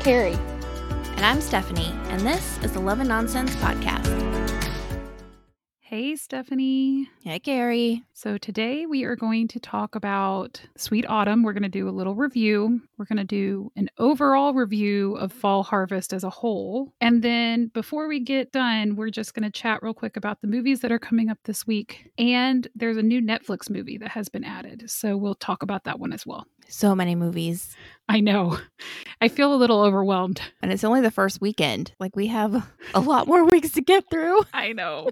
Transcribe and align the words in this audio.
Carrie. 0.00 0.38
And 1.16 1.26
I'm 1.26 1.40
Stephanie, 1.40 1.92
and 2.10 2.20
this 2.20 2.58
is 2.62 2.72
the 2.72 2.80
Love 2.80 3.00
and 3.00 3.08
Nonsense 3.08 3.54
Podcast. 3.56 4.06
Hey, 5.80 6.16
Stephanie. 6.16 7.08
Hey, 7.24 7.38
Carrie. 7.40 8.04
So, 8.12 8.36
today 8.36 8.84
we 8.84 9.04
are 9.04 9.16
going 9.16 9.48
to 9.48 9.58
talk 9.58 9.94
about 9.94 10.60
Sweet 10.76 11.06
Autumn. 11.08 11.42
We're 11.42 11.54
going 11.54 11.62
to 11.62 11.68
do 11.70 11.88
a 11.88 11.90
little 11.90 12.14
review. 12.14 12.82
We're 12.98 13.06
going 13.06 13.16
to 13.16 13.24
do 13.24 13.72
an 13.74 13.88
overall 13.98 14.52
review 14.52 15.16
of 15.16 15.32
Fall 15.32 15.62
Harvest 15.62 16.12
as 16.12 16.24
a 16.24 16.30
whole. 16.30 16.92
And 17.00 17.22
then, 17.22 17.70
before 17.72 18.06
we 18.06 18.20
get 18.20 18.52
done, 18.52 18.96
we're 18.96 19.08
just 19.08 19.32
going 19.32 19.50
to 19.50 19.60
chat 19.60 19.82
real 19.82 19.94
quick 19.94 20.18
about 20.18 20.42
the 20.42 20.46
movies 20.46 20.80
that 20.80 20.92
are 20.92 20.98
coming 20.98 21.30
up 21.30 21.38
this 21.44 21.66
week. 21.66 22.10
And 22.18 22.68
there's 22.74 22.98
a 22.98 23.02
new 23.02 23.22
Netflix 23.22 23.70
movie 23.70 23.96
that 23.96 24.10
has 24.10 24.28
been 24.28 24.44
added. 24.44 24.90
So, 24.90 25.16
we'll 25.16 25.36
talk 25.36 25.62
about 25.62 25.84
that 25.84 25.98
one 25.98 26.12
as 26.12 26.26
well. 26.26 26.46
So 26.68 26.94
many 26.94 27.14
movies. 27.14 27.74
I 28.10 28.20
know. 28.20 28.58
I 29.20 29.28
feel 29.28 29.52
a 29.52 29.56
little 29.56 29.82
overwhelmed. 29.82 30.40
And 30.62 30.72
it's 30.72 30.84
only 30.84 31.00
the 31.02 31.10
first 31.10 31.40
weekend. 31.40 31.92
Like, 31.98 32.16
we 32.16 32.26
have 32.28 32.66
a 32.94 33.00
lot 33.00 33.26
more 33.26 33.44
weeks 33.44 33.72
to 33.72 33.82
get 33.82 34.08
through. 34.10 34.42
I 34.54 34.72
know. 34.72 35.10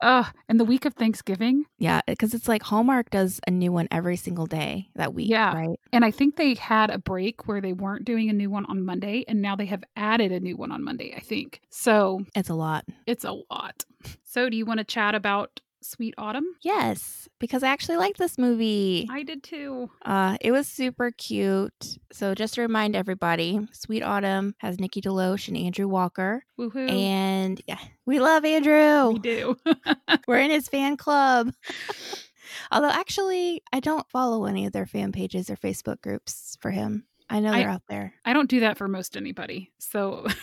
uh, 0.00 0.24
and 0.48 0.58
the 0.58 0.64
week 0.64 0.84
of 0.84 0.94
Thanksgiving. 0.94 1.64
Yeah, 1.78 2.00
because 2.06 2.34
it's 2.34 2.48
like 2.48 2.62
Hallmark 2.62 3.10
does 3.10 3.40
a 3.46 3.50
new 3.52 3.70
one 3.70 3.86
every 3.92 4.16
single 4.16 4.46
day 4.46 4.88
that 4.96 5.14
week. 5.14 5.28
Yeah. 5.30 5.54
Right. 5.54 5.78
And 5.92 6.04
I 6.04 6.10
think 6.10 6.36
they 6.36 6.54
had 6.54 6.90
a 6.90 6.98
break 6.98 7.46
where 7.46 7.60
they 7.60 7.72
weren't 7.72 8.04
doing 8.04 8.30
a 8.30 8.32
new 8.32 8.50
one 8.50 8.64
on 8.66 8.84
Monday, 8.84 9.24
and 9.28 9.40
now 9.42 9.54
they 9.54 9.66
have 9.66 9.84
added 9.96 10.32
a 10.32 10.40
new 10.40 10.56
one 10.56 10.72
on 10.72 10.82
Monday, 10.82 11.14
I 11.16 11.20
think. 11.20 11.60
So 11.70 12.24
It's 12.34 12.48
a 12.50 12.54
lot. 12.54 12.84
it's 13.06 13.24
a 13.24 13.32
lot. 13.50 13.84
So, 14.24 14.48
do 14.48 14.56
you 14.56 14.64
want 14.64 14.78
to 14.78 14.84
chat 14.84 15.14
about 15.14 15.60
Sweet 15.88 16.14
Autumn? 16.18 16.44
Yes, 16.62 17.28
because 17.38 17.62
I 17.62 17.68
actually 17.68 17.96
like 17.96 18.16
this 18.18 18.36
movie. 18.36 19.08
I 19.10 19.22
did 19.22 19.42
too. 19.42 19.90
Uh, 20.04 20.36
it 20.40 20.52
was 20.52 20.68
super 20.68 21.10
cute. 21.10 21.98
So, 22.12 22.34
just 22.34 22.54
to 22.54 22.60
remind 22.60 22.94
everybody, 22.94 23.58
Sweet 23.72 24.02
Autumn 24.02 24.54
has 24.58 24.78
Nikki 24.78 25.00
DeLoach 25.00 25.48
and 25.48 25.56
Andrew 25.56 25.88
Walker. 25.88 26.44
Woohoo. 26.58 26.90
And 26.90 27.60
yeah, 27.66 27.78
we 28.04 28.20
love 28.20 28.44
Andrew. 28.44 29.12
we 29.12 29.18
do. 29.18 29.56
We're 30.28 30.40
in 30.40 30.50
his 30.50 30.68
fan 30.68 30.96
club. 30.96 31.52
Although, 32.70 32.90
actually, 32.90 33.62
I 33.72 33.80
don't 33.80 34.08
follow 34.10 34.44
any 34.44 34.66
of 34.66 34.72
their 34.72 34.86
fan 34.86 35.12
pages 35.12 35.48
or 35.48 35.56
Facebook 35.56 36.02
groups 36.02 36.56
for 36.60 36.70
him. 36.70 37.04
I 37.30 37.40
know 37.40 37.52
they're 37.52 37.68
out 37.68 37.82
there. 37.88 38.14
I 38.24 38.32
don't 38.32 38.48
do 38.48 38.60
that 38.60 38.78
for 38.78 38.88
most 38.88 39.16
anybody. 39.16 39.70
So, 39.78 40.26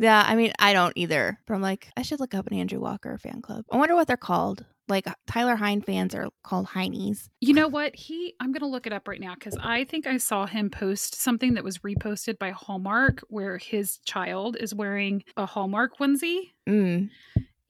Yeah, 0.00 0.24
I 0.26 0.34
mean, 0.34 0.52
I 0.58 0.72
don't 0.72 0.94
either. 0.96 1.38
But 1.46 1.54
I'm 1.54 1.60
like, 1.60 1.90
I 1.94 2.00
should 2.00 2.20
look 2.20 2.34
up 2.34 2.46
an 2.46 2.54
Andrew 2.54 2.80
Walker 2.80 3.18
fan 3.18 3.42
club. 3.42 3.66
I 3.70 3.76
wonder 3.76 3.94
what 3.94 4.06
they're 4.08 4.16
called. 4.16 4.64
Like 4.90 5.06
Tyler 5.26 5.56
Hynes 5.56 5.86
fans 5.86 6.14
are 6.14 6.28
called 6.42 6.66
Heinies. 6.66 7.28
you 7.40 7.54
know 7.54 7.68
what? 7.68 7.94
He, 7.94 8.34
I'm 8.40 8.52
going 8.52 8.60
to 8.60 8.66
look 8.66 8.86
it 8.86 8.92
up 8.92 9.06
right 9.08 9.20
now 9.20 9.34
because 9.34 9.56
I 9.62 9.84
think 9.84 10.06
I 10.06 10.16
saw 10.18 10.46
him 10.46 10.68
post 10.68 11.14
something 11.14 11.54
that 11.54 11.64
was 11.64 11.78
reposted 11.78 12.38
by 12.38 12.50
Hallmark 12.50 13.20
where 13.28 13.56
his 13.56 13.98
child 13.98 14.56
is 14.58 14.74
wearing 14.74 15.22
a 15.36 15.46
Hallmark 15.46 15.98
onesie. 15.98 16.50
Mm. 16.68 17.08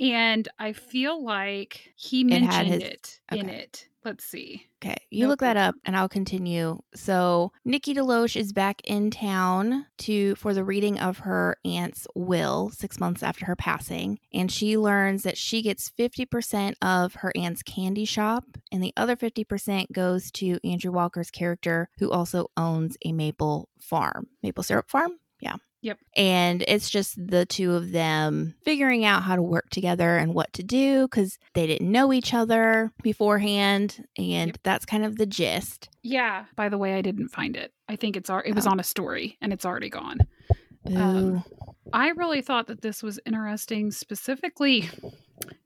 And 0.00 0.48
I 0.58 0.72
feel 0.72 1.22
like 1.22 1.92
he 1.94 2.24
mentioned 2.24 2.52
had 2.52 2.66
his- 2.66 2.82
it 2.82 3.20
in 3.30 3.48
it. 3.50 3.86
Let's 4.02 4.24
see. 4.24 4.66
Okay, 4.82 4.96
you 5.10 5.24
Nope, 5.24 5.30
look 5.30 5.40
that 5.40 5.58
up, 5.58 5.74
and 5.84 5.94
I'll 5.94 6.08
continue. 6.08 6.78
So 6.94 7.52
Nikki 7.66 7.92
DeLoach 7.92 8.34
is 8.34 8.50
back 8.50 8.80
in 8.84 9.10
town 9.10 9.84
to 9.98 10.34
for 10.36 10.54
the 10.54 10.64
reading 10.64 10.98
of 10.98 11.18
her 11.18 11.58
aunt's 11.66 12.06
will 12.14 12.70
six 12.70 12.98
months 12.98 13.22
after 13.22 13.44
her 13.44 13.56
passing, 13.56 14.18
and 14.32 14.50
she 14.50 14.78
learns 14.78 15.22
that 15.24 15.36
she 15.36 15.60
gets 15.60 15.90
fifty 15.90 16.24
percent 16.24 16.78
of 16.80 17.16
her 17.16 17.30
aunt's 17.36 17.62
candy 17.62 18.06
shop, 18.06 18.44
and 18.72 18.82
the 18.82 18.94
other 18.96 19.16
fifty 19.16 19.44
percent 19.44 19.92
goes 19.92 20.30
to 20.32 20.58
Andrew 20.66 20.92
Walker's 20.92 21.30
character, 21.30 21.90
who 21.98 22.10
also 22.10 22.50
owns 22.56 22.96
a 23.04 23.12
maple 23.12 23.68
farm, 23.78 24.28
maple 24.42 24.64
syrup 24.64 24.90
farm. 24.90 25.19
Yeah. 25.82 25.90
Yep. 25.92 25.98
And 26.16 26.64
it's 26.68 26.90
just 26.90 27.16
the 27.16 27.46
two 27.46 27.74
of 27.74 27.90
them 27.92 28.54
figuring 28.64 29.04
out 29.04 29.22
how 29.22 29.34
to 29.36 29.42
work 29.42 29.70
together 29.70 30.16
and 30.18 30.34
what 30.34 30.52
to 30.54 30.62
do 30.62 31.08
because 31.08 31.38
they 31.54 31.66
didn't 31.66 31.90
know 31.90 32.12
each 32.12 32.34
other 32.34 32.92
beforehand. 33.02 34.04
And 34.18 34.48
Yep. 34.50 34.58
that's 34.62 34.84
kind 34.84 35.04
of 35.06 35.16
the 35.16 35.24
gist. 35.26 35.88
Yeah. 36.02 36.44
By 36.54 36.68
the 36.68 36.76
way, 36.78 36.94
I 36.94 37.00
didn't 37.02 37.28
find 37.28 37.56
it. 37.56 37.72
I 37.88 37.96
think 37.96 38.16
it's 38.16 38.28
al- 38.28 38.42
it 38.44 38.52
was 38.54 38.66
Oh. 38.66 38.70
on 38.72 38.80
a 38.80 38.82
story 38.84 39.36
and 39.40 39.52
it's 39.54 39.64
already 39.64 39.88
gone. 39.88 40.18
Um, 40.94 41.44
I 41.92 42.08
really 42.10 42.42
thought 42.42 42.66
that 42.68 42.82
this 42.82 43.02
was 43.02 43.18
interesting, 43.26 43.90
specifically 43.90 44.88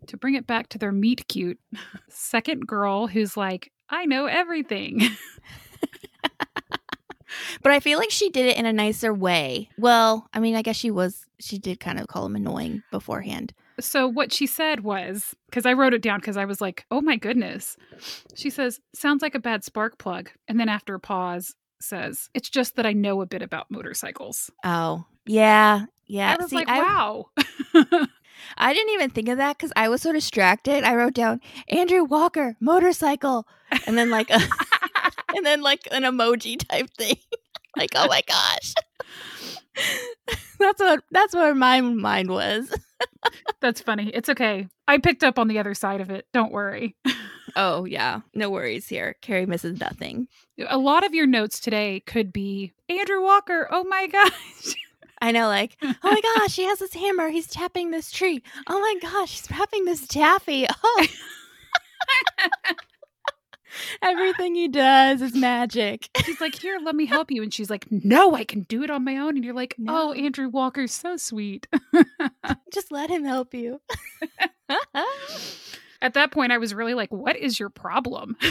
to 0.06 0.16
bring 0.16 0.34
it 0.34 0.46
back 0.46 0.68
to 0.70 0.78
their 0.78 0.92
meet 0.92 1.26
cute 1.28 1.58
second 2.08 2.66
girl 2.68 3.06
who's 3.08 3.36
like, 3.36 3.72
I 3.88 4.06
know 4.06 4.26
everything. 4.26 5.00
but 7.62 7.72
I 7.72 7.80
feel 7.80 7.98
like 7.98 8.10
she 8.10 8.30
did 8.30 8.46
it 8.46 8.56
in 8.56 8.66
a 8.66 8.72
nicer 8.72 9.12
way. 9.12 9.68
Well, 9.78 10.28
I 10.32 10.40
mean, 10.40 10.54
I 10.56 10.62
guess 10.62 10.76
she 10.76 10.90
was, 10.90 11.26
she 11.38 11.58
did 11.58 11.80
kind 11.80 11.98
of 11.98 12.08
call 12.08 12.26
him 12.26 12.36
annoying 12.36 12.82
beforehand. 12.90 13.52
so 13.80 14.06
what 14.06 14.32
she 14.32 14.46
said 14.46 14.80
was, 14.80 15.34
because 15.46 15.66
I 15.66 15.72
wrote 15.72 15.94
it 15.94 16.02
down 16.02 16.20
because 16.20 16.36
I 16.36 16.44
was 16.44 16.60
like, 16.60 16.86
oh 16.90 17.00
my 17.00 17.16
goodness. 17.16 17.76
She 18.34 18.50
says, 18.50 18.80
sounds 18.94 19.22
like 19.22 19.34
a 19.34 19.40
bad 19.40 19.64
spark 19.64 19.98
plug. 19.98 20.30
And 20.48 20.58
then 20.60 20.68
after 20.68 20.94
a 20.94 21.00
pause, 21.00 21.54
says, 21.80 22.30
it's 22.34 22.48
just 22.48 22.76
that 22.76 22.86
I 22.86 22.92
know 22.92 23.20
a 23.20 23.26
bit 23.26 23.42
about 23.42 23.70
motorcycles. 23.70 24.50
Oh, 24.64 25.04
yeah. 25.26 25.86
Yeah. 26.06 26.32
I 26.32 26.42
was 26.42 26.50
See, 26.50 26.56
like, 26.56 26.68
I, 26.68 26.80
wow. 26.80 27.26
I 28.56 28.72
didn't 28.72 28.92
even 28.94 29.10
think 29.10 29.28
of 29.28 29.38
that 29.38 29.56
because 29.56 29.72
I 29.76 29.88
was 29.88 30.02
so 30.02 30.12
distracted. 30.12 30.84
I 30.84 30.94
wrote 30.94 31.14
down 31.14 31.40
Andrew 31.68 32.04
Walker, 32.04 32.56
motorcycle, 32.60 33.46
and 33.86 33.96
then 33.96 34.10
like 34.10 34.30
a, 34.30 34.40
and 35.36 35.44
then 35.44 35.62
like 35.62 35.88
an 35.90 36.02
emoji 36.02 36.58
type 36.68 36.90
thing. 36.96 37.16
like, 37.76 37.90
oh 37.94 38.06
my 38.08 38.22
gosh. 38.26 38.74
that's 40.58 40.80
what 40.80 41.02
that's 41.10 41.34
where 41.34 41.54
my 41.54 41.80
mind 41.80 42.30
was. 42.30 42.72
That's 43.60 43.80
funny. 43.80 44.10
It's 44.14 44.28
okay. 44.28 44.68
I 44.86 44.98
picked 44.98 45.24
up 45.24 45.38
on 45.38 45.48
the 45.48 45.58
other 45.58 45.74
side 45.74 46.00
of 46.00 46.10
it. 46.10 46.26
Don't 46.32 46.52
worry. 46.52 46.96
Oh 47.56 47.84
yeah, 47.84 48.20
no 48.34 48.50
worries 48.50 48.88
here. 48.88 49.16
Carrie 49.20 49.46
misses 49.46 49.80
nothing. 49.80 50.28
A 50.68 50.78
lot 50.78 51.04
of 51.04 51.14
your 51.14 51.26
notes 51.26 51.60
today 51.60 52.00
could 52.06 52.32
be 52.32 52.72
Andrew 52.88 53.22
Walker. 53.22 53.68
Oh 53.70 53.84
my 53.84 54.06
gosh. 54.06 54.74
I 55.20 55.30
know, 55.30 55.46
like, 55.48 55.76
oh 55.82 55.94
my 56.02 56.20
gosh, 56.20 56.56
he 56.56 56.64
has 56.64 56.80
this 56.80 56.92
hammer. 56.92 57.30
He's 57.30 57.46
tapping 57.46 57.90
this 57.90 58.10
tree. 58.10 58.42
Oh 58.66 58.78
my 58.78 58.96
gosh, 59.00 59.40
he's 59.40 59.50
wrapping 59.50 59.86
this 59.86 60.06
taffy. 60.06 60.66
Oh. 60.82 61.06
Everything 64.02 64.54
he 64.54 64.68
does 64.68 65.22
is 65.22 65.34
magic. 65.34 66.08
She's 66.24 66.40
like, 66.40 66.54
Here, 66.54 66.78
let 66.82 66.94
me 66.94 67.06
help 67.06 67.30
you. 67.30 67.42
And 67.42 67.52
she's 67.52 67.70
like, 67.70 67.86
No, 67.90 68.34
I 68.34 68.44
can 68.44 68.62
do 68.62 68.82
it 68.82 68.90
on 68.90 69.04
my 69.04 69.16
own. 69.16 69.36
And 69.36 69.44
you're 69.44 69.54
like, 69.54 69.74
No. 69.78 70.10
Oh, 70.10 70.12
Andrew 70.12 70.48
Walker's 70.48 70.92
so 70.92 71.16
sweet. 71.16 71.66
Just 72.72 72.90
let 72.92 73.10
him 73.10 73.24
help 73.24 73.54
you. 73.54 73.80
At 76.02 76.14
that 76.14 76.32
point, 76.32 76.52
I 76.52 76.58
was 76.58 76.74
really 76.74 76.94
like, 76.94 77.12
What 77.12 77.36
is 77.36 77.58
your 77.58 77.70
problem? 77.70 78.36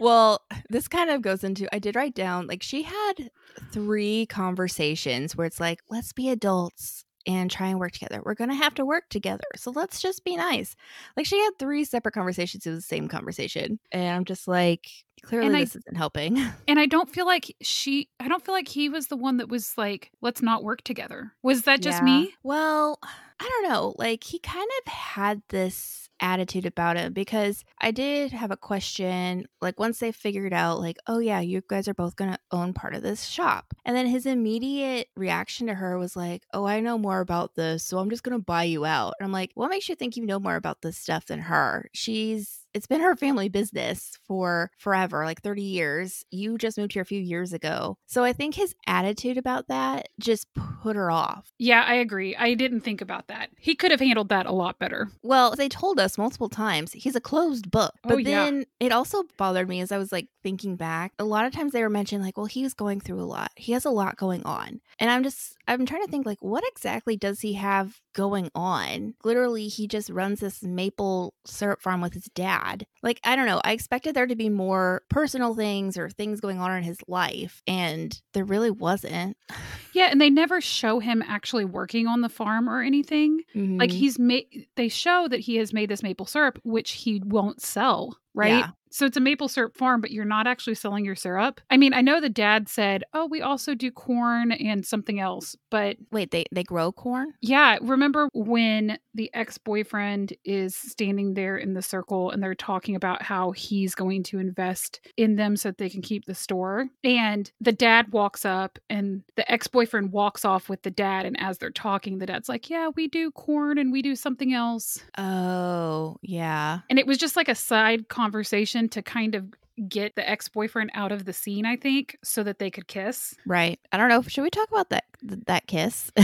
Well, 0.00 0.40
this 0.70 0.88
kind 0.88 1.10
of 1.10 1.20
goes 1.20 1.44
into 1.44 1.68
I 1.74 1.78
did 1.78 1.94
write 1.94 2.14
down 2.14 2.46
like 2.46 2.62
she 2.62 2.84
had 2.84 3.30
three 3.70 4.24
conversations 4.24 5.36
where 5.36 5.46
it's 5.46 5.60
like, 5.60 5.80
let's 5.90 6.14
be 6.14 6.30
adults 6.30 7.04
and 7.26 7.50
try 7.50 7.68
and 7.68 7.78
work 7.78 7.92
together. 7.92 8.22
We're 8.24 8.34
going 8.34 8.50
to 8.50 8.56
have 8.56 8.74
to 8.76 8.84
work 8.84 9.08
together. 9.10 9.44
So 9.56 9.70
let's 9.70 10.00
just 10.00 10.24
be 10.24 10.36
nice. 10.36 10.74
Like 11.16 11.26
she 11.26 11.38
had 11.38 11.50
three 11.58 11.84
separate 11.84 12.12
conversations. 12.12 12.66
It 12.66 12.70
was 12.70 12.78
the 12.78 12.82
same 12.82 13.08
conversation. 13.08 13.78
And 13.92 14.16
I'm 14.16 14.24
just 14.24 14.48
like, 14.48 14.86
clearly 15.22 15.48
And 15.48 15.56
I- 15.56 15.60
this 15.60 15.76
isn't 15.76 15.96
helping. 15.96 16.38
and 16.68 16.78
I 16.80 16.86
don't 16.86 17.08
feel 17.10 17.26
like 17.26 17.54
she, 17.60 18.08
I 18.18 18.28
don't 18.28 18.44
feel 18.44 18.54
like 18.54 18.68
he 18.68 18.88
was 18.88 19.08
the 19.08 19.16
one 19.16 19.36
that 19.38 19.48
was 19.48 19.76
like, 19.76 20.10
Let's 20.22 20.42
not 20.42 20.64
work 20.64 20.82
together. 20.82 21.32
Was 21.42 21.62
that 21.62 21.82
just 21.82 21.98
Yeah. 21.98 22.04
me? 22.04 22.34
Well, 22.42 22.98
I 23.40 23.48
don't 23.48 23.70
know. 23.70 23.94
Like 23.98 24.22
he 24.24 24.38
kind 24.38 24.68
of 24.86 24.92
had 24.92 25.42
this 25.48 26.10
attitude 26.20 26.66
about 26.66 26.98
it 26.98 27.14
because 27.14 27.64
I 27.80 27.90
did 27.90 28.32
have 28.32 28.50
a 28.50 28.56
question. 28.56 29.46
Like 29.62 29.80
once 29.80 29.98
they 29.98 30.12
figured 30.12 30.52
out, 30.52 30.78
like, 30.78 30.98
oh 31.06 31.18
yeah, 31.20 31.40
you 31.40 31.62
guys 31.66 31.88
are 31.88 31.94
both 31.94 32.16
gonna 32.16 32.38
own 32.52 32.74
part 32.74 32.94
of 32.94 33.02
this 33.02 33.24
shop, 33.24 33.72
and 33.84 33.96
then 33.96 34.06
his 34.06 34.26
immediate 34.26 35.08
reaction 35.16 35.66
to 35.68 35.74
her 35.74 35.98
was 35.98 36.16
like, 36.16 36.42
oh, 36.52 36.66
I 36.66 36.80
know 36.80 36.98
more 36.98 37.20
about 37.20 37.54
this, 37.54 37.82
so 37.82 37.98
I'm 37.98 38.10
just 38.10 38.22
gonna 38.22 38.38
buy 38.38 38.64
you 38.64 38.84
out. 38.84 39.14
And 39.18 39.24
I'm 39.24 39.32
like, 39.32 39.52
what 39.54 39.70
makes 39.70 39.88
you 39.88 39.94
think 39.94 40.16
you 40.16 40.26
know 40.26 40.38
more 40.38 40.56
about 40.56 40.82
this 40.82 40.98
stuff 40.98 41.26
than 41.26 41.40
her? 41.40 41.88
She's 41.94 42.59
it's 42.74 42.86
been 42.86 43.00
her 43.00 43.16
family 43.16 43.48
business 43.48 44.18
for 44.26 44.70
forever, 44.78 45.24
like 45.24 45.42
30 45.42 45.62
years. 45.62 46.24
You 46.30 46.58
just 46.58 46.78
moved 46.78 46.92
here 46.92 47.02
a 47.02 47.06
few 47.06 47.20
years 47.20 47.52
ago. 47.52 47.96
So 48.06 48.24
I 48.24 48.32
think 48.32 48.54
his 48.54 48.74
attitude 48.86 49.38
about 49.38 49.68
that 49.68 50.08
just 50.18 50.46
put 50.82 50.96
her 50.96 51.10
off. 51.10 51.52
Yeah, 51.58 51.84
I 51.86 51.94
agree. 51.94 52.36
I 52.36 52.54
didn't 52.54 52.80
think 52.80 53.00
about 53.00 53.28
that. 53.28 53.50
He 53.58 53.74
could 53.74 53.90
have 53.90 54.00
handled 54.00 54.28
that 54.30 54.46
a 54.46 54.52
lot 54.52 54.78
better. 54.78 55.08
Well, 55.22 55.54
they 55.56 55.68
told 55.68 55.98
us 56.00 56.16
multiple 56.18 56.48
times 56.48 56.92
he's 56.92 57.16
a 57.16 57.20
closed 57.20 57.70
book. 57.70 57.94
Oh, 58.04 58.10
But 58.10 58.24
yeah. 58.24 58.44
then 58.44 58.64
it 58.78 58.92
also 58.92 59.24
bothered 59.36 59.68
me 59.68 59.80
as 59.80 59.92
I 59.92 59.98
was 59.98 60.12
like 60.12 60.28
thinking 60.42 60.76
back. 60.76 61.12
A 61.18 61.24
lot 61.24 61.44
of 61.46 61.52
times 61.52 61.72
they 61.72 61.82
were 61.82 61.90
mentioning 61.90 62.24
like, 62.24 62.36
well, 62.36 62.46
he's 62.46 62.74
going 62.74 63.00
through 63.00 63.20
a 63.20 63.24
lot. 63.24 63.50
He 63.56 63.72
has 63.72 63.84
a 63.84 63.90
lot 63.90 64.16
going 64.16 64.42
on. 64.44 64.80
And 64.98 65.10
I'm 65.10 65.22
just 65.22 65.56
I'm 65.66 65.86
trying 65.86 66.04
to 66.04 66.10
think 66.10 66.26
like 66.26 66.42
what 66.42 66.64
exactly 66.66 67.16
does 67.16 67.40
he 67.40 67.54
have 67.54 68.00
going 68.14 68.50
on? 68.54 69.14
Literally, 69.24 69.68
he 69.68 69.86
just 69.86 70.10
runs 70.10 70.40
this 70.40 70.62
maple 70.62 71.34
syrup 71.46 71.80
farm 71.80 72.00
with 72.00 72.14
his 72.14 72.28
dad. 72.34 72.59
Like, 73.02 73.20
I 73.24 73.36
don't 73.36 73.46
know. 73.46 73.60
I 73.64 73.72
expected 73.72 74.14
there 74.14 74.26
to 74.26 74.36
be 74.36 74.48
more 74.48 75.02
personal 75.08 75.54
things 75.54 75.96
or 75.98 76.10
things 76.10 76.40
going 76.40 76.58
on 76.58 76.76
in 76.76 76.82
his 76.82 76.98
life, 77.08 77.62
and 77.66 78.20
there 78.34 78.44
really 78.44 78.70
wasn't. 78.70 79.36
Yeah, 79.92 80.06
and 80.12 80.20
they 80.20 80.30
never 80.30 80.60
show 80.60 81.00
him 81.00 81.20
actually 81.26 81.64
working 81.64 82.06
on 82.06 82.20
the 82.20 82.28
farm 82.28 82.68
or 82.70 82.80
anything. 82.80 83.40
Like 83.56 83.90
Mhm. 83.90 83.94
he's 83.94 84.18
made 84.20 84.68
they 84.76 84.86
show 84.88 85.26
that 85.26 85.40
he 85.40 85.56
has 85.56 85.72
made 85.72 85.88
this 85.90 86.02
maple 86.02 86.26
syrup 86.26 86.60
which 86.62 86.92
he 86.92 87.20
won't 87.24 87.60
sell, 87.60 88.16
right? 88.32 88.50
Yeah. 88.50 88.70
So 88.90 89.06
it's 89.06 89.16
a 89.16 89.20
maple 89.20 89.48
syrup 89.48 89.76
farm, 89.76 90.00
but 90.00 90.10
you're 90.10 90.24
not 90.24 90.46
actually 90.46 90.74
selling 90.74 91.04
your 91.04 91.14
syrup. 91.14 91.60
I 91.70 91.76
mean, 91.76 91.94
I 91.94 92.00
know 92.00 92.20
the 92.20 92.28
dad 92.28 92.68
said, 92.68 93.04
"Oh, 93.14 93.26
we 93.26 93.40
also 93.40 93.74
do 93.74 93.90
corn 93.90 94.52
and 94.52 94.84
something 94.84 95.20
else." 95.20 95.56
But 95.70 95.96
Wait, 96.10 96.30
they 96.30 96.44
they 96.52 96.64
grow 96.64 96.92
corn? 96.92 97.34
yeah, 97.40 97.78
remember 97.80 98.28
when 98.32 98.98
the 99.14 99.30
ex-boyfriend 99.34 100.32
is 100.44 100.74
standing 100.76 101.34
there 101.34 101.56
in 101.56 101.74
the 101.74 101.82
circle 101.82 102.30
and 102.30 102.42
they're 102.42 102.54
talking 102.54 102.94
about 102.96 103.22
how 103.22 103.50
he's 103.52 103.94
going 103.94 104.22
to 104.22 104.38
invest 104.38 105.00
in 105.16 105.36
them 105.36 105.56
so 105.56 105.68
that 105.70 105.78
they 105.78 105.90
can 105.90 106.02
keep 106.02 106.24
the 106.26 106.34
store? 106.34 106.86
And 107.04 107.50
the 107.60 107.72
dad 107.72 108.12
walks 108.12 108.44
up 108.44 108.78
and 108.88 109.22
the 109.36 109.50
ex-boyfriend 109.50 110.12
walks 110.12 110.44
off 110.44 110.68
with 110.68 110.82
the 110.82 110.90
dad 110.90 111.26
and 111.26 111.38
as 111.40 111.58
they're 111.58 111.70
talking, 111.70 112.18
the 112.18 112.26
dad's 112.26 112.48
like, 112.48 112.68
"Yeah, 112.70 112.90
we 112.96 113.08
do 113.08 113.30
corn 113.32 113.78
and 113.78 113.92
we 113.92 114.02
do 114.02 114.16
something 114.16 114.52
else." 114.52 115.00
Oh, 115.18 116.16
yeah. 116.22 116.80
And 116.90 116.98
it 116.98 117.06
was 117.06 117.18
just 117.18 117.36
like 117.36 117.48
a 117.48 117.54
side 117.54 118.08
conversation 118.08 118.79
to 118.88 119.02
kind 119.02 119.34
of 119.34 119.46
get 119.88 120.14
the 120.14 120.28
ex-boyfriend 120.28 120.90
out 120.94 121.12
of 121.12 121.24
the 121.24 121.32
scene, 121.32 121.64
I 121.64 121.76
think, 121.76 122.18
so 122.22 122.42
that 122.42 122.58
they 122.58 122.70
could 122.70 122.86
kiss. 122.86 123.34
Right. 123.46 123.80
I 123.92 123.96
don't 123.96 124.08
know. 124.08 124.22
Should 124.22 124.42
we 124.42 124.50
talk 124.50 124.68
about 124.70 124.90
that 124.90 125.04
that 125.22 125.66
kiss? 125.66 126.10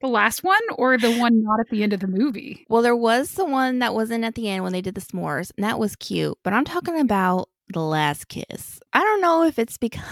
The 0.00 0.08
last 0.08 0.42
one 0.42 0.60
or 0.76 0.96
the 0.96 1.16
one 1.16 1.42
not 1.42 1.60
at 1.60 1.68
the 1.68 1.82
end 1.82 1.92
of 1.92 2.00
the 2.00 2.08
movie? 2.08 2.66
well, 2.68 2.82
there 2.82 2.96
was 2.96 3.32
the 3.32 3.44
one 3.44 3.78
that 3.80 3.94
wasn't 3.94 4.24
at 4.24 4.34
the 4.34 4.48
end 4.48 4.64
when 4.64 4.72
they 4.72 4.80
did 4.80 4.94
the 4.94 5.00
s'mores, 5.00 5.50
and 5.56 5.64
that 5.64 5.78
was 5.78 5.96
cute. 5.96 6.36
But 6.42 6.52
I'm 6.52 6.64
talking 6.64 6.98
about 6.98 7.48
the 7.72 7.80
last 7.82 8.28
kiss. 8.28 8.80
I 8.92 9.00
don't 9.00 9.20
know 9.20 9.44
if 9.44 9.58
it's 9.58 9.78
because 9.78 10.02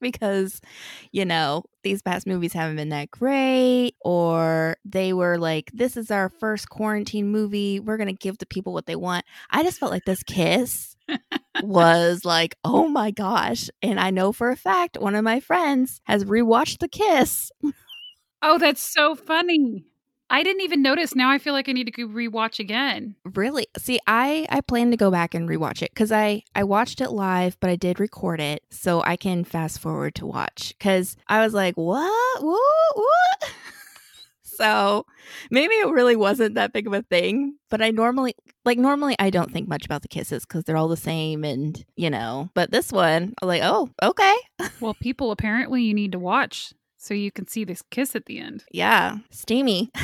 because 0.00 0.60
you 1.12 1.24
know 1.24 1.64
these 1.82 2.02
past 2.02 2.26
movies 2.26 2.52
haven't 2.52 2.76
been 2.76 2.90
that 2.90 3.10
great 3.10 3.92
or 4.00 4.76
they 4.84 5.12
were 5.12 5.38
like 5.38 5.70
this 5.72 5.96
is 5.96 6.10
our 6.10 6.28
first 6.28 6.68
quarantine 6.68 7.28
movie. 7.28 7.80
We're 7.80 7.96
gonna 7.96 8.12
give 8.12 8.38
the 8.38 8.46
people 8.46 8.72
what 8.72 8.86
they 8.86 8.96
want. 8.96 9.24
I 9.50 9.62
just 9.62 9.78
felt 9.78 9.92
like 9.92 10.04
this 10.04 10.22
kiss 10.22 10.96
was 11.62 12.24
like 12.24 12.56
oh 12.64 12.88
my 12.88 13.10
gosh. 13.10 13.68
And 13.82 13.98
i 14.00 14.10
know 14.10 14.32
for 14.32 14.50
a 14.50 14.56
fact 14.56 14.98
one 14.98 15.14
of 15.14 15.24
my 15.24 15.40
friends 15.40 16.00
has 16.04 16.24
rewatched 16.24 16.78
the 16.78 16.88
kiss. 16.88 17.50
Oh, 18.42 18.58
that's 18.58 18.80
so 18.82 19.14
funny. 19.14 19.84
I 20.32 20.44
didn't 20.44 20.62
even 20.62 20.80
notice. 20.80 21.16
Now 21.16 21.28
I 21.28 21.38
feel 21.38 21.52
like 21.52 21.68
I 21.68 21.72
need 21.72 21.84
to 21.86 21.90
go 21.90 22.06
rewatch 22.06 22.60
again. 22.60 23.16
Really? 23.24 23.66
See, 23.76 23.98
I 24.06 24.46
I 24.48 24.60
plan 24.60 24.92
to 24.92 24.96
go 24.96 25.10
back 25.10 25.34
and 25.34 25.48
rewatch 25.48 25.82
it 25.82 25.94
cuz 25.94 26.12
I 26.12 26.44
I 26.54 26.62
watched 26.62 27.00
it 27.00 27.10
live, 27.10 27.58
but 27.60 27.68
I 27.68 27.76
did 27.76 27.98
record 27.98 28.40
it 28.40 28.62
so 28.70 29.02
I 29.02 29.16
can 29.16 29.42
fast 29.44 29.80
forward 29.80 30.14
to 30.16 30.26
watch 30.26 30.72
cuz 30.78 31.16
I 31.28 31.44
was 31.44 31.52
like, 31.52 31.76
"What? 31.76 32.42
What? 32.44 32.92
What?" 32.94 33.50
so, 34.42 35.04
maybe 35.50 35.74
it 35.74 35.88
really 35.88 36.16
wasn't 36.16 36.54
that 36.54 36.72
big 36.72 36.86
of 36.86 36.92
a 36.92 37.02
thing, 37.02 37.56
but 37.68 37.82
I 37.82 37.90
normally 37.90 38.34
like 38.64 38.78
normally 38.78 39.16
I 39.18 39.30
don't 39.30 39.50
think 39.52 39.68
much 39.68 39.84
about 39.84 40.02
the 40.02 40.08
kisses 40.08 40.44
cuz 40.44 40.62
they're 40.62 40.76
all 40.76 40.88
the 40.88 40.96
same 40.96 41.42
and, 41.44 41.84
you 41.96 42.08
know. 42.08 42.50
But 42.54 42.70
this 42.70 42.92
one, 42.92 43.34
I 43.42 43.46
was 43.46 43.48
like, 43.48 43.62
"Oh, 43.64 43.90
okay." 44.00 44.36
Well, 44.80 44.94
people, 44.94 45.32
apparently 45.32 45.82
you 45.82 45.92
need 45.92 46.12
to 46.12 46.18
watch 46.20 46.72
so 47.02 47.14
you 47.14 47.30
can 47.32 47.48
see 47.48 47.64
this 47.64 47.82
kiss 47.90 48.14
at 48.14 48.26
the 48.26 48.38
end. 48.38 48.62
Yeah, 48.70 49.16
steamy. 49.30 49.90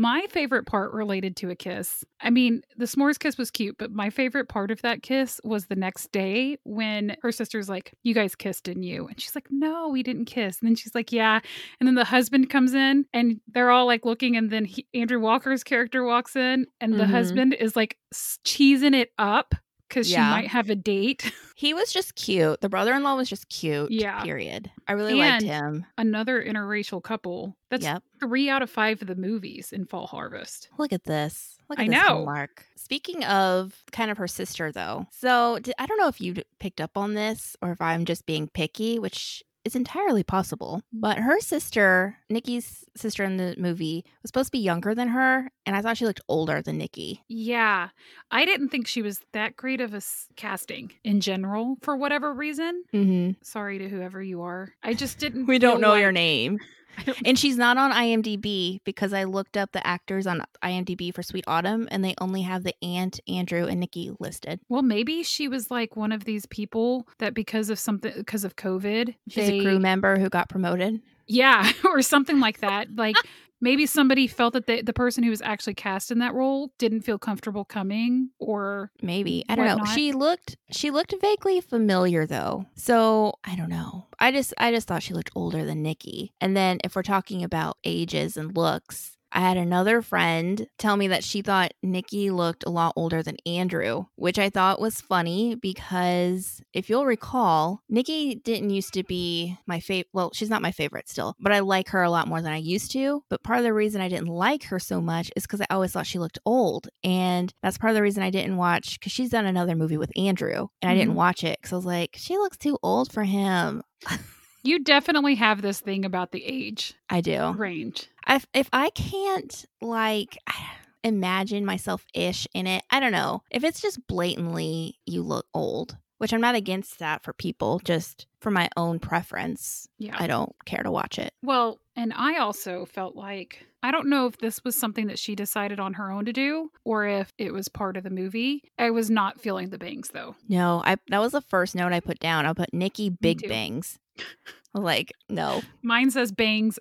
My 0.00 0.24
favorite 0.30 0.64
part 0.64 0.92
related 0.92 1.34
to 1.38 1.50
a 1.50 1.56
kiss. 1.56 2.04
I 2.20 2.30
mean, 2.30 2.62
the 2.76 2.84
s'mores 2.84 3.18
kiss 3.18 3.36
was 3.36 3.50
cute, 3.50 3.76
but 3.78 3.90
my 3.90 4.10
favorite 4.10 4.48
part 4.48 4.70
of 4.70 4.80
that 4.82 5.02
kiss 5.02 5.40
was 5.42 5.66
the 5.66 5.74
next 5.74 6.12
day 6.12 6.56
when 6.62 7.16
her 7.22 7.32
sister's 7.32 7.68
like, 7.68 7.92
You 8.04 8.14
guys 8.14 8.36
kissed, 8.36 8.62
didn't 8.62 8.84
you? 8.84 9.08
And 9.08 9.20
she's 9.20 9.34
like, 9.34 9.48
No, 9.50 9.88
we 9.88 10.04
didn't 10.04 10.26
kiss. 10.26 10.60
And 10.60 10.68
then 10.68 10.76
she's 10.76 10.94
like, 10.94 11.10
Yeah. 11.10 11.40
And 11.80 11.88
then 11.88 11.96
the 11.96 12.04
husband 12.04 12.48
comes 12.48 12.74
in 12.74 13.06
and 13.12 13.40
they're 13.48 13.72
all 13.72 13.86
like 13.86 14.04
looking. 14.04 14.36
And 14.36 14.50
then 14.52 14.64
he, 14.66 14.86
Andrew 14.94 15.18
Walker's 15.18 15.64
character 15.64 16.04
walks 16.04 16.36
in 16.36 16.66
and 16.80 16.94
the 16.94 17.02
Mhm. 17.02 17.10
husband 17.10 17.54
is 17.58 17.74
like 17.74 17.98
cheesing 18.44 18.94
it 18.94 19.10
up 19.18 19.52
because 19.88 20.10
Yeah. 20.10 20.26
she 20.36 20.42
might 20.42 20.48
have 20.50 20.70
a 20.70 20.76
date. 20.76 21.32
He 21.58 21.74
was 21.74 21.92
just 21.92 22.14
cute. 22.14 22.60
The 22.60 22.68
brother-in-law 22.68 23.16
was 23.16 23.28
just 23.28 23.48
cute. 23.48 23.90
Yeah. 23.90 24.22
Period. 24.22 24.70
I 24.86 24.92
really 24.92 25.14
liked 25.14 25.42
him. 25.42 25.84
Another 25.96 26.40
interracial 26.40 27.02
couple. 27.02 27.56
That's 27.68 27.82
Yep. 27.82 28.04
three 28.20 28.48
out 28.48 28.62
of 28.62 28.70
five 28.70 29.02
of 29.02 29.08
the 29.08 29.16
movies 29.16 29.72
in 29.72 29.84
Fall 29.84 30.06
Harvest. 30.06 30.68
Look 30.78 30.92
at 30.92 31.02
this. 31.02 31.58
Look 31.68 31.80
at 31.80 31.86
I 31.86 31.88
this 31.88 31.96
know. 32.08 32.24
Mark. 32.24 32.64
Speaking 32.76 33.24
of 33.24 33.74
kind 33.90 34.08
of 34.08 34.18
her 34.18 34.28
sister, 34.28 34.70
though. 34.70 35.08
So 35.10 35.58
I 35.80 35.86
don't 35.86 35.98
know 35.98 36.06
if 36.06 36.20
you 36.20 36.36
picked 36.60 36.80
up 36.80 36.96
on 36.96 37.14
this 37.14 37.56
or 37.60 37.72
if 37.72 37.80
I'm 37.82 38.04
just 38.04 38.24
being 38.24 38.46
picky, 38.46 39.00
which 39.00 39.42
is 39.64 39.74
entirely 39.76 40.22
possible. 40.22 40.82
But 40.92 41.18
her 41.18 41.40
sister, 41.40 42.16
Nikki's 42.30 42.84
sister 42.96 43.24
in 43.24 43.36
the 43.36 43.54
movie, 43.58 44.04
was 44.22 44.28
supposed 44.30 44.48
to 44.48 44.52
be 44.52 44.58
younger 44.58 44.94
than 44.94 45.08
her, 45.08 45.50
and 45.66 45.76
I 45.76 45.82
thought 45.82 45.96
she 45.98 46.06
looked 46.06 46.20
older 46.28 46.62
than 46.62 46.78
Nikki. 46.78 47.22
Yeah, 47.28 47.88
I 48.30 48.44
didn't 48.44 48.68
think 48.70 48.86
she 48.86 49.02
was 49.02 49.20
that 49.32 49.56
great 49.56 49.80
of 49.80 49.92
a 49.94 49.98
s- 49.98 50.28
casting 50.36 50.92
in 51.04 51.20
general 51.20 51.76
for 51.82 51.96
whatever 51.96 52.32
reason. 52.32 52.84
Mm-hmm. 52.94 53.32
Sorry 53.42 53.78
to 53.78 53.88
whoever 53.88 54.22
you 54.22 54.42
are. 54.42 54.74
I 54.82 54.94
just 54.94 55.18
didn't. 55.18 55.46
We 55.46 55.58
don't 55.58 55.80
know 55.80 55.90
like- 55.90 56.00
your 56.02 56.12
name. 56.12 56.58
And 57.24 57.38
she's 57.38 57.56
not 57.56 57.76
on 57.76 57.92
IMDb 57.92 58.80
because 58.84 59.12
I 59.12 59.24
looked 59.24 59.56
up 59.56 59.72
the 59.72 59.86
actors 59.86 60.26
on 60.26 60.42
IMDb 60.62 61.14
for 61.14 61.22
Sweet 61.22 61.44
Autumn, 61.46 61.88
and 61.90 62.04
they 62.04 62.14
only 62.20 62.42
have 62.42 62.62
the 62.64 62.74
aunt, 62.82 63.20
Andrew, 63.28 63.66
and 63.66 63.80
Nikki 63.80 64.12
listed. 64.18 64.60
Well, 64.68 64.82
maybe 64.82 65.22
she 65.22 65.48
was 65.48 65.70
like 65.70 65.96
one 65.96 66.12
of 66.12 66.24
these 66.24 66.46
people 66.46 67.06
that 67.18 67.34
because 67.34 67.70
of 67.70 67.78
something, 67.78 68.12
because 68.16 68.44
of 68.44 68.56
COVID, 68.56 69.14
She's 69.28 69.46
they, 69.48 69.58
a 69.58 69.62
crew 69.62 69.78
member 69.78 70.18
who 70.18 70.28
got 70.28 70.48
promoted. 70.48 71.00
yeah, 71.26 71.70
or 71.84 72.02
something 72.02 72.40
like 72.40 72.60
that. 72.60 72.94
Like 72.94 73.16
maybe 73.60 73.86
somebody 73.86 74.26
felt 74.26 74.54
that 74.54 74.66
the 74.66 74.82
the 74.82 74.92
person 74.92 75.22
who 75.24 75.30
was 75.30 75.42
actually 75.42 75.74
cast 75.74 76.10
in 76.10 76.18
that 76.18 76.34
role 76.34 76.72
didn't 76.78 77.02
feel 77.02 77.18
comfortable 77.18 77.64
coming, 77.64 78.30
or 78.38 78.90
maybe 79.02 79.44
i 79.48 79.54
don't 79.54 79.66
know. 79.78 79.84
she 79.84 80.12
looked 80.12 80.56
she 80.70 80.90
looked 80.90 81.14
vaguely 81.20 81.60
familiar 81.60 82.26
though. 82.26 82.66
So 82.74 83.34
i 83.44 83.56
don't 83.56 83.70
know. 83.70 84.06
I 84.18 84.32
just 84.32 84.54
i 84.58 84.70
just 84.70 84.88
thought 84.88 85.02
she 85.02 85.14
looked 85.14 85.30
older 85.34 85.64
than 85.64 85.82
nikki. 85.82 86.32
And 86.40 86.56
then 86.56 86.78
if 86.84 86.96
we're 86.96 87.02
talking 87.02 87.44
about 87.44 87.76
ages 87.84 88.36
and 88.36 88.56
looks 88.56 89.17
I 89.30 89.40
had 89.40 89.56
another 89.56 90.00
friend 90.02 90.66
tell 90.78 90.96
me 90.96 91.08
that 91.08 91.22
she 91.24 91.42
thought 91.42 91.72
Nikki 91.82 92.30
looked 92.30 92.64
a 92.66 92.70
lot 92.70 92.94
older 92.96 93.22
than 93.22 93.36
Andrew, 93.46 94.06
which 94.16 94.38
I 94.38 94.48
thought 94.50 94.80
was 94.80 95.00
funny 95.00 95.54
because 95.54 96.62
if 96.72 96.88
you'll 96.88 97.04
recall, 97.06 97.82
Nikki 97.88 98.36
didn't 98.36 98.70
used 98.70 98.94
to 98.94 99.02
be 99.04 99.58
my 99.66 99.80
favorite. 99.80 100.08
Well, 100.12 100.30
she's 100.32 100.50
not 100.50 100.62
my 100.62 100.72
favorite 100.72 101.08
still, 101.08 101.34
but 101.40 101.52
I 101.52 101.60
like 101.60 101.88
her 101.90 102.02
a 102.02 102.10
lot 102.10 102.26
more 102.28 102.40
than 102.40 102.52
I 102.52 102.56
used 102.56 102.90
to. 102.92 103.22
But 103.28 103.42
part 103.42 103.58
of 103.58 103.64
the 103.64 103.72
reason 103.74 104.00
I 104.00 104.08
didn't 104.08 104.28
like 104.28 104.64
her 104.64 104.78
so 104.78 105.00
much 105.00 105.30
is 105.36 105.42
because 105.44 105.60
I 105.60 105.66
always 105.70 105.92
thought 105.92 106.06
she 106.06 106.18
looked 106.18 106.38
old. 106.46 106.88
And 107.04 107.52
that's 107.62 107.78
part 107.78 107.90
of 107.90 107.94
the 107.96 108.02
reason 108.02 108.22
I 108.22 108.30
didn't 108.30 108.56
watch 108.56 108.98
because 108.98 109.12
she's 109.12 109.30
done 109.30 109.46
another 109.46 109.76
movie 109.76 109.98
with 109.98 110.12
Andrew 110.16 110.68
and 110.80 110.90
I 110.90 110.94
didn't 110.94 111.12
Mhm. 111.12 111.16
watch 111.16 111.44
it 111.44 111.58
because 111.60 111.72
I 111.72 111.76
was 111.76 111.86
like, 111.86 112.16
she 112.18 112.36
looks 112.38 112.56
too 112.56 112.78
old 112.82 113.12
for 113.12 113.24
him. 113.24 113.82
you 114.68 114.78
definitely 114.78 115.34
have 115.36 115.62
this 115.62 115.80
thing 115.80 116.04
about 116.04 116.32
the 116.32 116.44
age 116.44 116.94
I 117.08 117.20
do. 117.20 117.52
range. 117.52 118.08
if 118.28 118.46
if 118.52 118.68
I 118.72 118.90
can't 118.90 119.64
like 119.80 120.36
imagine 121.04 121.64
myself 121.64 122.04
ish 122.12 122.46
in 122.54 122.66
it, 122.66 122.82
I 122.90 123.00
don't 123.00 123.12
know. 123.12 123.42
If 123.50 123.64
it's 123.64 123.80
just 123.80 124.06
blatantly 124.06 124.98
you 125.06 125.22
look 125.22 125.46
old, 125.54 125.96
which 126.18 126.32
I'm 126.32 126.40
not 126.40 126.54
against 126.54 126.98
that 126.98 127.22
for 127.22 127.32
people, 127.32 127.80
just 127.84 128.26
for 128.40 128.50
my 128.50 128.68
own 128.76 128.98
preference, 128.98 129.88
Yeah. 129.98 130.16
I 130.18 130.26
don't 130.26 130.54
care 130.64 130.82
to 130.82 130.90
watch 130.90 131.18
it. 131.18 131.32
Well, 131.42 131.80
and 131.96 132.12
I 132.14 132.38
also 132.38 132.84
felt 132.84 133.16
like 133.16 133.64
I 133.82 133.90
don't 133.92 134.08
know 134.08 134.26
if 134.26 134.38
this 134.38 134.62
was 134.64 134.76
something 134.76 135.06
that 135.06 135.18
she 135.18 135.34
decided 135.36 135.78
on 135.80 135.94
her 135.94 136.10
own 136.10 136.24
to 136.24 136.32
do 136.32 136.70
or 136.84 137.06
if 137.06 137.32
it 137.38 137.52
was 137.52 137.68
part 137.68 137.96
of 137.96 138.02
the 138.04 138.10
movie. 138.10 138.62
I 138.78 138.90
was 138.90 139.08
not 139.10 139.40
feeling 139.40 139.70
the 139.70 139.78
bangs 139.78 140.08
though. 140.10 140.34
No, 140.48 140.82
I 140.84 140.96
that 141.08 141.20
was 141.20 141.32
the 141.32 141.40
first 141.40 141.74
note 141.74 141.92
I 141.92 142.00
put 142.00 142.18
down. 142.18 142.44
I 142.46 142.52
put 142.52 142.72
Nikki 142.74 143.08
Big. 143.10 143.48
Bangs. 143.48 143.98
Like, 144.74 145.12
no. 145.30 145.62
Mine 145.82 146.10
says 146.10 146.30
bangs, 146.30 146.78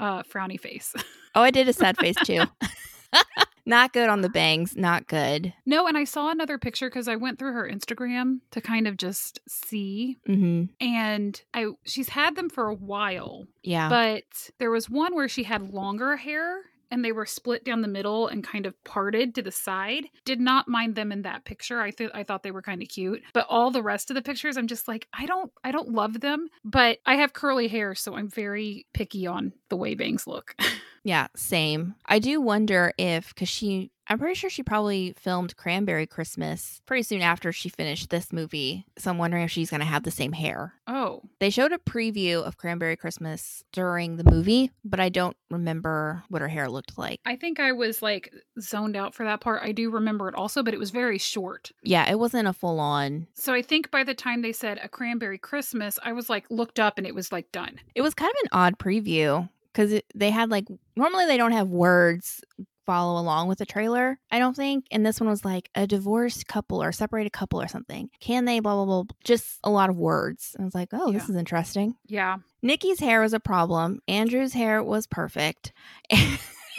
uh, 0.00 0.24
frowny 0.24 0.58
face. 0.60 0.92
Oh, 1.36 1.40
I 1.40 1.52
did 1.52 1.68
a 1.68 1.72
sad 1.72 1.96
face 1.96 2.16
too. 2.24 2.42
not 3.68 3.92
good 3.92 4.08
on 4.08 4.22
the 4.22 4.28
bangs. 4.28 4.76
Not 4.76 5.06
good. 5.06 5.52
no, 5.66 5.86
and 5.86 5.96
I 5.96 6.04
saw 6.04 6.30
another 6.30 6.58
picture 6.58 6.88
because 6.88 7.06
I 7.08 7.16
went 7.16 7.38
through 7.38 7.52
her 7.52 7.68
Instagram 7.70 8.40
to 8.52 8.60
kind 8.60 8.86
of 8.88 8.96
just 8.96 9.40
see, 9.48 10.18
hmm 10.26 10.64
and 10.80 11.40
I 11.54 11.66
she's 11.84 12.08
had 12.08 12.34
them 12.36 12.48
for 12.48 12.68
a 12.68 12.74
while, 12.74 13.46
Yeah. 13.62 13.88
but 13.88 14.24
there 14.58 14.70
was 14.70 14.88
one 14.90 15.14
where 15.14 15.28
she 15.28 15.44
had 15.44 15.70
longer 15.74 16.16
hair. 16.16 16.62
And 16.90 17.04
they 17.04 17.12
were 17.12 17.26
split 17.26 17.66
down 17.66 17.82
the 17.82 17.86
middle 17.88 18.28
and 18.28 18.42
kind 18.42 18.64
of 18.64 18.72
parted 18.82 19.34
to 19.34 19.42
the 19.42 19.50
side. 19.52 20.06
Did 20.24 20.40
not 20.40 20.68
mind 20.68 20.94
them 20.94 21.12
in 21.12 21.20
that 21.20 21.44
picture. 21.44 21.82
I 21.82 21.90
thought 21.90 22.12
I 22.14 22.22
thought 22.22 22.42
they 22.42 22.50
were 22.50 22.62
kind 22.62 22.80
of 22.80 22.88
cute. 22.88 23.20
But 23.34 23.44
all 23.50 23.70
the 23.70 23.82
rest 23.82 24.10
of 24.10 24.14
the 24.14 24.22
pictures, 24.22 24.56
I'm 24.56 24.68
just 24.68 24.88
like, 24.88 25.06
I 25.12 25.26
don't 25.26 25.52
I 25.62 25.70
don't 25.70 25.90
love 25.90 26.20
them. 26.22 26.48
But 26.64 26.96
I 27.04 27.16
have 27.16 27.34
curly 27.34 27.68
hair, 27.68 27.94
so 27.94 28.16
I'm 28.16 28.30
very 28.30 28.86
picky 28.94 29.26
on 29.26 29.52
the 29.68 29.76
way 29.76 29.96
bangs 29.96 30.26
look. 30.26 30.54
Yeah, 31.04 31.28
same. 31.36 31.94
I 32.06 32.18
do 32.18 32.40
wonder 32.40 32.92
if, 32.98 33.34
because 33.34 33.48
she, 33.48 33.90
I'm 34.08 34.18
pretty 34.18 34.34
sure 34.34 34.48
she 34.50 34.62
probably 34.62 35.14
filmed 35.18 35.56
Cranberry 35.56 36.06
Christmas 36.06 36.80
pretty 36.86 37.02
soon 37.02 37.20
after 37.20 37.52
she 37.52 37.68
finished 37.68 38.08
this 38.10 38.32
movie. 38.32 38.86
So 38.96 39.10
I'm 39.10 39.18
wondering 39.18 39.44
if 39.44 39.50
she's 39.50 39.70
going 39.70 39.80
to 39.80 39.86
have 39.86 40.02
the 40.02 40.10
same 40.10 40.32
hair. 40.32 40.74
Oh, 40.86 41.22
They 41.40 41.50
showed 41.50 41.72
a 41.72 41.78
preview 41.78 42.42
of 42.42 42.56
Cranberry 42.56 42.96
Christmas 42.96 43.62
during 43.72 44.16
the 44.16 44.30
movie, 44.30 44.70
but 44.84 44.98
I 44.98 45.08
don't 45.10 45.36
remember 45.50 46.24
what 46.28 46.40
her 46.42 46.48
hair 46.48 46.70
looked 46.70 46.96
like. 46.96 47.20
I 47.26 47.36
think 47.36 47.60
I 47.60 47.72
was 47.72 48.00
like 48.02 48.32
zoned 48.60 48.96
out 48.96 49.14
for 49.14 49.24
that 49.24 49.40
part. 49.40 49.62
I 49.62 49.72
do 49.72 49.90
remember 49.90 50.28
it 50.28 50.34
also, 50.34 50.62
but 50.62 50.74
it 50.74 50.80
was 50.80 50.90
very 50.90 51.18
short. 51.18 51.70
Yeah, 51.82 52.10
it 52.10 52.18
wasn't 52.18 52.48
a 52.48 52.52
full 52.54 52.80
on. 52.80 53.26
So 53.34 53.52
I 53.52 53.60
think 53.62 53.90
by 53.90 54.04
the 54.04 54.14
time 54.14 54.40
they 54.42 54.52
said 54.52 54.80
a 54.82 54.88
cranberry 54.88 55.38
Christmas, 55.38 55.98
I 56.02 56.12
was 56.12 56.30
like 56.30 56.46
looked 56.50 56.80
up 56.80 56.96
and 56.98 57.06
it 57.06 57.14
was 57.14 57.30
like 57.30 57.52
done. 57.52 57.78
It 57.94 58.00
was 58.00 58.14
kind 58.14 58.30
of 58.32 58.42
an 58.44 58.58
odd 58.58 58.78
preview 58.78 59.48
because 59.72 60.00
they 60.14 60.30
had 60.30 60.50
like, 60.50 60.66
normally 60.96 61.26
they 61.26 61.36
don't 61.36 61.52
have 61.52 61.68
words 61.68 62.40
follow 62.88 63.20
along 63.20 63.48
with 63.48 63.58
the 63.58 63.66
trailer, 63.66 64.18
I 64.30 64.38
don't 64.38 64.56
think. 64.56 64.86
And 64.90 65.04
this 65.04 65.20
one 65.20 65.28
was 65.28 65.44
like 65.44 65.68
a 65.74 65.86
divorced 65.86 66.46
couple 66.46 66.82
or 66.82 66.90
separated 66.90 67.34
couple 67.34 67.60
or 67.60 67.68
something. 67.68 68.08
Can 68.18 68.46
they, 68.46 68.60
blah, 68.60 68.82
blah, 68.82 69.02
blah. 69.02 69.14
Just 69.24 69.58
a 69.62 69.68
lot 69.68 69.90
of 69.90 69.96
words. 69.96 70.56
I 70.58 70.64
was 70.64 70.74
like, 70.74 70.88
oh, 70.92 71.12
this 71.12 71.28
is 71.28 71.36
interesting. 71.36 71.96
Yeah. 72.06 72.38
Nikki's 72.62 72.98
hair 72.98 73.20
was 73.20 73.34
a 73.34 73.40
problem. 73.40 74.00
Andrew's 74.08 74.54
hair 74.54 74.82
was 74.82 75.06
perfect. 75.06 75.74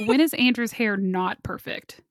when 0.06 0.20
is 0.20 0.34
Andrew's 0.34 0.72
hair 0.72 0.98
not 0.98 1.44
perfect? 1.44 2.02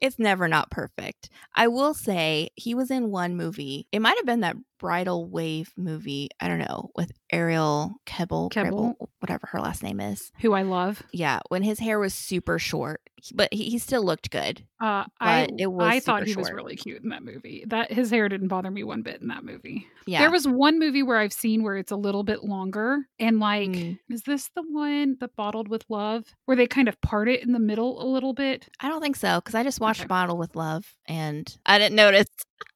it's 0.00 0.18
never 0.18 0.48
not 0.48 0.70
perfect. 0.70 1.28
I 1.54 1.68
will 1.68 1.94
say 1.94 2.50
he 2.54 2.74
was 2.74 2.90
in 2.90 3.10
one 3.10 3.36
movie. 3.36 3.86
It 3.92 4.00
might 4.00 4.16
have 4.16 4.26
been 4.26 4.40
that 4.40 4.56
Bridal 4.78 5.28
Wave 5.28 5.72
movie. 5.76 6.30
I 6.40 6.48
don't 6.48 6.58
know 6.58 6.90
with 6.96 7.12
Arielle 7.32 7.94
Kebbel, 8.06 8.50
Kebbel. 8.50 8.70
Gribble, 8.70 9.10
whatever 9.20 9.48
her 9.52 9.60
last 9.60 9.82
name 9.82 10.00
is. 10.00 10.30
Who 10.40 10.52
I 10.52 10.62
love. 10.62 11.02
Yeah, 11.12 11.40
when 11.48 11.62
his 11.62 11.78
hair 11.78 11.98
was 11.98 12.12
super 12.12 12.58
short, 12.58 13.00
but 13.34 13.52
he, 13.52 13.70
he 13.70 13.78
still 13.78 14.04
looked 14.04 14.30
good. 14.30 14.64
Uh, 14.80 15.04
I 15.20 15.48
it 15.58 15.70
was 15.72 15.86
I 15.86 16.00
thought 16.00 16.24
he 16.26 16.34
was 16.34 16.50
really 16.50 16.76
cute 16.76 17.02
in 17.02 17.08
that 17.10 17.22
movie. 17.22 17.64
That 17.68 17.90
his 17.92 18.10
hair 18.10 18.28
didn't 18.28 18.48
bother 18.48 18.70
me 18.70 18.84
one 18.84 19.02
bit 19.02 19.22
in 19.22 19.28
that 19.28 19.44
movie. 19.44 19.86
Yeah, 20.06 20.20
There 20.20 20.30
was 20.30 20.46
one 20.46 20.78
movie 20.78 21.02
where 21.04 21.18
I've 21.18 21.32
seen 21.32 21.62
where 21.62 21.76
it's 21.76 21.92
a 21.92 21.96
little 21.96 22.24
bit 22.24 22.42
longer 22.44 23.06
and 23.18 23.38
like 23.40 23.70
Mm. 23.70 23.98
is 24.10 24.22
this 24.24 24.50
the 24.56 24.62
one 24.68 25.16
that 25.20 25.34
bottled 25.36 25.68
with 25.68 25.84
love 25.88 26.24
where 26.46 26.56
they 26.56 26.66
kind 26.66 26.88
of 26.88 27.00
part 27.00 27.28
it 27.28 27.42
in 27.44 27.52
the 27.52 27.60
middle 27.60 28.02
a 28.02 28.06
little 28.06 28.34
bit? 28.34 28.68
I 28.80 28.88
don't 28.88 29.00
think 29.00 29.16
so 29.16 29.36
because 29.40 29.54
I 29.54 29.62
just 29.62 29.80
watched 29.80 30.00
Okay. 30.00 30.08
Bottled 30.08 30.38
with 30.38 30.56
Love 30.56 30.84
and 31.06 31.56
I 31.64 31.78
didn't 31.78 31.94
notice. 31.96 32.26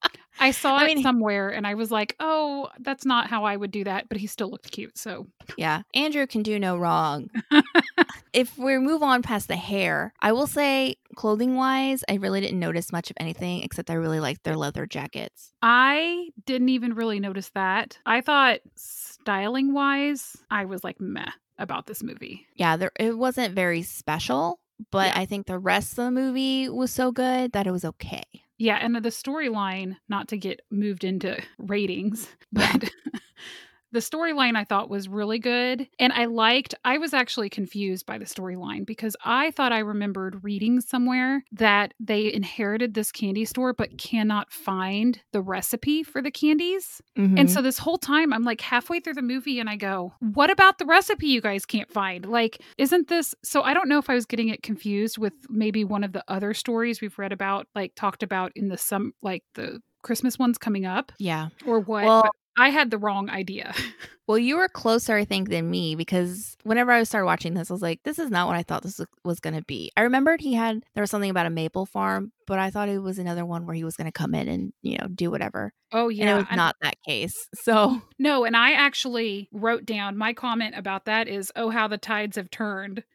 I 0.39 0.51
saw 0.51 0.77
I 0.77 0.85
it 0.85 0.87
mean- 0.97 1.03
somewhere 1.03 1.49
and 1.51 1.67
I 1.67 1.75
was 1.75 1.91
like, 1.91 2.15
"Oh, 2.21 2.69
that's 2.81 3.05
not 3.05 3.29
how 3.29 3.45
I 3.45 3.57
would 3.57 3.71
do 3.71 3.85
that," 3.85 4.09
but 4.09 4.19
he 4.19 4.27
still 4.27 4.51
looked 4.51 4.71
cute. 4.71 4.97
So, 4.99 5.27
Yeah, 5.57 5.83
Andrew 5.95 6.27
can 6.27 6.43
do 6.43 6.59
no 6.59 6.77
wrong. 6.77 7.29
if 8.33 8.57
we 8.59 8.79
move 8.79 9.03
on 9.03 9.23
past 9.23 9.49
the 9.49 9.57
hair, 9.57 10.13
I 10.21 10.33
will 10.33 10.47
say 10.47 10.97
clothing 11.15 11.55
wise, 11.57 12.05
I 12.09 12.15
really 12.15 12.41
didn't 12.41 12.59
notice 12.61 12.93
much 12.93 13.11
of 13.11 13.17
anything 13.19 13.63
except 13.63 13.91
I 13.91 13.95
really 13.95 14.21
liked 14.21 14.45
their 14.45 14.57
leather 14.57 14.87
jackets. 14.87 15.53
I 15.63 16.31
didn't 16.45 16.69
even 16.71 16.95
really 16.95 17.21
notice 17.21 17.51
that. 17.55 17.99
I 18.05 18.21
thought 18.21 18.61
styling 18.75 19.73
wise, 19.73 20.37
I 20.51 20.65
was 20.67 20.85
like 20.85 21.01
meh 21.01 21.31
about 21.59 21.87
this 21.87 22.03
movie. 22.03 22.47
Yeah, 22.55 22.77
there 22.77 22.93
it 22.99 23.17
wasn't 23.17 23.55
very 23.55 23.83
special, 23.83 24.61
but 24.91 25.09
Yeah. 25.15 25.21
I 25.21 25.27
think 25.27 25.47
the 25.47 25.59
rest 25.59 25.93
of 25.93 26.05
the 26.05 26.11
movie 26.11 26.69
was 26.69 26.93
so 26.93 27.11
good 27.13 27.53
that 27.53 27.67
it 27.67 27.71
was 27.71 27.85
okay. 27.85 28.23
Yeah, 28.59 28.79
and 28.81 28.95
the 28.97 29.11
storyline, 29.11 29.97
not 30.09 30.29
to 30.29 30.39
get 30.39 30.61
moved 30.71 31.05
into 31.05 31.39
ratings, 31.59 32.29
but 32.53 32.91
the 33.93 34.01
storyline 34.01 34.57
I 34.57 34.65
thought 34.65 34.91
was 34.91 35.09
really 35.09 35.39
good. 35.39 35.89
And 35.99 36.13
I 36.13 36.27
liked, 36.27 36.75
I 36.85 36.99
was 36.99 37.15
actually 37.15 37.49
confused 37.49 38.07
by 38.07 38.19
the 38.19 38.25
storyline 38.25 38.85
because 38.85 39.17
I 39.25 39.51
thought 39.53 39.73
I 39.73 39.79
remembered 39.79 40.43
reading 40.45 40.81
somewhere 40.81 41.45
that 41.53 41.95
they 42.01 42.33
inherited 42.33 42.95
this 42.95 43.13
candy 43.13 43.45
store 43.45 43.73
but 43.73 43.99
cannot 43.99 44.51
find 44.53 45.21
the 45.33 45.41
recipe 45.41 46.03
for 46.03 46.21
the 46.21 46.31
candies. 46.31 47.01
Mm-hmm. 47.17 47.39
And 47.39 47.51
so 47.51 47.63
this 47.63 47.79
whole 47.79 47.99
time, 47.99 48.33
I'm 48.33 48.45
like 48.45 48.61
halfway 48.61 49.01
through 49.01 49.15
the 49.15 49.23
movie 49.23 49.61
and 49.61 49.69
I 49.69 49.77
go, 49.77 50.13
What 50.21 50.51
about 50.51 50.79
the 50.79 50.87
recipe 50.87 51.29
you 51.29 51.41
guys 51.41 51.65
can't 51.65 51.91
find? 51.91 52.27
Like, 52.27 52.61
isn't 52.79 53.09
this? 53.09 53.35
So 53.43 53.63
I 53.63 53.75
don't 53.75 53.89
know 53.89 53.99
if 53.99 54.11
I 54.11 54.15
was 54.15 54.27
getting 54.27 54.49
it 54.49 54.63
confused 54.63 55.19
with 55.19 55.33
maybe 55.49 55.85
one 55.85 56.05
of 56.05 56.13
the 56.13 56.25
other 56.29 56.55
stories 56.55 57.01
we've 57.01 57.19
read 57.19 57.33
about, 57.33 57.67
like 57.75 57.95
talked 57.95 58.23
about 58.23 58.53
in 58.57 58.69
the 58.69 58.79
some, 58.79 59.13
like 59.23 59.45
the 59.55 59.81
Christmas 60.03 60.39
ones 60.39 60.59
coming 60.59 60.87
up 60.87 61.13
yeah. 61.19 61.49
or 61.65 61.81
what. 61.81 62.05
Well- 62.05 62.31
I 62.57 62.71
had 62.71 62.91
the 62.91 62.99
wrong 62.99 63.29
idea. 63.31 63.75
Well, 64.29 64.39
you 64.39 64.57
were 64.57 64.67
closer, 64.67 65.15
I 65.15 65.25
think, 65.25 65.51
than 65.51 65.71
me 65.71 65.95
because 65.95 66.57
whenever 66.65 66.91
I 66.91 67.05
started 67.05 67.27
watching 67.27 67.55
this, 67.55 67.71
I 67.71 67.75
was 67.75 67.81
like, 67.81 68.03
this 68.03 68.19
is 68.19 68.29
not 68.29 68.49
what 68.49 68.57
I 68.57 68.65
thought 68.65 68.83
this 68.83 69.01
was 69.25 69.39
going 69.39 69.55
to 69.55 69.63
be. 69.63 69.93
I 69.97 70.01
remembered 70.01 70.41
he 70.41 70.53
had, 70.55 70.83
there 70.95 71.03
was 71.03 71.13
something 71.13 71.31
about 71.31 71.47
a 71.47 71.51
maple 71.51 71.87
farm, 71.87 72.33
but 72.45 72.59
I 72.59 72.71
thought 72.71 72.89
it 72.89 72.99
was 72.99 73.21
another 73.21 73.47
one 73.47 73.67
where 73.67 73.77
he 73.77 73.85
was 73.85 73.95
going 73.97 74.07
to 74.07 74.11
come 74.11 74.35
in 74.35 74.49
and, 74.49 74.73
you 74.83 74.99
know, 74.99 75.07
do 75.07 75.31
whatever. 75.31 75.73
Oh, 75.93 76.09
And 76.09 76.19
yeah. 76.19 76.35
it 76.35 76.39
was 76.39 76.47
and- 76.51 76.57
not 76.57 76.75
that 76.83 76.97
case. 77.07 77.37
So, 77.55 78.03
no, 78.19 78.45
and 78.45 78.57
I 78.57 78.73
actually 78.73 79.49
wrote 79.53 79.87
down 79.87 80.17
my 80.17 80.33
comment 80.33 80.75
about 80.77 81.05
that 81.05 81.29
is, 81.29 81.53
Oh, 81.55 81.71
how 81.71 81.87
the 81.87 81.97
tides 81.97 82.35
have 82.37 82.51
turned. 82.51 83.05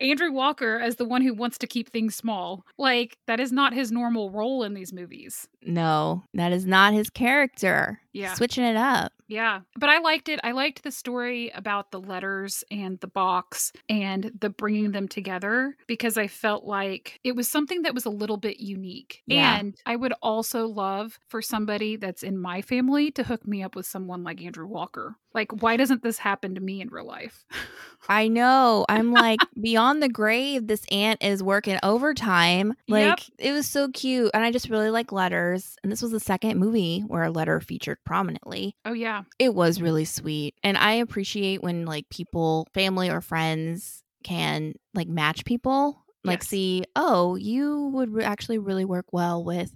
Andrew 0.00 0.30
Walker 0.32 0.78
as 0.78 0.96
the 0.96 1.04
one 1.04 1.22
who 1.22 1.32
wants 1.34 1.58
to 1.58 1.66
keep 1.66 1.90
things 1.90 2.14
small. 2.14 2.64
Like, 2.78 3.18
that 3.26 3.40
is 3.40 3.52
not 3.52 3.72
his 3.72 3.90
normal 3.90 4.30
role 4.30 4.62
in 4.62 4.74
these 4.74 4.92
movies. 4.92 5.48
no, 5.62 6.24
that 6.34 6.52
is 6.52 6.66
not 6.66 6.92
his 6.92 7.10
character. 7.10 8.00
Yeah. 8.16 8.34
Switching 8.34 8.64
it 8.64 8.76
up. 8.76 9.12
Yeah, 9.28 9.62
but 9.76 9.88
I 9.90 9.98
liked 9.98 10.28
it. 10.28 10.38
I 10.44 10.52
liked 10.52 10.84
the 10.84 10.92
story 10.92 11.50
about 11.52 11.90
the 11.90 11.98
letters 12.00 12.62
and 12.70 13.00
the 13.00 13.08
box 13.08 13.72
and 13.88 14.30
the 14.38 14.50
bringing 14.50 14.92
them 14.92 15.08
together 15.08 15.76
because 15.88 16.16
I 16.16 16.28
felt 16.28 16.62
like 16.64 17.18
it 17.24 17.34
was 17.34 17.48
something 17.48 17.82
that 17.82 17.92
was 17.94 18.04
a 18.04 18.10
little 18.10 18.36
bit 18.36 18.60
unique. 18.60 19.22
Yeah. 19.26 19.58
And 19.58 19.74
I 19.84 19.96
would 19.96 20.14
also 20.22 20.68
love 20.68 21.18
for 21.28 21.42
somebody 21.42 21.96
that's 21.96 22.22
in 22.22 22.38
my 22.38 22.62
family 22.62 23.10
to 23.12 23.24
hook 23.24 23.46
me 23.48 23.64
up 23.64 23.74
with 23.74 23.86
someone 23.86 24.22
like 24.22 24.40
Andrew 24.40 24.66
Walker. 24.66 25.16
Like, 25.34 25.60
why 25.60 25.76
doesn't 25.76 26.02
this 26.04 26.18
happen 26.18 26.54
to 26.54 26.60
me 26.60 26.80
in 26.80 26.88
real 26.88 27.04
life? 27.06 27.44
I 28.08 28.28
know. 28.28 28.86
I'm 28.88 29.12
like, 29.12 29.40
beyond 29.60 30.02
the 30.02 30.08
grave, 30.08 30.66
this 30.68 30.84
aunt 30.92 31.22
is 31.22 31.42
working 31.42 31.78
overtime. 31.82 32.74
Like, 32.88 33.06
Yep. 33.06 33.20
it 33.38 33.52
was 33.52 33.68
so 33.68 33.88
cute. 33.88 34.30
And 34.32 34.44
I 34.44 34.52
just 34.52 34.70
really 34.70 34.90
like 34.90 35.10
letters. 35.12 35.76
And 35.82 35.90
this 35.90 36.00
was 36.00 36.12
the 36.12 36.20
second 36.20 36.58
movie 36.58 37.00
where 37.00 37.24
a 37.24 37.30
letter 37.30 37.60
featured 37.60 37.98
prominently. 38.06 38.74
oh, 38.86 38.94
yeah. 38.94 39.24
It 39.38 39.54
was 39.54 39.82
really 39.82 40.06
sweet. 40.06 40.54
And 40.62 40.78
I 40.78 40.92
appreciate 40.94 41.62
when, 41.62 41.84
like, 41.84 42.08
people, 42.08 42.66
family 42.72 43.10
or 43.10 43.20
friends 43.20 44.02
can, 44.24 44.74
like, 44.94 45.08
match 45.08 45.44
people. 45.44 46.02
Like, 46.24 46.40
Yes. 46.40 46.48
see, 46.48 46.84
oh, 46.96 47.34
you 47.36 47.88
would 47.88 48.12
re- 48.14 48.24
actually 48.24 48.58
really 48.58 48.84
work 48.86 49.06
well 49.12 49.44
with, 49.44 49.74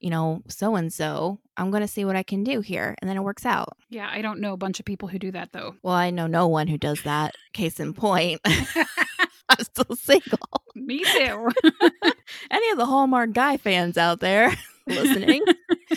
you 0.00 0.08
know, 0.10 0.42
so 0.48 0.76
and 0.76 0.92
so. 0.92 1.40
I'm 1.56 1.70
going 1.70 1.82
to 1.82 1.88
see 1.88 2.04
what 2.04 2.16
I 2.16 2.22
can 2.22 2.42
do 2.44 2.60
here. 2.60 2.94
And 3.00 3.08
then 3.08 3.16
it 3.16 3.22
works 3.22 3.44
out. 3.46 3.76
Yeah, 3.90 4.08
I 4.10 4.22
don't 4.22 4.40
know 4.40 4.52
a 4.54 4.56
bunch 4.56 4.80
of 4.80 4.86
people 4.86 5.08
who 5.08 5.18
do 5.18 5.30
that 5.32 5.52
though. 5.52 5.76
Well, 5.82 5.94
I 5.94 6.10
know 6.10 6.26
no 6.26 6.48
one 6.48 6.66
who 6.68 6.78
does 6.78 7.02
that. 7.02 7.34
Case 7.52 7.78
in 7.80 7.92
point, 7.92 8.40
I'm 9.48 9.62
still 9.62 9.94
single. 9.96 10.38
me 10.74 11.04
too. 11.04 11.48
Any 12.50 12.70
of 12.70 12.78
the 12.78 12.86
Hallmark 12.86 13.32
guy 13.34 13.56
fans 13.56 13.96
out 13.98 14.20
there 14.20 14.52
listening? 14.86 15.44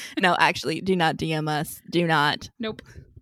no, 0.20 0.36
actually, 0.40 0.82
do 0.82 0.96
not 0.96 1.18
DM 1.18 1.50
us. 1.50 1.82
Do 1.90 2.06
not. 2.08 2.50
nope. 2.60 2.82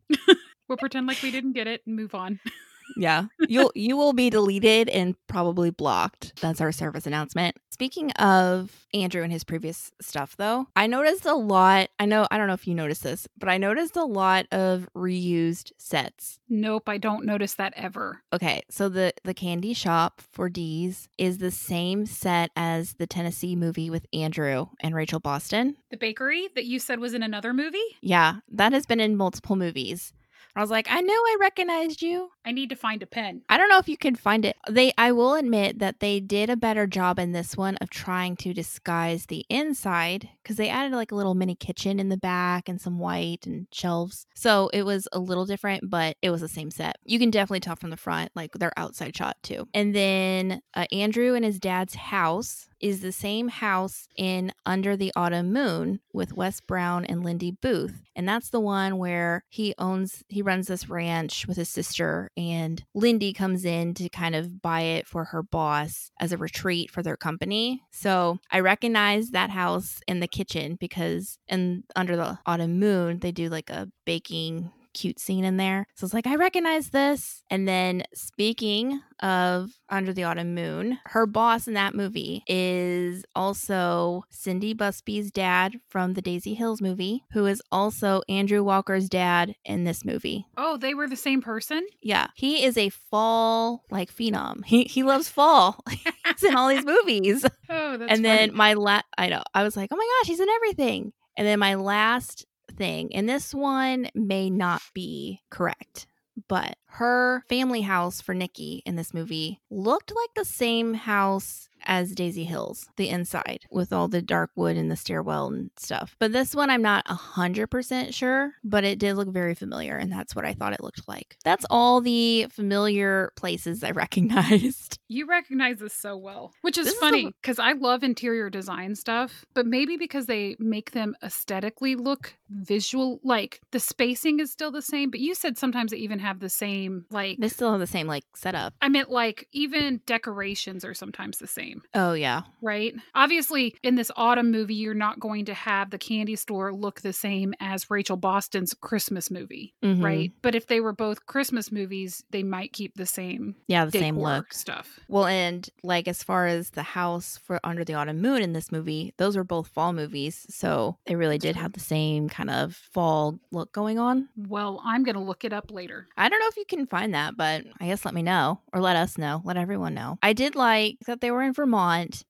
we'll 0.68 0.78
pretend 0.78 1.08
like 1.08 1.22
we 1.22 1.32
didn't 1.32 1.54
get 1.54 1.68
it 1.68 1.82
and 1.86 1.96
move 1.96 2.16
on. 2.16 2.40
Yeah, 2.98 3.26
you'll 3.48 3.72
you 3.76 3.98
will 3.98 4.14
be 4.14 4.30
deleted 4.30 4.90
and 4.90 5.16
probably 5.28 5.70
blocked. 5.70 6.34
That's 6.42 6.62
our 6.62 6.72
service 6.72 7.06
announcement. 7.06 7.58
Speaking 7.70 8.12
of 8.14 8.86
Andrew 8.94 9.22
and 9.22 9.32
his 9.32 9.44
previous 9.44 9.92
stuff, 10.02 10.36
though, 10.38 10.68
I 10.76 10.88
noticed 10.88 11.26
a 11.26 11.34
lot. 11.34 11.90
I 12.00 12.06
know 12.06 12.28
I 12.32 12.38
don't 12.38 12.48
know 12.48 12.54
if 12.54 12.68
you 12.68 12.76
noticed 12.76 13.04
this, 13.04 13.28
but 13.38 13.50
I 13.50 13.58
noticed 13.58 13.96
a 13.96 14.06
lot 14.06 14.46
of 14.52 14.88
reused 14.96 15.72
sets. 15.78 16.40
Nope, 16.48 16.88
I 16.88 16.98
don't 16.98 17.26
notice 17.26 17.56
that 17.56 17.74
ever. 17.76 18.22
Okay, 18.32 18.62
so 18.70 18.90
the 18.90 19.14
the 19.24 19.34
candy 19.34 19.74
shop 19.74 20.22
for 20.32 20.50
D's 20.50 21.10
is 21.18 21.40
the 21.40 21.52
same 21.52 22.06
set 22.06 22.52
as 22.56 22.94
the 22.94 23.08
Tennessee 23.08 23.56
movie 23.56 23.90
with 23.90 24.06
Andrew 24.14 24.68
and 24.80 24.96
Rachel 24.96 25.20
Boston. 25.20 25.76
The 25.90 25.98
bakery 25.98 26.50
that 26.56 26.66
you 26.66 26.80
said 26.80 27.00
was 27.00 27.14
in 27.14 27.24
another 27.24 27.54
movie? 27.54 27.78
Yeah, 28.02 28.38
that 28.52 28.74
has 28.74 28.86
been 28.86 29.00
in 29.00 29.18
multiple 29.18 29.56
movies. 29.56 30.14
I 30.56 30.62
was 30.62 30.72
like, 30.72 30.88
I 30.90 31.02
know 31.02 31.14
I 31.14 31.38
recognized 31.40 32.02
you. 32.02 32.30
I 32.46 32.52
need 32.52 32.70
to 32.70 32.76
find 32.76 33.02
a 33.02 33.08
pen. 33.08 33.42
I 33.50 33.58
don't 33.58 33.70
know 33.70 33.80
if 33.80 33.90
you 33.90 33.98
can 33.98 34.16
find 34.16 34.46
it. 34.46 34.56
They 34.70 34.94
I 34.98 35.12
will 35.12 35.34
admit 35.34 35.80
that 35.80 36.00
they 36.00 36.20
did 36.20 36.50
a 36.50 36.56
better 36.56 36.86
job 36.86 37.18
in 37.20 37.32
this 37.32 37.58
one 37.58 37.76
of 37.78 37.90
trying 37.90 38.36
to 38.38 38.54
disguise 38.54 39.26
the 39.26 39.46
inside 39.50 40.30
cuz 40.44 40.58
they 40.58 40.70
added 40.70 40.94
like 40.94 41.12
a 41.12 41.16
little 41.16 41.34
mini 41.34 41.56
kitchen 41.56 42.00
in 42.00 42.10
the 42.10 42.18
back 42.18 42.70
and 42.70 42.80
some 42.80 43.00
white 43.00 43.46
and 43.48 43.68
shelves. 43.72 44.28
So 44.36 44.70
it 44.74 44.84
was 44.84 45.08
a 45.12 45.20
little 45.20 45.46
different, 45.46 45.90
but 45.90 46.18
it 46.22 46.30
was 46.30 46.42
the 46.42 46.48
same 46.48 46.72
set. 46.72 46.98
You 47.04 47.20
can 47.20 47.32
definitely 47.32 47.62
tell 47.62 47.76
from 47.76 47.90
the 47.90 47.98
front 47.98 48.32
like 48.36 48.54
their 48.54 48.78
outside 48.78 49.16
shot 49.16 49.38
too. 49.42 49.68
And 49.74 49.96
then 49.96 50.62
uh, 50.74 50.86
Andrew 50.92 51.34
and 51.34 51.44
his 51.44 51.60
dad's 51.60 51.96
house 51.96 52.68
is 52.80 53.02
the 53.02 53.12
same 53.12 53.48
house 53.48 54.08
in 54.16 54.52
Under 54.66 54.96
the 54.96 55.12
Autumn 55.16 55.52
Moon 55.52 56.00
with 56.14 56.34
Wes 56.34 56.60
Brown 56.62 57.06
and 57.06 57.24
Lindy 57.24 57.52
Booth. 57.52 58.04
And 58.16 58.28
that's 58.28 58.50
the 58.50 58.60
one 58.60 58.98
where 58.98 59.44
he 59.50 59.74
owns 59.78 60.24
he 60.28 60.42
runs 60.42 60.68
this 60.68 60.90
ranch 60.90 61.48
with 61.48 61.58
his 61.58 61.70
sister 61.70 62.30
and 62.38 62.84
Lindy 62.94 63.34
comes 63.34 63.66
in 63.66 63.94
to 63.96 64.10
kind 64.10 64.36
of 64.36 64.62
buy 64.62 64.82
it 64.82 65.08
for 65.08 65.26
her 65.26 65.44
boss 65.44 66.12
as 66.20 66.32
a 66.32 66.38
retreat 66.38 66.92
for 66.92 67.02
their 67.02 67.18
company. 67.18 67.82
So 67.92 68.40
I 68.52 68.60
recognize 68.60 69.30
that 69.30 69.50
house 69.50 70.00
in 70.08 70.20
the 70.20 70.28
kitchen 70.28 70.78
because 70.80 71.38
in 71.48 71.84
Under 71.96 72.16
the 72.16 72.40
Autumn 72.46 72.80
Moon, 72.80 73.20
they 73.20 73.32
do 73.32 73.50
like 73.50 73.70
a 73.70 73.88
baking 74.06 74.72
cute 74.96 75.20
scene 75.20 75.46
in 75.46 75.58
there. 75.58 75.86
So 75.96 76.06
it's 76.06 76.14
like, 76.14 76.26
I 76.26 76.36
recognize 76.36 76.90
this. 76.90 77.44
And 77.52 77.68
then 77.68 78.04
speaking 78.16 79.02
of 79.22 79.70
Under 79.90 80.12
the 80.12 80.24
Autumn 80.24 80.56
Moon, 80.56 80.98
her 81.06 81.26
boss 81.28 81.68
in 81.68 81.76
that 81.76 81.94
movie 81.94 82.44
is 82.48 83.24
also 83.36 84.24
Cindy 84.30 84.74
Busby's 84.74 85.32
dad 85.32 85.76
from 85.88 86.14
the 86.14 86.22
Daisy 86.22 86.54
Hills 86.56 86.82
movie, 86.82 87.24
who 87.32 87.46
is 87.46 87.62
also 87.72 88.22
Andrew 88.28 88.64
Walker's 88.64 89.08
dad 89.08 89.56
in 89.64 89.84
this 89.84 90.04
movie. 90.04 90.48
Oh, 90.58 90.78
they 90.78 90.94
were 90.94 91.08
the 91.08 91.16
same 91.16 91.42
person? 91.42 91.86
Yeah. 92.02 92.28
He 92.36 92.64
is 92.64 92.78
a 92.78 92.90
fall 92.90 93.84
like 93.92 94.12
phenom. 94.14 94.66
He 94.66 94.86
he 94.86 95.04
loves 95.04 95.30
fall. 95.30 95.84
he's 95.90 96.44
in 96.44 96.56
all 96.56 96.70
these 96.70 96.86
movies. 96.86 97.46
Oh, 97.68 97.98
that's 97.98 98.12
and 98.12 98.24
then 98.24 98.50
funny. 98.50 98.58
my 98.58 98.74
la 98.74 99.02
I 99.18 99.28
know. 99.28 99.42
I 99.56 99.64
was 99.64 99.76
like, 99.76 99.90
"Oh 99.92 99.96
my 99.96 100.08
gosh, 100.22 100.28
he's 100.28 100.40
in 100.40 100.48
everything." 100.50 101.14
And 101.36 101.48
then 101.48 101.58
my 101.58 101.74
last 101.74 102.46
thing, 102.76 103.14
and 103.16 103.28
this 103.28 103.54
one 103.54 104.10
may 104.14 104.50
not 104.50 104.82
be 104.94 105.42
correct, 105.50 106.08
but 106.48 106.76
her 106.88 107.44
family 107.50 107.82
house 107.82 108.22
for 108.22 108.34
Nikki 108.34 108.82
in 108.86 108.96
this 108.96 109.14
movie 109.14 109.62
looked 109.70 110.14
like 110.16 110.34
the 110.36 110.46
same 110.46 110.94
house 110.94 111.70
as 111.86 112.12
Daisy 112.12 112.44
Hills, 112.44 112.90
the 112.96 113.10
inside 113.10 113.66
with 113.70 113.92
all 113.94 114.08
the 114.08 114.22
dark 114.22 114.52
wood 114.56 114.78
and 114.78 114.90
the 114.90 114.96
stairwell 114.96 115.48
and 115.48 115.70
stuff. 115.78 116.16
But 116.20 116.32
this 116.32 116.56
one, 116.56 116.70
I'm 116.70 116.82
not 116.82 117.06
100% 117.06 118.14
sure, 118.14 118.54
but 118.64 118.84
it 118.84 119.00
did 119.00 119.16
look 119.16 119.30
very 119.30 119.56
familiar, 119.56 119.98
and 119.98 120.12
that's 120.12 120.36
what 120.36 120.46
I 120.46 120.54
thought 120.54 120.74
it 120.74 120.84
looked 120.84 121.08
like. 121.08 121.38
That's 121.44 121.66
all 121.70 122.02
the 122.02 122.48
familiar 122.50 123.32
places 123.36 123.84
I 123.84 123.92
recognized. 123.92 125.00
You 125.08 125.28
recognize 125.28 125.80
this 125.80 125.94
so 125.94 126.18
well, 126.18 126.54
which 126.62 126.78
is 126.78 126.86
This 126.86 126.96
funny 126.96 127.32
because 127.42 127.60
I 127.60 127.74
love 127.74 128.04
interior 128.04 128.50
design 128.50 128.96
stuff, 128.96 129.46
but 129.54 129.66
maybe 129.66 129.98
because 129.98 130.26
they 130.26 130.56
make 130.60 130.92
them 130.92 131.16
aesthetically 131.24 131.96
look 131.96 132.36
visual, 132.50 133.20
like 133.24 133.62
the 133.72 133.80
spacing 133.80 134.40
is 134.40 134.52
still 134.52 134.72
the 134.72 134.82
same. 134.82 135.10
But 135.12 135.20
you 135.20 135.36
said 135.36 135.58
sometimes 135.58 135.92
they 135.92 135.98
even 135.98 136.20
have 136.20 136.40
the 136.40 136.50
same, 136.50 137.06
like, 137.12 137.38
They 137.40 137.50
still 137.50 137.72
have 137.72 137.80
the 137.80 137.88
same 137.88 138.08
like 138.08 138.24
setup. 138.36 138.74
I 138.82 138.90
meant 138.90 139.10
like 139.12 139.48
even 139.52 140.02
decorations 140.06 140.84
are 140.86 140.94
sometimes 140.94 141.38
the 141.38 141.48
same. 141.48 141.75
Oh, 141.94 142.14
yeah. 142.14 142.42
right? 142.62 142.94
Obviously, 143.14 143.76
in 143.84 143.96
this 143.96 144.10
autumn 144.16 144.52
movie, 144.52 144.74
you're 144.76 144.94
not 144.96 145.20
going 145.20 145.46
to 145.46 145.54
have 145.54 145.92
the 145.92 145.98
candy 146.00 146.36
store 146.36 146.74
look 146.74 147.02
the 147.02 147.14
same 147.14 147.54
as 147.60 147.90
Rachel 147.92 148.18
Boston's 148.18 148.74
Christmas 148.74 149.30
movie, 149.30 149.74
Mhm. 149.84 150.04
right? 150.04 150.32
But 150.42 150.56
if 150.56 150.66
they 150.68 150.80
were 150.80 150.94
both 150.94 151.26
Christmas 151.28 151.72
movies, 151.72 152.24
they 152.32 152.42
might 152.44 152.74
keep 152.74 152.96
the 152.96 153.06
same 153.06 153.56
Yeah, 153.68 153.86
the 153.86 153.92
same 153.92 154.18
look. 154.18 154.52
stuff. 154.54 155.00
Well, 155.08 155.26
and 155.26 155.70
like 155.84 156.08
as 156.08 156.24
far 156.24 156.48
as 156.48 156.72
the 156.72 156.82
house 156.84 157.38
for 157.38 157.60
Under 157.64 157.84
the 157.84 157.94
Autumn 157.94 158.20
Moon 158.22 158.42
in 158.42 158.54
this 158.54 158.72
movie, 158.72 159.14
those 159.18 159.38
were 159.38 159.44
both 159.44 159.68
fall 159.68 159.94
movies. 159.94 160.46
So 160.50 160.98
they 161.06 161.16
really 161.16 161.38
did 161.38 161.56
have 161.56 161.74
the 161.74 161.80
same 161.80 162.30
kind 162.30 162.50
of 162.50 162.76
fall 162.76 163.40
look 163.52 163.72
going 163.74 164.00
on. 164.00 164.30
Well, 164.36 164.82
I'm 164.84 165.04
going 165.04 165.16
to 165.16 165.22
look 165.22 165.44
it 165.46 165.54
up 165.54 165.70
later. 165.72 166.08
I 166.18 166.30
don't 166.30 166.40
know 166.40 166.48
if 166.48 166.58
you 166.58 166.66
can 166.68 166.88
find 166.88 167.14
that, 167.14 167.38
but 167.38 167.64
I 167.80 167.86
guess 167.88 168.06
let 168.06 168.14
me 168.14 168.24
know 168.24 168.62
or 168.74 168.82
let 168.82 168.96
us 168.96 169.18
know. 169.20 169.42
Let 169.44 169.58
everyone 169.58 169.94
know. 169.94 170.18
I 170.24 170.34
did 170.34 170.56
like 170.56 170.98
that 171.06 171.22
they 171.22 171.30
were 171.32 171.44
in 171.44 171.54
Vermont. 171.54 171.65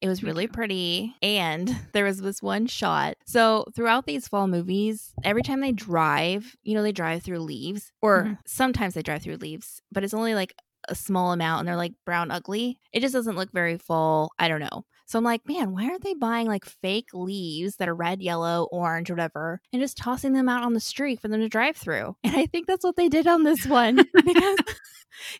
It 0.02 0.08
was 0.08 0.24
really 0.24 0.48
pretty. 0.48 1.16
And 1.22 1.76
there 1.94 2.06
was 2.06 2.22
this 2.22 2.42
one 2.42 2.68
shot. 2.68 3.16
So 3.26 3.66
throughout 3.76 4.06
these 4.06 4.28
fall 4.28 4.48
movies, 4.48 5.14
every 5.24 5.44
time 5.44 5.62
they 5.62 5.72
drive, 5.72 6.56
you 6.64 6.74
know, 6.76 6.84
they 6.84 6.92
drive 6.92 7.24
through 7.24 7.40
leaves, 7.40 7.92
or 8.02 8.24
Mhm. 8.26 8.38
sometimes 8.46 8.94
they 8.94 9.02
drive 9.02 9.22
through 9.24 9.38
leaves, 9.38 9.82
but 9.92 10.04
it's 10.04 10.14
only 10.14 10.36
like 10.36 10.54
a 10.88 10.96
small 10.96 11.32
amount 11.32 11.60
and 11.62 11.68
they're 11.68 11.76
like 11.76 11.94
brown 12.06 12.30
ugly. 12.32 12.80
It 12.94 13.00
just 13.00 13.14
doesn't 13.14 13.36
look 13.36 13.52
very 13.52 13.78
fall. 13.78 14.32
I 14.38 14.48
don't 14.48 14.60
know. 14.60 14.86
So 15.08 15.18
I'm 15.20 15.24
like, 15.26 15.48
man, 15.48 15.72
why 15.72 15.86
aren't 15.86 16.04
they 16.04 16.14
buying 16.16 16.48
like 16.48 16.66
fake 16.66 17.10
leaves 17.14 17.76
that 17.78 17.88
are 17.90 17.96
red, 17.96 18.22
yellow, 18.22 18.68
orange, 18.72 19.10
whatever, 19.12 19.62
and 19.72 19.82
just 19.82 19.98
tossing 19.98 20.34
them 20.34 20.50
out 20.50 20.64
on 20.64 20.74
the 20.74 20.80
street 20.80 21.20
for 21.20 21.28
them 21.28 21.42
to 21.42 21.50
drive 21.50 21.76
through? 21.78 22.16
And 22.24 22.36
I 22.36 22.46
think 22.48 22.66
that's 22.68 22.84
what 22.84 22.96
they 22.96 23.10
did 23.10 23.28
on 23.28 23.44
this 23.44 23.66
one 23.68 23.96
because 24.14 24.58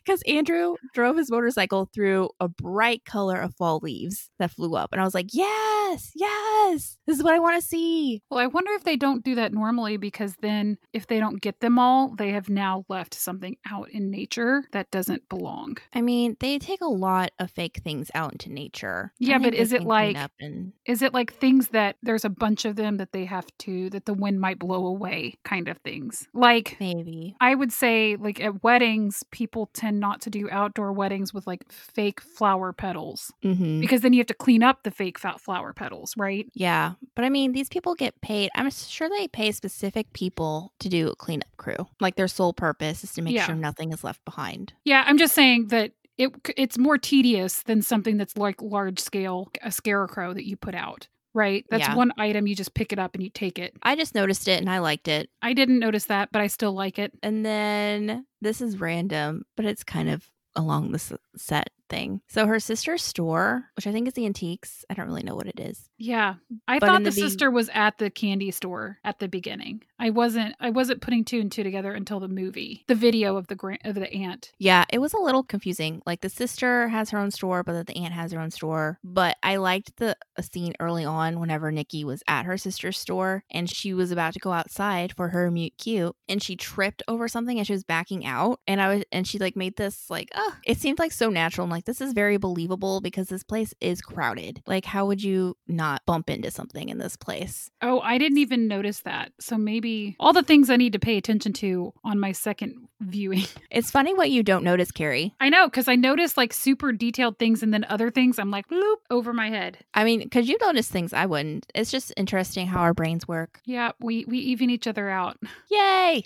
because 0.04 0.22
Andrew 0.22 0.76
drove 0.94 1.16
his 1.16 1.30
motorcycle 1.30 1.88
through 1.94 2.30
a 2.40 2.48
bright 2.48 3.04
color 3.04 3.40
of 3.40 3.54
fall 3.56 3.80
leaves 3.82 4.30
that 4.38 4.50
flew 4.50 4.74
up, 4.74 4.90
and 4.92 5.00
I 5.00 5.04
was 5.04 5.14
like, 5.14 5.28
yes, 5.32 6.12
yes, 6.14 6.98
this 7.06 7.16
is 7.16 7.22
what 7.22 7.34
I 7.34 7.38
want 7.38 7.60
to 7.60 7.66
see. 7.66 8.22
Well, 8.30 8.40
I 8.40 8.46
wonder 8.46 8.72
if 8.72 8.84
they 8.84 8.96
don't 8.96 9.24
do 9.24 9.34
that 9.36 9.52
normally 9.52 9.96
because 9.96 10.34
then 10.40 10.78
if 10.92 11.06
they 11.06 11.18
don't 11.20 11.40
get 11.40 11.60
them 11.60 11.78
all, 11.78 12.14
they 12.16 12.30
have 12.30 12.48
now 12.48 12.84
left 12.88 13.14
something 13.14 13.56
out 13.70 13.90
in 13.90 14.10
nature 14.10 14.64
that 14.72 14.90
doesn't 14.90 15.28
belong. 15.28 15.76
I 15.94 16.00
mean, 16.02 16.36
they 16.40 16.58
take 16.58 16.80
a 16.80 16.86
lot 16.88 17.30
of 17.38 17.50
fake 17.50 17.80
things 17.84 18.10
out 18.14 18.32
into 18.32 18.52
nature. 18.52 19.12
Yeah, 19.18 19.38
but 19.38 19.54
is 19.54 19.72
it 19.72 19.84
like- 19.84 20.16
and 20.40 20.72
Is 20.86 21.02
it 21.02 21.12
like 21.14 21.32
things 21.32 21.68
that 21.68 21.96
there's 22.02 22.24
a 22.24 22.28
bunch 22.30 22.64
of 22.64 22.76
them 22.76 22.96
that 22.98 23.12
they 23.12 23.24
have 23.24 23.46
to, 23.58 23.90
that 23.90 24.04
the 24.06 24.14
wind 24.14 24.40
might 24.40 24.58
blow 24.58 24.86
away 24.86 25.34
kind 25.44 25.68
of 25.68 25.78
things? 25.78 26.26
Like, 26.34 26.76
maybe? 26.80 27.36
I 27.40 27.54
would 27.54 27.72
say, 27.72 28.16
like 28.16 28.40
at 28.40 28.62
weddings, 28.62 29.22
people 29.30 29.65
tend 29.72 30.00
not 30.00 30.20
to 30.22 30.30
do 30.30 30.48
outdoor 30.50 30.92
weddings 30.92 31.32
with 31.34 31.46
like 31.46 31.70
fake 31.70 32.20
flower 32.20 32.72
petals 32.72 33.32
Mm-hmm. 33.44 33.80
because 33.80 34.00
then 34.00 34.12
you 34.12 34.20
have 34.20 34.26
to 34.26 34.34
clean 34.34 34.62
up 34.62 34.82
the 34.82 34.90
fake 34.90 35.18
fa- 35.18 35.36
flower 35.38 35.72
petals, 35.72 36.14
right? 36.16 36.46
Yeah, 36.54 36.92
but 37.14 37.24
I 37.24 37.28
mean, 37.28 37.52
these 37.52 37.68
people 37.68 37.94
get 37.94 38.20
paid. 38.20 38.50
I'm 38.54 38.70
sure 38.70 39.08
they 39.08 39.28
pay 39.28 39.52
specific 39.52 40.12
people 40.12 40.72
to 40.80 40.88
do 40.88 41.08
a 41.08 41.16
cleanup 41.16 41.48
crew. 41.56 41.86
Like 42.00 42.16
their 42.16 42.28
sole 42.28 42.52
purpose 42.52 43.04
is 43.04 43.12
to 43.14 43.22
make 43.22 43.34
Yeah. 43.34 43.46
sure 43.46 43.54
nothing 43.54 43.92
is 43.92 44.02
left 44.04 44.24
behind. 44.24 44.72
Yeah, 44.84 45.04
I'm 45.06 45.18
just 45.18 45.34
saying 45.34 45.68
that 45.68 45.92
it 46.18 46.30
it's 46.56 46.78
more 46.78 46.96
tedious 46.96 47.62
than 47.64 47.82
something 47.82 48.16
that's 48.16 48.36
like 48.38 48.62
large 48.62 48.98
scale, 48.98 49.50
a 49.62 49.70
scarecrow 49.70 50.32
that 50.32 50.46
you 50.46 50.56
put 50.56 50.74
out, 50.74 51.08
right? 51.36 51.64
That's 51.70 51.86
Yeah. 51.86 51.94
one 51.94 52.10
item 52.18 52.46
you 52.46 52.56
just 52.56 52.74
pick 52.74 52.92
it 52.92 52.98
up 52.98 53.14
and 53.14 53.22
you 53.22 53.30
take 53.30 53.58
it. 53.58 53.74
I 53.82 53.94
just 53.94 54.14
noticed 54.14 54.48
it 54.48 54.58
and 54.60 54.70
I 54.70 54.78
liked 54.78 55.06
it. 55.06 55.28
I 55.42 55.52
didn't 55.52 55.78
notice 55.78 56.06
that, 56.06 56.30
but 56.32 56.40
I 56.40 56.46
still 56.48 56.72
like 56.72 56.98
it. 56.98 57.12
And 57.22 57.44
then 57.46 58.26
this 58.40 58.60
is 58.60 58.80
random, 58.80 59.44
but 59.56 59.66
it's 59.66 59.84
kind 59.84 60.08
of 60.08 60.28
along 60.56 60.92
the 60.92 61.18
set 61.36 61.68
thing. 61.88 62.20
So 62.28 62.46
her 62.46 62.60
sister's 62.60 63.02
store, 63.02 63.70
which 63.76 63.86
I 63.86 63.92
think 63.92 64.08
is 64.08 64.14
the 64.14 64.26
antiques, 64.26 64.84
I 64.90 64.94
don't 64.94 65.06
really 65.06 65.22
know 65.22 65.34
what 65.34 65.46
it 65.46 65.58
is. 65.60 65.88
Yeah. 65.98 66.34
I 66.68 66.78
But 66.78 66.86
thought 66.86 67.04
the, 67.04 67.10
the 67.10 67.16
be- 67.16 67.20
sister 67.22 67.50
was 67.50 67.68
at 67.72 67.98
the 67.98 68.10
candy 68.10 68.50
store 68.50 68.98
at 69.04 69.18
the 69.18 69.28
beginning. 69.28 69.82
I 69.98 70.10
wasn't 70.10 70.54
I 70.60 70.70
wasn't 70.70 71.00
putting 71.00 71.24
two 71.24 71.40
and 71.40 71.50
two 71.50 71.62
together 71.62 71.92
until 71.92 72.20
the 72.20 72.28
movie. 72.28 72.84
The 72.86 72.94
video 72.94 73.36
of 73.36 73.46
the 73.46 73.54
gra- 73.54 73.78
of 73.84 73.94
the 73.94 74.12
aunt. 74.12 74.52
Yeah, 74.58 74.84
it 74.90 74.98
was 74.98 75.14
a 75.14 75.18
little 75.18 75.42
confusing. 75.42 76.02
Like 76.04 76.20
the 76.20 76.28
sister 76.28 76.88
has 76.88 77.10
her 77.10 77.18
own 77.18 77.30
store, 77.30 77.62
but 77.62 77.86
the 77.86 77.96
aunt 77.96 78.12
has 78.12 78.32
her 78.32 78.40
own 78.40 78.50
store. 78.50 78.98
But 79.02 79.36
I 79.42 79.56
liked 79.56 79.96
the 79.96 80.16
a 80.36 80.42
scene 80.42 80.74
early 80.80 81.04
on 81.04 81.40
whenever 81.40 81.72
Nikki 81.72 82.04
was 82.04 82.22
at 82.28 82.44
her 82.44 82.58
sister's 82.58 82.98
store 82.98 83.44
and 83.50 83.70
she 83.70 83.94
was 83.94 84.10
about 84.10 84.34
to 84.34 84.38
go 84.38 84.52
outside 84.52 85.14
for 85.16 85.28
her 85.28 85.50
mute 85.50 85.72
cute 85.78 86.14
and 86.28 86.42
she 86.42 86.56
tripped 86.56 87.02
over 87.08 87.26
something 87.28 87.56
and 87.58 87.66
she 87.66 87.72
was 87.72 87.84
backing 87.84 88.26
out 88.26 88.60
and 88.66 88.82
I 88.82 88.94
was 88.96 89.04
and 89.12 89.26
she 89.26 89.38
like 89.38 89.56
made 89.56 89.76
this 89.76 90.10
like 90.10 90.28
oh 90.34 90.54
it 90.66 90.78
seemed 90.78 90.98
like 90.98 91.12
so 91.12 91.30
natural. 91.30 91.66
Like 91.76 91.84
this 91.84 92.00
is 92.00 92.14
very 92.14 92.38
believable 92.38 93.02
because 93.02 93.28
this 93.28 93.42
place 93.44 93.74
is 93.82 94.00
crowded. 94.00 94.62
Like 94.66 94.86
how 94.86 95.04
would 95.04 95.22
you 95.22 95.58
not 95.68 96.00
bump 96.06 96.30
into 96.30 96.50
something 96.50 96.88
in 96.88 96.96
this 96.96 97.16
place? 97.16 97.70
Oh, 97.82 98.00
I 98.00 98.16
didn't 98.16 98.38
even 98.38 98.66
notice 98.66 99.00
that. 99.00 99.32
So 99.38 99.58
maybe 99.58 100.16
all 100.18 100.32
the 100.32 100.42
things 100.42 100.70
I 100.70 100.76
need 100.76 100.94
to 100.94 100.98
pay 100.98 101.18
attention 101.18 101.52
to 101.54 101.92
on 102.02 102.18
my 102.18 102.32
second 102.32 102.88
viewing. 103.02 103.44
It's 103.70 103.90
funny 103.90 104.14
what 104.14 104.30
you 104.30 104.42
don't 104.42 104.64
notice, 104.64 104.90
Carrie. 104.90 105.34
I 105.38 105.50
know 105.50 105.66
because 105.66 105.86
I 105.86 105.96
noticed 105.96 106.38
like 106.38 106.54
super 106.54 106.92
detailed 106.92 107.38
things 107.38 107.62
and 107.62 107.74
then 107.74 107.84
other 107.90 108.10
things 108.10 108.38
I'm 108.38 108.50
like 108.50 108.68
bloop 108.68 108.96
over 109.10 109.34
my 109.34 109.50
head. 109.50 109.76
I 109.92 110.04
mean, 110.04 110.20
because 110.20 110.48
you 110.48 110.56
notice 110.62 110.88
things 110.88 111.12
I 111.12 111.26
wouldn't. 111.26 111.66
It's 111.74 111.90
just 111.90 112.10
interesting 112.16 112.66
how 112.68 112.80
our 112.80 112.94
brains 112.94 113.28
work. 113.28 113.60
Yeah, 113.66 113.90
we 114.00 114.24
we 114.26 114.38
even 114.38 114.70
each 114.70 114.86
other 114.86 115.10
out. 115.10 115.36
Yay! 115.70 116.24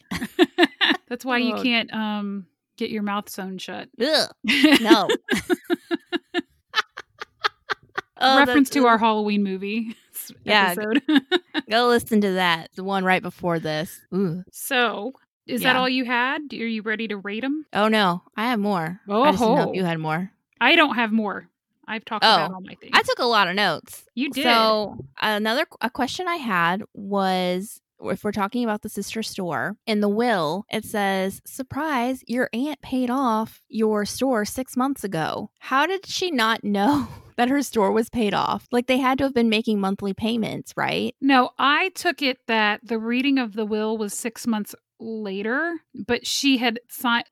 That's 1.08 1.24
why 1.24 1.38
you 1.38 1.56
Oh. 1.56 1.62
can't 1.62 1.92
um 1.92 2.46
get 2.80 2.90
your 2.90 3.02
mouth 3.02 3.28
sewn 3.28 3.58
shut. 3.58 3.88
Ugh. 4.00 4.28
No. 4.80 5.08
Oh, 8.22 8.36
Reference 8.38 8.68
to 8.70 8.86
our 8.86 8.98
Halloween 8.98 9.42
movie 9.42 9.96
Yeah. 10.44 10.74
episode. 10.76 11.00
Go 11.70 11.86
listen 11.88 12.20
to 12.20 12.32
that. 12.32 12.68
The 12.74 12.84
one 12.84 13.02
right 13.02 13.22
before 13.22 13.58
this. 13.58 13.98
Ooh. 14.14 14.44
so, 14.52 15.14
is 15.46 15.62
that 15.62 15.74
all 15.74 15.88
you 15.88 16.04
had? 16.04 16.42
Are 16.52 16.54
you 16.56 16.82
ready 16.82 17.08
to 17.08 17.16
rate 17.16 17.40
them? 17.40 17.64
Oh 17.72 17.88
no, 17.88 18.22
I 18.36 18.48
have 18.50 18.58
more. 18.60 19.00
I 19.08 19.30
just 19.30 19.38
didn't 19.42 19.56
know 19.56 19.70
Oh. 19.70 19.72
you 19.72 19.84
had 19.84 19.98
more. 19.98 20.30
I 20.60 20.76
don't 20.76 20.96
have 20.96 21.12
more. 21.12 21.48
I've 21.88 22.04
talked 22.04 22.22
Oh, 22.24 22.28
about 22.34 22.52
all 22.52 22.60
my 22.60 22.74
things. 22.74 22.92
I 22.94 23.00
took 23.02 23.20
a 23.20 23.24
lot 23.24 23.48
of 23.48 23.54
notes. 23.54 24.04
you 24.14 24.28
did. 24.30 24.44
So 24.44 24.98
another 25.18 25.64
a 25.80 25.88
question 25.88 26.28
I 26.28 26.36
had 26.36 26.82
was 26.92 27.80
if 28.04 28.24
we're 28.24 28.32
talking 28.32 28.64
about 28.64 28.82
the 28.82 28.88
sister 28.88 29.22
store 29.22 29.76
in 29.86 30.00
the 30.00 30.08
will, 30.08 30.64
it 30.70 30.84
says, 30.84 31.40
"Surprise! 31.44 32.22
Your 32.26 32.48
aunt 32.52 32.80
paid 32.82 33.10
off 33.10 33.62
your 33.68 34.04
store 34.04 34.44
six 34.44 34.76
months 34.76 35.04
ago. 35.04 35.50
How 35.58 35.86
did 35.86 36.06
she 36.06 36.30
not 36.30 36.64
know 36.64 37.08
that 37.36 37.48
her 37.48 37.62
store 37.62 37.92
was 37.92 38.08
paid 38.08 38.34
off? 38.34 38.66
Like 38.72 38.86
they 38.86 38.98
had 38.98 39.18
to 39.18 39.24
have 39.24 39.34
been 39.34 39.48
making 39.48 39.80
monthly 39.80 40.14
payments, 40.14 40.72
right? 40.76 41.14
no, 41.20 41.50
I 41.58 41.90
took 41.90 42.22
it 42.22 42.38
that 42.46 42.80
the 42.82 42.98
reading 42.98 43.38
of 43.38 43.54
the 43.54 43.66
will 43.66 43.96
was 43.98 44.14
six 44.14 44.46
months 44.46 44.74
later, 44.98 45.76
but 45.94 46.26
she 46.26 46.58
had 46.58 46.78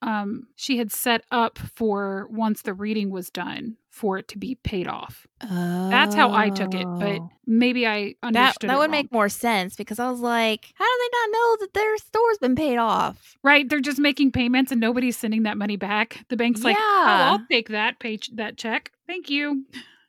um 0.02 0.46
she 0.57 0.78
had 0.78 0.90
set 0.90 1.22
up 1.31 1.59
for 1.59 2.26
once 2.31 2.62
the 2.62 2.72
reading 2.74 3.11
was 3.11 3.31
done 3.31 3.76
for 3.98 4.16
it 4.16 4.28
to 4.28 4.38
be 4.38 4.54
paid 4.54 4.87
off. 4.87 5.26
Oh. 5.42 5.90
That's 5.90 6.14
how 6.14 6.32
I 6.32 6.50
took 6.50 6.72
it, 6.72 6.84
but 6.84 7.18
oh. 7.18 7.30
maybe 7.46 7.87
I 7.87 8.14
that 8.22 8.28
understood 8.28 8.70
that 8.70 8.76
it 8.76 8.78
would 8.78 8.90
make 8.90 9.11
more 9.11 9.28
sense 9.28 9.74
because 9.74 9.98
I 9.98 10.08
was 10.08 10.20
like, 10.20 10.72
how 10.74 10.84
do 10.84 10.98
they 11.02 11.18
not 11.18 11.32
know 11.32 11.56
that 11.61 11.74
their 11.74 11.96
store's 11.98 12.38
been 12.38 12.54
paid 12.54 12.78
off? 12.78 13.37
right. 13.42 13.68
They're 13.68 13.80
just 13.80 13.98
making 13.98 14.32
payments 14.32 14.70
and 14.70 14.80
nobody's 14.80 15.16
sending 15.16 15.42
that 15.42 15.56
money 15.56 15.76
back. 15.76 16.24
The 16.28 16.37
bank's 16.37 16.62
like, 16.62 16.76
oh, 16.78 17.04
I'll 17.06 17.46
take 17.50 17.68
that 17.70 17.98
page 17.98 18.30
that 18.34 18.56
check. 18.56 18.92
Thank 19.06 19.28
you. 19.30 19.64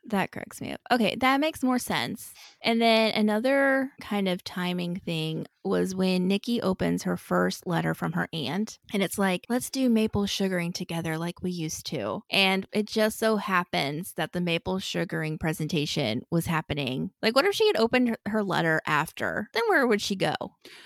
That 0.09 0.31
cracks 0.31 0.59
me 0.61 0.71
up. 0.71 0.81
Okay, 0.91 1.15
that 1.19 1.39
makes 1.39 1.63
more 1.63 1.79
sense. 1.79 2.33
And 2.61 2.81
then 2.81 3.11
another 3.13 3.91
kind 4.01 4.27
of 4.27 4.43
timing 4.43 4.97
thing 4.97 5.45
was 5.63 5.93
when 5.93 6.27
Nikki 6.27 6.61
opens 6.61 7.03
her 7.03 7.15
first 7.17 7.67
letter 7.67 7.93
from 7.93 8.13
her 8.13 8.27
aunt, 8.33 8.79
and 8.93 9.03
it's 9.03 9.17
like, 9.17 9.45
let's 9.49 9.69
do 9.69 9.89
maple 9.89 10.25
sugaring 10.25 10.71
together 10.73 11.17
like 11.17 11.43
we 11.43 11.51
used 11.51 11.85
to. 11.87 12.23
And 12.31 12.65
it 12.71 12.87
just 12.87 13.19
so 13.19 13.37
happens 13.37 14.13
that 14.13 14.31
the 14.31 14.41
maple 14.41 14.79
sugaring 14.79 15.37
presentation 15.37 16.23
was 16.31 16.47
happening. 16.47 17.11
Like, 17.21 17.35
what 17.35 17.45
if 17.45 17.53
she 17.53 17.67
had 17.67 17.77
opened 17.77 18.15
her- 18.25 18.43
letter 18.43 18.81
after? 18.87 19.49
Then 19.53 19.63
where 19.67 19.85
would 19.85 20.01
she 20.01 20.15
go? 20.15 20.33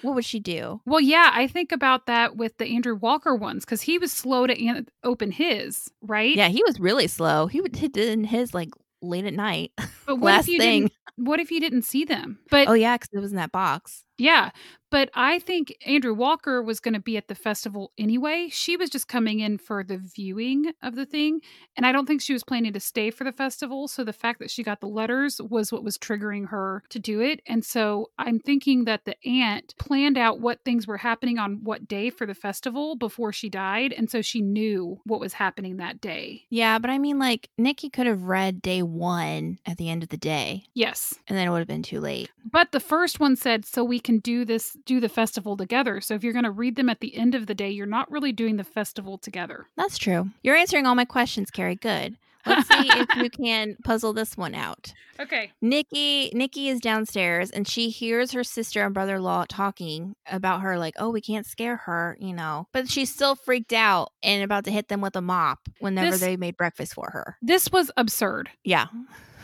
What 0.02 0.16
would 0.16 0.26
she 0.26 0.40
do? 0.40 0.82
Well, 0.86 1.00
yeah, 1.00 1.30
I 1.34 1.48
think 1.48 1.72
about 1.72 2.08
that 2.08 2.36
with 2.36 2.58
the 2.58 2.66
Andrew 2.76 2.96
Walker 2.96 3.36
ones 3.36 3.64
because 3.64 3.84
he 3.84 4.00
was 4.00 4.12
slow 4.12 4.48
to 4.48 4.54
an- 4.68 4.88
open 5.04 5.32
his, 5.32 5.90
right? 6.02 6.36
Yeah, 6.36 6.50
he 6.50 6.64
was 6.64 6.80
really 6.80 7.08
slow. 7.08 7.46
He 7.48 7.62
would 7.62 7.76
he 7.76 7.88
did 7.88 8.10
in 8.10 8.24
his 8.26 8.54
like 8.54 8.72
late 9.04 9.26
at 9.26 9.34
night. 9.34 9.72
But 10.06 10.18
what 10.18 10.26
Last 10.34 10.44
if 10.46 10.48
you 10.50 10.60
thing. 10.60 10.82
didn't? 10.84 10.94
What 11.16 11.40
if 11.40 11.50
you 11.52 11.60
didn't 11.62 11.84
see 11.84 12.04
them? 12.06 12.40
But 12.50 12.68
Oh 12.68 12.74
yeah, 12.74 12.96
because 12.98 13.10
it 13.14 13.20
was 13.20 13.32
in 13.32 13.38
that 13.38 13.52
box. 13.54 14.04
Yeah, 14.18 14.52
but 14.92 15.10
I 15.16 15.40
think 15.40 15.76
Andrew 15.88 16.14
Walker 16.14 16.62
was 16.62 16.80
going 16.80 16.94
to 16.94 17.00
be 17.00 17.18
at 17.18 17.28
the 17.28 17.34
festival 17.34 17.92
anyway. 17.98 18.48
She 18.52 18.78
was 18.78 18.92
just 18.92 19.08
coming 19.08 19.40
in 19.40 19.58
for 19.58 19.84
the 19.84 19.98
viewing 19.98 20.72
of 20.84 20.94
the 20.96 21.08
thing, 21.08 21.40
and 21.76 21.84
I 21.84 21.92
don't 21.92 22.06
think 22.06 22.22
she 22.22 22.34
was 22.34 22.44
planning 22.44 22.74
to 22.74 22.80
stay 22.80 23.10
for 23.10 23.24
the 23.24 23.32
festival. 23.32 23.88
So 23.88 24.04
the 24.04 24.14
fact 24.14 24.38
that 24.38 24.52
she 24.52 24.62
got 24.62 24.82
the 24.82 24.88
letters 24.88 25.42
was 25.42 25.72
what 25.72 25.84
was 25.84 25.98
triggering 25.98 26.50
her 26.50 26.84
to 26.90 27.00
do 27.00 27.22
it. 27.22 27.42
And 27.48 27.66
so 27.66 28.12
I'm 28.20 28.40
thinking 28.40 28.86
that 28.86 29.06
the 29.06 29.16
aunt 29.28 29.74
planned 29.80 30.16
out 30.18 30.40
what 30.40 30.64
things 30.64 30.86
were 30.86 30.98
happening 30.98 31.40
on 31.40 31.62
what 31.64 31.88
day 31.88 32.12
for 32.12 32.28
the 32.28 32.36
festival 32.36 32.96
before 32.96 33.34
she 33.34 33.50
died, 33.50 33.94
and 33.94 34.12
so 34.12 34.22
she 34.22 34.42
knew 34.42 35.00
what 35.06 35.20
was 35.20 35.34
happening 35.34 35.78
that 35.78 36.02
day. 36.02 36.44
Yeah, 36.52 36.78
but 36.78 36.92
I 36.92 37.00
mean, 37.00 37.18
like, 37.18 37.50
Nikki 37.58 37.90
could 37.90 38.06
have 38.06 38.22
read 38.26 38.62
day 38.62 38.84
one 38.84 39.58
at 39.66 39.78
the 39.78 39.90
end 39.90 40.04
of 40.04 40.10
the 40.10 40.18
day, 40.18 40.66
Yes. 40.76 41.16
and 41.28 41.36
then 41.36 41.48
it 41.48 41.50
would 41.50 41.58
have 41.60 41.68
been 41.68 41.82
too 41.82 42.00
late. 42.00 42.30
But 42.46 42.74
the 42.74 42.80
first 42.80 43.20
one 43.20 43.36
said, 43.36 43.66
so 43.66 43.84
we 43.84 44.00
can 44.04 44.20
do 44.20 44.46
this, 44.46 44.78
do 44.86 45.00
the 45.00 45.10
festival 45.10 45.56
together. 45.58 46.02
So 46.02 46.14
if 46.16 46.24
you're 46.24 46.34
going 46.34 46.44
to 46.46 46.52
read 46.52 46.76
them 46.76 46.90
at 46.90 47.00
the 47.00 47.16
end 47.16 47.36
of 47.36 47.48
the 47.48 47.56
day, 47.56 47.70
you're 47.70 47.86
not 47.86 48.12
really 48.12 48.32
doing 48.32 48.58
the 48.58 48.64
festival 48.64 49.18
together. 49.18 49.68
That's 49.78 49.98
true. 49.98 50.30
You're 50.44 50.56
answering 50.56 50.86
all 50.86 50.96
my 50.96 51.06
questions, 51.06 51.50
Carrie. 51.52 51.76
Good. 51.76 52.18
Let's 52.46 52.68
see 52.68 52.90
if 52.90 53.16
you 53.16 53.30
can 53.46 53.78
puzzle 53.86 54.12
this 54.12 54.36
one 54.36 54.54
out. 54.54 54.94
Okay. 55.18 55.52
Nikki, 55.62 56.30
Nikki 56.34 56.68
is 56.68 56.82
downstairs, 56.82 57.50
and 57.50 57.66
she 57.66 57.90
hears 57.90 58.34
her 58.34 58.44
sister 58.44 58.84
and 58.84 58.94
brother-in-law 58.94 59.46
talking 59.48 60.16
about 60.30 60.60
her, 60.60 60.78
like, 60.78 60.96
"Oh, 60.98 61.10
we 61.10 61.22
can't 61.22 61.46
scare 61.46 61.78
her," 61.78 62.18
you 62.20 62.34
know. 62.34 62.68
But 62.74 62.90
she's 62.90 63.14
still 63.14 63.36
freaked 63.36 63.72
out 63.72 64.12
and 64.24 64.44
about 64.44 64.66
to 64.66 64.72
hit 64.72 64.90
them 64.90 65.00
with 65.00 65.16
a 65.16 65.22
mop 65.22 65.70
whenever 65.80 66.12
This- 66.12 66.20
they 66.20 66.36
made 66.36 66.58
breakfast 66.58 66.94
for 66.96 67.12
her. 67.12 67.38
This 67.42 67.72
was 67.72 67.90
absurd. 67.96 68.50
Yeah, 68.66 68.88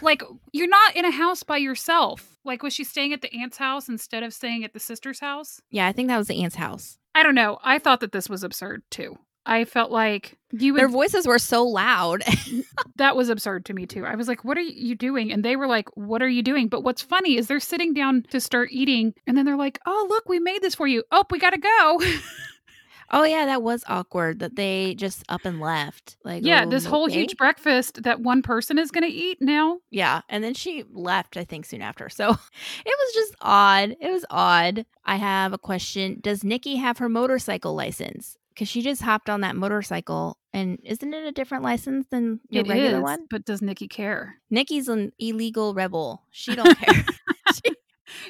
Like, 0.02 0.22
you're 0.52 0.68
not 0.68 0.96
in 0.96 1.06
a 1.06 1.12
house 1.12 1.44
by 1.44 1.58
yourself. 1.58 2.38
Like, 2.46 2.64
was 2.64 2.74
she 2.74 2.84
staying 2.84 3.14
at 3.14 3.22
the 3.22 3.34
aunt's 3.34 3.58
house 3.58 3.90
instead 3.90 4.24
of 4.24 4.34
staying 4.34 4.64
at 4.64 4.74
the 4.74 4.80
sister's 4.80 5.20
house? 5.20 5.62
yeah. 5.70 5.88
I 5.88 5.92
think 5.92 6.08
that 6.08 6.18
was 6.18 6.28
the 6.28 6.42
aunt's 6.44 6.56
house. 6.56 6.98
I 7.16 7.24
don't 7.24 7.36
know. 7.36 7.60
I 7.64 7.80
thought 7.80 8.00
that 8.02 8.12
this 8.12 8.30
was 8.30 8.44
absurd 8.44 8.84
too. 8.92 9.18
I 9.46 9.66
felt 9.66 9.90
like 9.90 10.38
you 10.52 10.74
would, 10.74 10.80
Their 10.80 10.88
voices 10.90 11.26
were 11.26 11.40
so 11.40 11.64
loud. 11.64 12.24
that 12.98 13.16
was 13.16 13.30
absurd 13.30 13.66
to 13.66 13.74
me 13.74 13.88
too. 13.88 14.06
I 14.06 14.16
was 14.16 14.28
like, 14.28 14.44
what 14.46 14.58
are 14.58 14.62
you 14.62 14.94
doing? 14.96 15.32
And 15.32 15.44
they 15.44 15.56
were 15.56 15.66
like, 15.68 15.90
what 15.96 16.22
are 16.22 16.28
you 16.30 16.44
doing? 16.44 16.68
But 16.68 16.84
what's 16.84 17.02
funny 17.02 17.36
is 17.38 17.48
they're 17.48 17.60
sitting 17.60 17.94
down 17.94 18.24
to 18.30 18.40
start 18.40 18.70
eating 18.72 19.14
and 19.26 19.36
then 19.38 19.46
they're 19.46 19.58
like, 19.58 19.80
oh, 19.88 20.06
look, 20.10 20.30
we 20.30 20.40
made 20.40 20.62
this 20.62 20.76
for 20.76 20.86
you. 20.88 21.04
Oh, 21.12 21.24
we 21.32 21.40
got 21.40 21.52
to 21.52 21.58
go. 21.58 22.02
oh 23.12 23.24
yeah, 23.24 23.46
that 23.46 23.62
was 23.62 23.84
awkward 23.88 24.40
that 24.40 24.56
they 24.56 24.96
just 24.96 25.24
up 25.30 25.46
and 25.46 25.60
left. 25.60 26.18
Like, 26.24 26.44
yeah, 26.46 26.64
oh, 26.66 26.70
this 26.70 26.86
whole 26.86 27.06
okay. 27.06 27.14
huge 27.20 27.38
breakfast 27.38 28.04
that 28.04 28.22
one 28.22 28.42
person 28.42 28.78
is 28.78 28.92
going 28.92 29.04
to 29.10 29.14
eat 29.16 29.38
now. 29.42 29.80
Yeah, 29.90 30.22
and 30.30 30.44
then 30.44 30.54
she 30.54 30.84
left, 30.92 31.38
I 31.38 31.44
think, 31.44 31.66
soon 31.66 31.82
after. 31.82 32.10
So 32.10 32.30
it 32.86 32.96
was 33.00 33.14
just 33.14 33.36
odd. 33.42 33.96
It 34.00 34.12
was 34.12 34.26
odd. 34.30 34.86
I 35.06 35.16
have 35.18 35.54
a 35.54 35.58
question. 35.58 36.20
Does 36.22 36.44
Nikki 36.44 36.76
have 36.78 36.98
her 37.00 37.10
motorcycle 37.10 37.76
license? 37.76 38.36
Because 38.50 38.68
she 38.68 38.82
just 38.82 39.02
hopped 39.02 39.30
on 39.30 39.42
that 39.42 39.56
motorcycle, 39.56 40.38
and 40.52 40.80
isn't 40.84 41.14
it 41.14 41.24
a 41.26 41.32
different 41.32 41.64
license 41.64 42.08
than 42.12 42.42
your 42.50 42.66
It 42.66 42.70
regular 42.70 42.98
is, 42.98 43.04
one? 43.04 43.26
but 43.30 43.46
does 43.46 43.62
Nikki 43.62 43.88
care? 43.88 44.36
Nikki's 44.50 44.90
an 44.90 45.14
illegal 45.18 45.74
rebel. 45.74 46.24
She 46.30 46.56
don't 46.56 46.78
care. 46.80 47.06
She- 47.54 47.74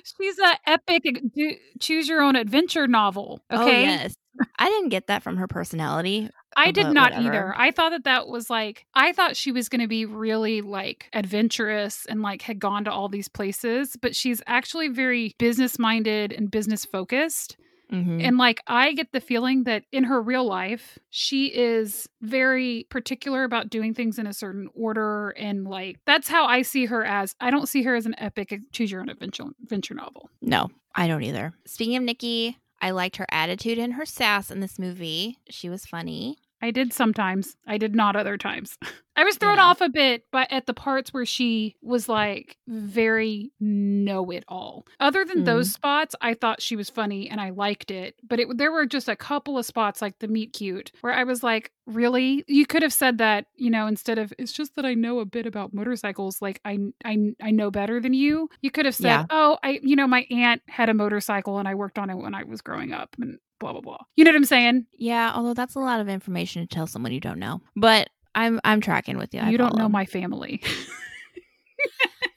She's 0.04 0.40
a 0.40 0.58
epic 0.66 1.22
do, 1.34 1.56
choose 1.80 2.08
your 2.08 2.22
own 2.22 2.36
adventure 2.36 2.88
novel. 2.88 3.42
Oh 3.50 3.68
Okay. 3.68 3.84
yes, 3.84 4.16
I 4.58 4.68
didn't 4.70 4.90
get 4.90 5.08
that 5.08 5.24
from 5.24 5.38
her 5.38 5.48
personality. 5.48 6.30
I 6.56 6.70
uh, 6.70 6.72
did 6.72 6.88
not 6.92 7.14
whatever. 7.14 7.36
either. 7.36 7.56
I 7.58 7.72
thought 7.72 7.92
that 7.92 8.04
that 8.06 8.28
was 8.28 8.50
like, 8.50 8.86
I 8.94 9.14
thought 9.14 9.38
she 9.38 9.52
was 9.52 9.70
going 9.70 9.82
to 9.82 9.88
be 9.88 10.06
really 10.06 10.62
like 10.62 11.08
adventurous 11.14 12.06
and 12.08 12.22
like 12.22 12.42
had 12.42 12.60
gone 12.60 12.84
to 12.86 12.92
all 12.92 13.08
these 13.08 13.28
places, 13.28 13.96
but 14.02 14.16
she's 14.16 14.42
actually 14.48 14.90
very 14.90 15.36
business 15.38 15.78
minded 15.80 16.34
and 16.34 16.52
business 16.52 16.86
focused. 16.86 17.58
Mhm. 17.92 18.24
And 18.24 18.38
like, 18.38 18.62
I 18.68 18.94
get 18.94 19.12
the 19.12 19.20
feeling 19.20 19.64
that 19.64 19.84
in 19.92 20.04
her 20.04 20.22
real 20.22 20.46
life, 20.46 21.00
she 21.10 21.48
is 21.48 22.08
very 22.22 22.86
particular 22.90 23.44
about 23.44 23.70
doing 23.70 23.94
things 23.94 24.20
in 24.20 24.28
a 24.28 24.34
certain 24.34 24.70
order. 24.76 25.32
And 25.32 25.68
like, 25.68 26.00
that's 26.06 26.28
how 26.28 26.46
I 26.46 26.62
see 26.62 26.86
her 26.86 27.04
as. 27.04 27.36
I 27.40 27.50
don't 27.50 27.68
see 27.68 27.84
her 27.84 27.96
as 27.96 28.06
an 28.06 28.16
epic 28.20 28.54
choose 28.72 28.92
your 28.92 29.02
own 29.02 29.10
adventure, 29.10 29.46
adventure 29.64 29.96
novel. 29.96 30.30
No, 30.42 30.70
I 30.96 31.08
don't 31.08 31.24
either. 31.24 31.54
Speaking 31.66 31.96
of 31.98 32.04
Nikki, 32.04 32.58
I 32.82 32.92
liked 32.92 33.18
her 33.18 33.26
attitude 33.30 33.78
and 33.80 33.94
her 33.94 34.06
sass 34.06 34.52
in 34.52 34.60
this 34.60 34.78
movie. 34.80 35.38
She 35.50 35.70
was 35.70 35.86
funny. 35.86 36.38
I 36.62 36.72
did 36.72 36.92
sometimes. 36.94 37.56
I 37.68 37.78
did 37.78 37.96
not 37.96 38.16
other 38.16 38.38
times. 38.38 38.78
I 39.16 39.24
was 39.26 39.36
thrown 39.38 39.58
Yeah. 39.58 39.66
off 39.66 39.82
a 39.82 39.90
bit, 39.90 40.24
but 40.32 40.48
at 40.50 40.66
the 40.66 40.74
parts 40.74 41.14
where 41.14 41.26
she 41.26 41.76
was 41.82 42.08
like 42.08 42.58
very 42.68 43.52
know 43.60 44.32
it 44.32 44.46
all. 44.48 44.86
Other 45.02 45.26
than 45.26 45.42
Mm. 45.42 45.46
those 45.46 45.72
spots, 45.74 46.16
I 46.22 46.34
thought 46.36 46.62
she 46.62 46.78
was 46.78 46.90
funny 46.90 47.30
and 47.30 47.42
I 47.42 47.50
liked 47.50 47.92
it. 47.92 48.16
But 48.26 48.40
it, 48.40 48.58
there 48.58 48.72
were 48.72 48.86
just 48.86 49.10
a 49.10 49.18
couple 49.18 49.58
of 49.58 49.66
spots 49.66 50.02
like 50.02 50.20
the 50.20 50.30
meet 50.30 50.54
cute 50.54 50.94
where 51.02 51.12
I 51.14 51.26
was 51.26 51.44
like, 51.44 51.72
really? 51.86 52.46
You 52.48 52.66
could 52.66 52.82
have 52.82 52.94
said 52.94 53.18
that, 53.18 53.48
you 53.58 53.70
know, 53.70 53.88
instead 53.88 54.20
of 54.20 54.32
it's 54.38 54.54
just 54.54 54.76
that 54.78 54.86
I 54.86 54.94
know 54.94 55.20
a 55.20 55.26
bit 55.26 55.46
about 55.46 55.74
motorcycles. 55.74 56.42
Like 56.42 56.62
I, 56.64 56.78
I, 57.04 57.34
I 57.42 57.52
know 57.52 57.72
better 57.72 58.00
than 58.00 58.14
you. 58.14 58.50
You 58.62 58.72
could 58.72 58.86
have 58.86 58.96
said, 58.96 59.04
Yeah. 59.06 59.26
oh, 59.30 59.58
I, 59.64 59.80
you 59.84 59.98
know, 59.98 60.08
my 60.08 60.26
aunt 60.32 60.62
had 60.70 60.88
a 60.88 60.94
motorcycle 60.94 61.58
and 61.58 61.68
I 61.68 61.76
worked 61.76 62.00
on 62.00 62.10
it 62.10 62.16
when 62.16 62.34
I 62.36 62.44
was 62.46 62.62
growing 62.62 62.94
up 62.94 63.16
and 63.20 63.38
blah 63.60 63.74
blah 63.74 63.82
blah. 63.82 63.98
You 64.16 64.24
know 64.24 64.32
what 64.32 64.38
I'm 64.38 64.46
saying? 64.46 64.86
Yeah, 64.94 65.32
although 65.36 65.54
that's 65.54 65.76
a 65.76 65.80
lot 65.80 66.00
of 66.00 66.10
information 66.10 66.62
to 66.62 66.68
tell 66.68 66.88
someone 66.88 67.12
you 67.12 67.20
don't 67.20 67.40
know. 67.40 67.62
But 67.76 68.10
I'm 68.36 68.60
I'm 68.64 68.82
tracking 68.82 69.18
with 69.18 69.34
you. 69.34 69.42
I 69.42 69.50
you 69.50 69.58
don't 69.58 69.76
know 69.76 69.90
my 69.90 70.06
family. 70.06 70.62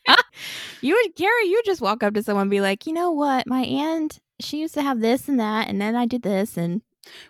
You 0.82 1.00
would 1.00 1.14
Gary, 1.14 1.46
you 1.46 1.62
just 1.64 1.80
walk 1.80 2.02
up 2.02 2.12
to 2.14 2.22
someone 2.22 2.42
and 2.42 2.50
be 2.50 2.60
like, 2.60 2.86
you 2.86 2.92
know 2.92 3.12
what, 3.12 3.46
my 3.46 3.60
aunt, 3.60 4.18
she 4.40 4.58
used 4.58 4.74
to 4.74 4.82
have 4.82 5.00
this 5.00 5.28
and 5.28 5.38
that, 5.38 5.68
and 5.68 5.80
then 5.80 5.94
I 5.94 6.06
did 6.06 6.22
this 6.22 6.56
and 6.56 6.82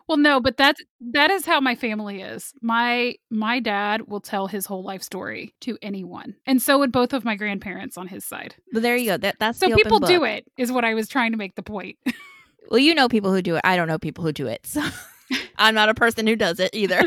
Well, 0.08 0.16
no, 0.16 0.40
but 0.40 0.56
that's 0.56 0.82
that 1.12 1.30
is 1.30 1.44
how 1.44 1.60
my 1.60 1.74
family 1.74 2.22
is. 2.22 2.54
My 2.62 3.16
my 3.30 3.60
dad 3.60 4.08
will 4.08 4.20
tell 4.22 4.46
his 4.46 4.64
whole 4.64 4.82
life 4.82 5.02
story 5.02 5.54
to 5.60 5.76
anyone, 5.82 6.34
and 6.46 6.62
so 6.62 6.78
would 6.78 6.92
both 6.92 7.12
of 7.12 7.26
my 7.26 7.36
grandparents 7.36 7.98
on 7.98 8.08
his 8.08 8.24
side. 8.24 8.54
but 8.72 8.80
there 8.80 8.96
you 8.96 9.10
go. 9.10 9.16
That 9.18 9.36
that's 9.38 9.58
So 9.58 9.74
people 9.74 10.00
do 10.00 10.24
it, 10.24 10.50
is 10.56 10.72
what 10.72 10.86
I 10.86 10.94
was 10.94 11.06
trying 11.08 11.32
to 11.32 11.38
make 11.38 11.54
the 11.54 11.62
point. 11.62 11.98
Well, 12.70 12.80
you 12.80 12.94
know 12.94 13.08
people 13.08 13.32
who 13.32 13.42
do 13.42 13.56
it. 13.56 13.62
I 13.64 13.76
don't 13.76 13.88
know 13.88 13.98
people 13.98 14.24
who 14.24 14.32
do 14.32 14.46
it. 14.46 14.66
So 14.66 14.82
I'm 15.56 15.74
not 15.74 15.88
a 15.88 15.94
person 15.94 16.26
who 16.26 16.36
does 16.36 16.60
it 16.60 16.70
either. 16.72 17.02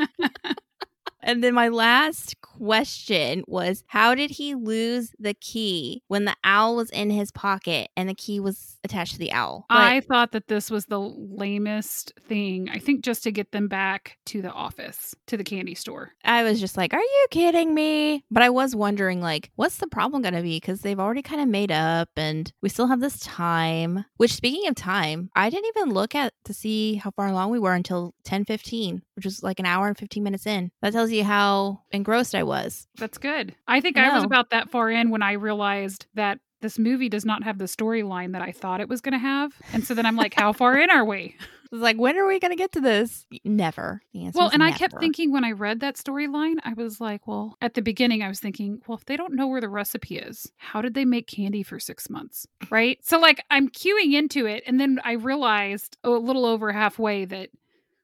and 1.22 1.44
then 1.44 1.54
my 1.54 1.70
last 1.70 2.36
question 2.58 3.44
was 3.48 3.84
how 3.88 4.16
did 4.16 4.32
he 4.32 4.56
lose 4.56 5.12
the 5.20 5.34
key 5.34 6.04
when 6.08 6.26
the 6.26 6.36
owl 6.44 6.76
was 6.76 6.90
in 6.90 7.10
his 7.10 7.32
pocket 7.32 7.90
and 7.98 8.08
the 8.08 8.16
key 8.16 8.40
was 8.40 8.78
attached 8.84 9.14
to 9.14 9.20
the 9.20 9.32
owl? 9.32 9.66
I 9.70 10.00
thought 10.02 10.32
that 10.32 10.48
this 10.48 10.72
was 10.72 10.86
the 10.86 11.00
lamest 11.00 12.14
thing. 12.28 12.70
I 12.70 12.80
think 12.80 13.04
just 13.04 13.24
to 13.24 13.32
get 13.32 13.52
them 13.52 13.68
back 13.68 14.18
to 14.28 14.42
the 14.42 14.52
office, 14.52 15.16
to 15.28 15.38
the 15.38 15.44
candy 15.44 15.76
store. 15.76 16.14
I 16.24 16.44
was 16.44 16.60
just 16.60 16.78
like, 16.78 16.94
are 16.94 17.00
you 17.00 17.28
kidding 17.32 17.74
me? 17.74 18.24
But 18.32 18.44
I 18.44 18.50
was 18.50 18.76
wondering, 18.76 19.22
like, 19.22 19.52
what's 19.56 19.78
the 19.78 19.88
problem 19.88 20.22
going 20.22 20.34
to 20.34 20.42
be? 20.42 20.58
Because 20.58 20.82
they've 20.82 21.00
already 21.00 21.22
kind 21.22 21.42
of 21.42 21.48
made 21.48 21.72
up 21.72 22.10
and 22.16 22.52
we 22.62 22.70
still 22.70 22.88
have 22.88 23.02
this 23.02 23.20
time. 23.20 24.06
Which, 24.18 24.34
speaking 24.34 24.68
of 24.68 24.76
time, 24.76 25.30
I 25.36 25.50
didn't 25.50 25.72
even 25.76 25.94
look 25.94 26.16
at 26.16 26.34
to 26.46 26.54
see 26.54 26.96
how 26.96 27.12
far 27.12 27.28
along 27.28 27.52
we 27.52 27.60
were 27.60 27.74
until 27.74 28.14
10 28.24 28.46
15, 28.46 29.02
which 29.16 29.26
was 29.26 29.44
like 29.44 29.60
an 29.60 29.66
hour 29.66 29.88
and 29.88 29.98
15 29.98 30.24
minutes 30.24 30.46
in. 30.46 30.72
That 30.82 30.94
tells 30.94 31.12
you 31.12 31.24
how 31.24 31.82
engrossed 31.92 32.36
I 32.36 32.44
was. 32.46 32.88
That's 32.98 33.18
good. 33.18 33.56
I 33.68 33.82
think 33.82 33.98
I 33.98 34.14
was 34.14 34.24
about 34.24 34.50
that 34.52 34.70
far 34.70 34.90
in 34.90 35.10
when 35.10 35.22
I 35.22 35.34
realized 35.34 36.06
that 36.14 36.40
this 36.62 36.80
movie 36.80 37.10
does 37.10 37.26
not 37.26 37.44
have 37.44 37.58
the 37.58 37.66
storyline 37.66 38.32
that 38.32 38.42
I 38.42 38.52
thought 38.52 38.82
it 38.82 38.90
was 38.90 39.02
going 39.02 39.14
to 39.14 39.20
have. 39.20 39.54
And 39.74 39.84
so 39.84 39.94
then 39.94 40.06
I'm 40.06 40.16
like, 40.16 40.34
how 40.34 40.52
far 40.52 40.78
in 40.78 40.90
are 40.90 41.06
we? 41.06 41.36
It's 41.72 41.82
like, 41.82 41.98
when 41.98 42.16
are 42.18 42.28
we 42.28 42.40
going 42.40 42.52
to 42.52 42.56
get 42.56 42.72
to 42.74 42.80
this? 42.80 43.26
Never. 43.44 44.02
The 44.14 44.32
Well, 44.34 44.50
and 44.50 44.64
I 44.64 44.72
kept 44.72 45.00
thinking 45.00 45.32
when 45.32 45.44
I 45.44 45.52
read 45.52 45.80
that 45.80 45.96
storyline, 45.96 46.56
I 46.64 46.74
was 46.74 47.02
like, 47.02 47.28
well, 47.28 47.58
at 47.60 47.74
the 47.74 47.82
beginning, 47.82 48.22
I 48.22 48.28
was 48.28 48.40
thinking, 48.40 48.82
well, 48.88 48.98
if 48.98 49.06
they 49.06 49.18
don't 49.18 49.34
know 49.34 49.48
where 49.48 49.60
the 49.60 49.68
recipe 49.68 50.18
is, 50.18 50.50
how 50.58 50.82
did 50.82 50.94
they 50.94 51.06
make 51.06 51.28
candy 51.28 51.64
for 51.64 51.80
six 51.80 52.10
months? 52.10 52.48
Right. 52.70 53.00
So, 53.04 53.20
like, 53.20 53.44
I'm 53.50 53.68
queuing 53.68 54.14
into 54.14 54.46
it. 54.46 54.64
And 54.68 54.80
then 54.80 55.02
I 55.04 55.14
realized 55.14 55.98
a 56.04 56.12
little 56.12 56.46
over 56.46 56.72
halfway 56.72 57.26
that, 57.26 57.50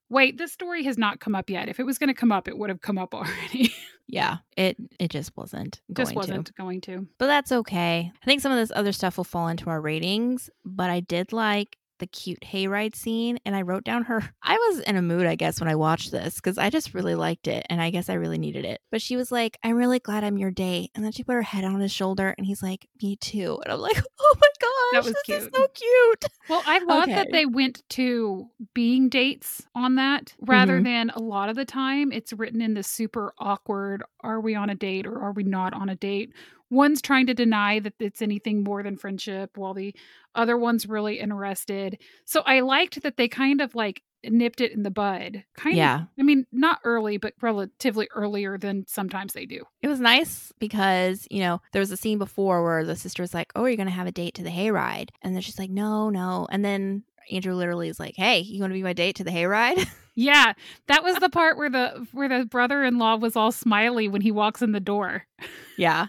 wait, 0.10 0.38
this 0.38 0.52
story 0.52 0.84
has 0.84 0.98
not 0.98 1.20
come 1.20 1.36
up 1.36 1.50
yet. 1.50 1.70
If 1.70 1.80
it 1.80 1.86
was 1.86 1.98
going 1.98 2.10
to 2.10 2.14
come 2.14 2.32
up, 2.32 2.48
it 2.48 2.58
would 2.58 2.70
have 2.72 2.82
come 2.82 2.98
up 2.98 3.14
already. 3.16 3.74
Yeah, 4.12 4.38
it 4.58 4.76
it 5.00 5.10
just 5.10 5.36
wasn't 5.38 5.82
going 5.94 6.06
Just 6.06 6.16
wasn't 6.16 6.48
to. 6.48 6.54
going 6.54 6.82
to. 6.82 7.08
But 7.18 7.28
that's 7.28 7.52
okay. 7.52 8.12
I 8.22 8.26
think 8.26 8.42
some 8.42 8.52
of 8.52 8.58
this 8.58 8.72
other 8.76 8.92
stuff 8.92 9.18
will 9.18 9.24
fall 9.24 9.48
into 9.48 9.70
our 9.70 9.80
ratings, 9.82 10.50
but 10.66 10.90
I 10.90 11.00
did 11.00 11.32
like 11.34 11.78
the 12.02 12.08
cute 12.08 12.42
hayride 12.42 12.96
scene 12.96 13.40
and 13.46 13.56
I 13.56 13.62
wrote 13.62 13.86
down 13.86 14.04
her 14.04 14.22
I 14.44 14.56
was 14.58 14.80
in 14.82 14.98
a 14.98 15.02
mood 15.02 15.26
I 15.26 15.36
guess 15.36 15.60
when 15.62 15.70
I 15.70 15.76
watched 15.76 16.12
this 16.12 16.42
cuz 16.42 16.58
I 16.58 16.70
just 16.70 16.94
really 16.94 17.16
liked 17.16 17.48
it 17.48 17.66
and 17.70 17.82
I 17.82 17.90
guess 17.92 18.10
I 18.10 18.16
really 18.16 18.38
needed 18.38 18.66
it. 18.66 18.82
But 18.92 19.02
she 19.02 19.16
was 19.16 19.32
like, 19.32 19.58
"I'm 19.64 19.76
really 19.78 20.00
glad 20.00 20.24
I'm 20.26 20.38
your 20.38 20.52
date." 20.52 20.92
And 20.94 21.06
then 21.06 21.14
she 21.14 21.24
put 21.24 21.34
her 21.36 21.42
head 21.42 21.64
on 21.64 21.80
his 21.80 21.92
shoulder 21.94 22.36
and 22.38 22.46
he's 22.46 22.62
like, 22.62 22.88
"Me 23.02 23.16
too." 23.16 23.60
And 23.64 23.72
I'm 23.74 23.80
like, 23.80 23.98
"Oh 24.20 24.36
my 24.42 24.48
gosh, 24.60 24.92
that 24.94 25.04
was 25.06 25.14
this 25.28 25.38
is 25.44 25.44
cute. 25.46 25.56
so 25.56 25.68
cute." 25.74 26.26
Well, 26.50 26.64
I 26.66 26.80
love 26.80 27.06
that 27.06 27.32
they 27.32 27.46
went 27.46 27.84
to 27.92 28.50
being 28.74 29.08
dates 29.10 29.66
on 29.74 29.96
that 29.96 30.34
rather 30.42 30.80
Mhm. 30.80 30.84
than 30.84 31.10
a 31.12 31.20
lot 31.22 31.48
of 31.50 31.56
the 31.56 31.64
time 31.66 32.12
it's 32.12 32.34
written 32.34 32.62
in 32.62 32.74
this 32.74 32.88
super 32.88 33.34
awkward 33.40 34.04
are 34.22 34.42
we 34.42 34.54
on 34.56 34.70
a 34.70 34.76
date 34.76 35.06
or 35.08 35.20
are 35.22 35.32
we 35.32 35.44
not 35.44 35.74
on 35.74 35.88
a 35.90 35.96
date? 35.96 36.34
One's 36.72 37.02
trying 37.02 37.28
to 37.28 37.34
deny 37.36 37.80
that 37.80 37.94
it's 38.00 38.22
anything 38.22 38.64
more 38.64 38.82
than 38.82 38.98
friendship 38.98 39.58
while 39.58 39.74
the 39.76 39.94
other 40.34 40.58
one's 40.58 40.88
really 40.88 41.20
interested. 41.20 42.00
So 42.26 42.42
I 42.46 42.62
liked 42.62 43.04
that 43.04 43.18
they 43.18 43.28
kind 43.28 43.62
of 43.62 43.76
like 43.76 44.02
nipped 44.24 44.62
it 44.62 44.72
in 44.72 44.84
the 44.84 44.92
bud. 44.92 45.44
Kind 45.56 45.76
Yeah. 45.76 46.02
of 46.04 46.08
I 46.20 46.24
mean, 46.24 46.46
not 46.52 46.80
early, 46.84 47.18
but 47.18 47.34
relatively 47.42 48.08
earlier 48.16 48.58
than 48.58 48.86
sometimes 48.88 49.34
they 49.34 49.46
do. 49.46 49.64
It 49.82 49.88
was 49.90 50.00
nice 50.00 50.52
because, 50.60 51.28
you 51.30 51.40
know, 51.40 51.60
there 51.74 51.80
was 51.80 51.92
a 51.92 51.98
scene 51.98 52.20
before 52.20 52.64
where 52.64 52.86
the 52.86 52.96
sister 52.96 53.22
was 53.24 53.34
like, 53.34 53.52
Oh, 53.56 53.66
you're 53.66 53.76
going 53.78 53.88
to 53.88 53.94
have 53.94 54.08
a 54.08 54.12
date 54.12 54.36
to 54.36 54.44
the 54.44 54.50
hayride. 54.50 55.10
And 55.22 55.36
then 55.36 55.42
she's 55.42 55.60
like, 55.60 55.72
No, 55.72 56.10
no. 56.10 56.48
And 56.52 56.64
then 56.64 57.04
Andrew 57.32 57.54
literally 57.54 57.90
is 57.90 58.00
like, 58.00 58.16
Hey, 58.16 58.40
you 58.40 58.62
want 58.62 58.72
to 58.72 58.76
be 58.76 58.84
my 58.84 58.94
date 58.94 59.18
to 59.18 59.24
the 59.24 59.32
hayride? 59.32 59.86
Yeah, 60.14 60.54
that 60.88 61.04
was 61.04 61.16
the 61.20 61.30
part 61.30 61.58
where 61.58 61.70
the 61.70 62.06
where 62.12 62.28
the 62.28 62.46
brother-in-law 62.46 63.16
was 63.18 63.38
all 63.38 63.52
smiley 63.52 64.10
when 64.10 64.22
he 64.22 64.30
walks 64.30 64.62
in 64.62 64.74
the 64.74 64.82
door. 64.82 65.26
yeah. 65.78 66.08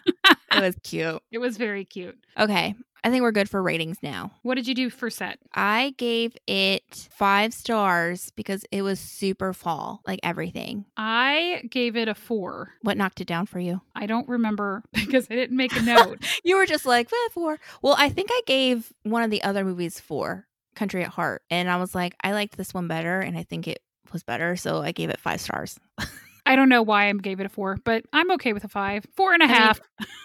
It 0.52 0.60
was 0.60 0.76
cute. 0.82 1.22
It 1.30 1.38
was 1.38 1.56
very 1.56 1.84
cute. 1.84 2.18
Okay. 2.36 2.74
I 3.04 3.10
think 3.10 3.22
we're 3.22 3.32
good 3.32 3.50
for 3.50 3.60
ratings 3.60 3.98
now. 4.00 4.30
What 4.42 4.54
did 4.54 4.68
you 4.68 4.74
do 4.74 4.88
for 4.88 5.10
set? 5.10 5.38
I 5.54 5.94
gave 5.98 6.36
it 6.46 7.08
five 7.10 7.52
stars 7.52 8.30
because 8.36 8.64
it 8.70 8.82
was 8.82 9.00
super 9.00 9.52
fall, 9.52 10.02
like 10.06 10.20
everything. 10.22 10.84
I 10.96 11.62
gave 11.68 11.96
it 11.96 12.06
a 12.06 12.14
four. 12.14 12.74
What 12.82 12.96
knocked 12.96 13.20
it 13.20 13.26
down 13.26 13.46
for 13.46 13.58
you? 13.58 13.80
I 13.96 14.06
don't 14.06 14.28
remember 14.28 14.84
because 14.92 15.26
I 15.30 15.34
didn't 15.34 15.56
make 15.56 15.74
a 15.74 15.82
note. 15.82 16.24
You 16.44 16.56
were 16.56 16.66
just 16.66 16.86
like, 16.86 17.08
eh, 17.12 17.28
four. 17.32 17.58
Well, 17.82 17.96
I 17.98 18.08
think 18.08 18.28
I 18.30 18.40
gave 18.46 18.92
one 19.02 19.24
of 19.24 19.30
the 19.30 19.42
other 19.42 19.64
movies 19.64 19.98
four, 19.98 20.46
Country 20.74 21.02
at 21.04 21.10
Heart. 21.10 21.42
And 21.50 21.70
I 21.70 21.76
was 21.76 21.94
like, 21.94 22.14
I 22.22 22.32
liked 22.32 22.56
this 22.56 22.72
one 22.74 22.88
better. 22.88 23.20
And 23.20 23.36
I 23.38 23.42
think 23.42 23.68
it 23.68 23.80
was 24.12 24.22
better. 24.22 24.56
So 24.56 24.82
I 24.82 24.92
gave 24.92 25.10
it 25.10 25.20
five 25.20 25.40
stars. 25.40 25.78
I 26.46 26.56
don't 26.56 26.68
know 26.68 26.82
why 26.82 27.08
I 27.08 27.12
gave 27.12 27.38
it 27.40 27.46
a 27.46 27.48
four, 27.48 27.78
but 27.84 28.04
I'm 28.12 28.30
okay 28.32 28.52
with 28.52 28.64
a 28.64 28.68
five. 28.68 29.06
Four 29.14 29.32
and 29.34 29.42
a 29.42 29.46
I 29.46 29.48
mean. 29.48 29.80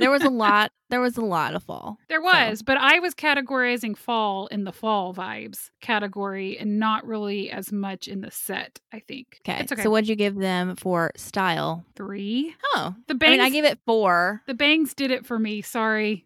There 0.00 0.12
was 0.12 0.22
a 0.22 0.30
lot. 0.44 0.70
There 0.90 1.00
was 1.00 1.16
a 1.16 1.24
lot 1.24 1.56
of 1.56 1.64
fall. 1.64 1.98
there 2.08 2.22
was, 2.22 2.62
but 2.62 2.76
I 2.78 3.00
was 3.00 3.14
categorizing 3.16 3.96
fall 3.98 4.46
in 4.46 4.62
the 4.62 4.70
fall 4.70 5.12
vibes 5.12 5.70
category 5.80 6.56
and 6.56 6.78
not 6.78 7.04
really 7.04 7.50
as 7.50 7.72
much 7.72 8.06
in 8.06 8.20
the 8.20 8.30
set, 8.30 8.78
I 8.92 9.00
think. 9.00 9.40
Okay. 9.46 9.64
Okay. 9.70 9.82
So 9.82 9.90
what'd 9.90 10.08
you 10.08 10.14
give 10.14 10.36
them 10.36 10.76
for 10.76 11.10
style? 11.16 11.84
Three. 11.96 12.54
Oh, 12.76 12.94
The 13.08 13.14
I 13.14 13.16
bangs, 13.16 13.30
mean, 13.32 13.40
I 13.40 13.50
gave 13.50 13.64
it 13.64 13.80
four. 13.86 14.40
the 14.46 14.54
bangs 14.54 14.94
did 14.94 15.10
it 15.10 15.26
for 15.26 15.36
me. 15.36 15.62
Sorry. 15.62 16.24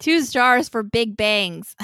Two 0.00 0.20
stars 0.22 0.68
for 0.68 0.82
Big 0.82 1.16
Bangs. 1.16 1.76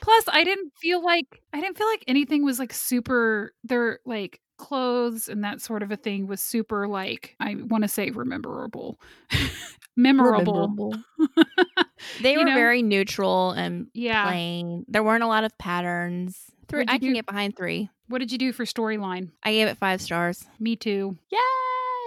Plus, 0.00 0.24
I 0.28 0.42
didn't 0.44 0.72
feel 0.80 1.04
like 1.04 1.42
I 1.52 1.60
didn't 1.60 1.76
feel 1.76 1.86
like 1.86 2.04
anything 2.08 2.44
was 2.44 2.58
like 2.58 2.72
super. 2.72 3.52
Their 3.64 4.00
like 4.06 4.40
clothes 4.58 5.28
and 5.28 5.44
that 5.44 5.60
sort 5.60 5.82
of 5.82 5.90
a 5.92 5.96
thing 5.96 6.26
was 6.26 6.40
super 6.40 6.88
like 6.88 7.36
I 7.40 7.56
want 7.56 7.82
to 7.84 7.88
say 7.88 8.10
rememberable, 8.10 8.98
memorable. 9.96 10.38
Rememberable. 10.54 10.94
They 12.20 12.32
You 12.32 12.38
were 12.40 12.44
know? 12.44 12.54
very 12.54 12.82
neutral 12.82 13.52
and 13.52 13.88
Yeah. 13.94 14.24
plain. 14.24 14.84
There 14.88 15.02
weren't 15.02 15.22
a 15.24 15.26
lot 15.26 15.44
of 15.44 15.56
patterns. 15.58 16.38
Three, 16.68 16.84
I 16.88 16.98
can 16.98 17.08
do? 17.08 17.14
get 17.14 17.26
behind 17.26 17.56
three. 17.56 17.88
What 18.08 18.18
did 18.18 18.30
you 18.32 18.38
do 18.38 18.52
for 18.52 18.64
storyline? 18.64 19.30
I 19.42 19.52
gave 19.52 19.66
it 19.68 19.78
five 19.78 20.00
stars. 20.00 20.44
Me 20.60 20.76
too. 20.76 21.16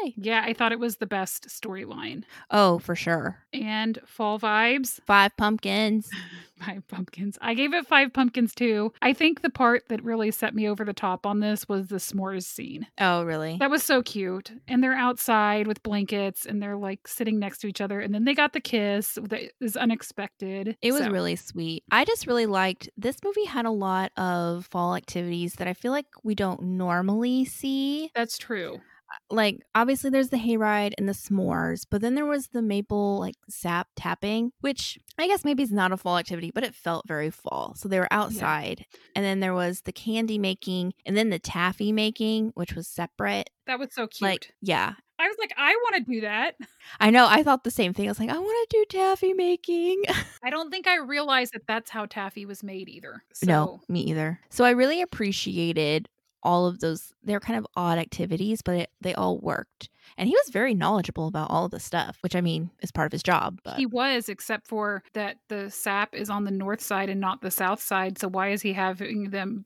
Yay! 0.03 0.13
Yeah, 0.17 0.43
I 0.45 0.53
thought 0.53 0.71
it 0.71 0.79
was 0.79 0.97
the 0.97 1.05
best 1.05 1.47
storyline. 1.47 2.23
Oh, 2.49 2.79
for 2.79 2.95
sure. 2.95 3.37
And 3.53 3.99
fall 4.05 4.39
vibes, 4.39 4.99
Five 5.05 5.35
pumpkins. 5.37 6.09
five 6.59 6.85
pumpkins. 6.89 7.37
I 7.41 7.53
gave 7.53 7.73
it 7.73 7.87
five 7.87 8.11
pumpkins 8.11 8.53
too. 8.53 8.91
I 9.01 9.13
think 9.13 9.41
the 9.41 9.49
part 9.49 9.83
that 9.87 10.03
really 10.03 10.29
set 10.31 10.53
me 10.53 10.67
over 10.67 10.83
the 10.83 10.91
top 10.93 11.25
on 11.25 11.39
this 11.39 11.67
was 11.69 11.87
the 11.87 11.95
s'mores 11.97 12.43
scene. 12.43 12.85
Oh, 12.99 13.23
really? 13.23 13.55
That 13.59 13.69
was 13.71 13.81
so 13.81 14.01
cute. 14.03 14.51
And 14.67 14.83
they're 14.83 14.93
outside 14.93 15.67
with 15.67 15.81
blankets 15.83 16.45
and 16.45 16.61
they're 16.61 16.75
like 16.75 17.07
sitting 17.07 17.39
next 17.39 17.59
to 17.59 17.67
each 17.67 17.79
other. 17.79 18.01
And 18.01 18.13
then 18.13 18.25
they 18.25 18.33
got 18.33 18.51
the 18.53 18.59
kiss 18.59 19.17
that 19.21 19.51
is 19.61 19.77
unexpected. 19.77 20.75
It 20.81 20.91
was 20.91 21.03
So, 21.03 21.11
really 21.11 21.37
sweet. 21.37 21.83
I 21.91 22.03
just 22.03 22.27
really 22.27 22.45
liked 22.45 22.89
this 22.97 23.17
movie 23.23 23.45
had 23.45 23.65
a 23.65 23.71
lot 23.71 24.11
of 24.17 24.65
fall 24.65 24.95
activities 24.95 25.53
that 25.55 25.67
I 25.67 25.73
feel 25.73 25.91
like 25.93 26.07
we 26.23 26.35
don't 26.35 26.61
normally 26.61 27.45
see. 27.45 28.11
That's 28.13 28.37
true. 28.37 28.81
Like 29.29 29.61
obviously 29.75 30.09
there's 30.09 30.29
the 30.29 30.37
hayride 30.37 30.93
and 30.97 31.07
the 31.07 31.13
s'mores, 31.13 31.85
but 31.89 32.01
then 32.01 32.15
there 32.15 32.25
was 32.25 32.47
the 32.47 32.61
maple 32.61 33.19
like 33.19 33.35
sap 33.49 33.87
tapping, 33.95 34.51
which 34.61 34.97
I 35.17 35.27
guess 35.27 35.45
maybe 35.45 35.63
is 35.63 35.71
not 35.71 35.91
a 35.91 35.97
fall 35.97 36.17
activity, 36.17 36.51
but 36.53 36.63
it 36.63 36.75
felt 36.75 37.07
very 37.07 37.29
fall. 37.29 37.73
So 37.75 37.87
they 37.87 37.99
were 37.99 38.11
outside. 38.11 38.85
And 39.15 39.23
then 39.25 39.39
there 39.39 39.53
was 39.53 39.81
the 39.81 39.91
candy 39.91 40.37
making 40.37 40.93
and 41.05 41.15
then 41.15 41.29
the 41.29 41.39
taffy 41.39 41.91
making, 41.91 42.51
which 42.55 42.73
was 42.73 42.87
separate. 42.87 43.49
That 43.67 43.79
was 43.79 43.89
so 43.93 44.07
cute. 44.07 44.29
Like, 44.29 44.53
yeah. 44.61 44.93
I 45.19 45.27
was 45.27 45.35
like, 45.37 45.53
I 45.57 45.75
want 45.83 45.97
to 45.97 46.11
do 46.13 46.21
that. 46.21 46.55
I 47.01 47.09
know. 47.09 47.27
I 47.27 47.43
thought 47.43 47.65
the 47.65 47.71
same 47.71 47.93
thing. 47.93 48.07
I 48.07 48.11
was 48.11 48.21
like, 48.21 48.29
I 48.29 48.37
want 48.39 48.69
to 48.69 48.77
do 48.77 48.97
taffy 48.97 49.33
making. 49.33 50.03
I 50.43 50.49
don't 50.49 50.71
think 50.71 50.87
I 50.87 50.97
realized 50.97 51.53
that 51.53 51.67
that's 51.67 51.89
how 51.89 52.05
taffy 52.05 52.45
was 52.45 52.63
made 52.63 52.87
either. 52.87 53.21
So, 53.33 53.45
No, 53.45 53.81
me 53.89 53.99
either. 54.01 54.39
So 54.49 54.63
I 54.63 54.69
really 54.71 55.01
appreciated 55.01 56.07
all 56.43 56.65
of 56.65 56.79
those. 56.79 57.11
They're 57.23 57.39
kind 57.39 57.57
of 57.59 57.67
odd 57.75 57.97
activities, 57.97 58.61
but 58.61 58.75
it, 58.75 58.89
they 59.01 59.13
all 59.13 59.37
worked. 59.39 59.89
And 60.17 60.27
he 60.27 60.35
was 60.35 60.49
very 60.51 60.73
knowledgeable 60.73 61.27
about 61.27 61.51
all 61.51 61.65
of 61.65 61.71
the 61.71 61.79
stuff, 61.79 62.17
which 62.21 62.35
I 62.35 62.41
mean 62.41 62.71
is 62.81 62.91
part 62.91 63.05
of 63.05 63.11
his 63.11 63.23
job. 63.23 63.59
But 63.63 63.75
He 63.77 63.85
was, 63.85 64.27
except 64.27 64.67
for 64.67 65.03
that 65.13 65.37
the 65.49 65.69
sap 65.69 66.15
is 66.15 66.29
on 66.29 66.45
the 66.45 66.51
north 66.51 66.81
side 66.81 67.09
and 67.09 67.21
not 67.21 67.41
the 67.41 67.51
south 67.51 67.81
side. 67.81 68.17
So 68.17 68.27
why 68.27 68.49
is 68.49 68.61
he 68.61 68.73
having 68.73 69.29
them 69.29 69.65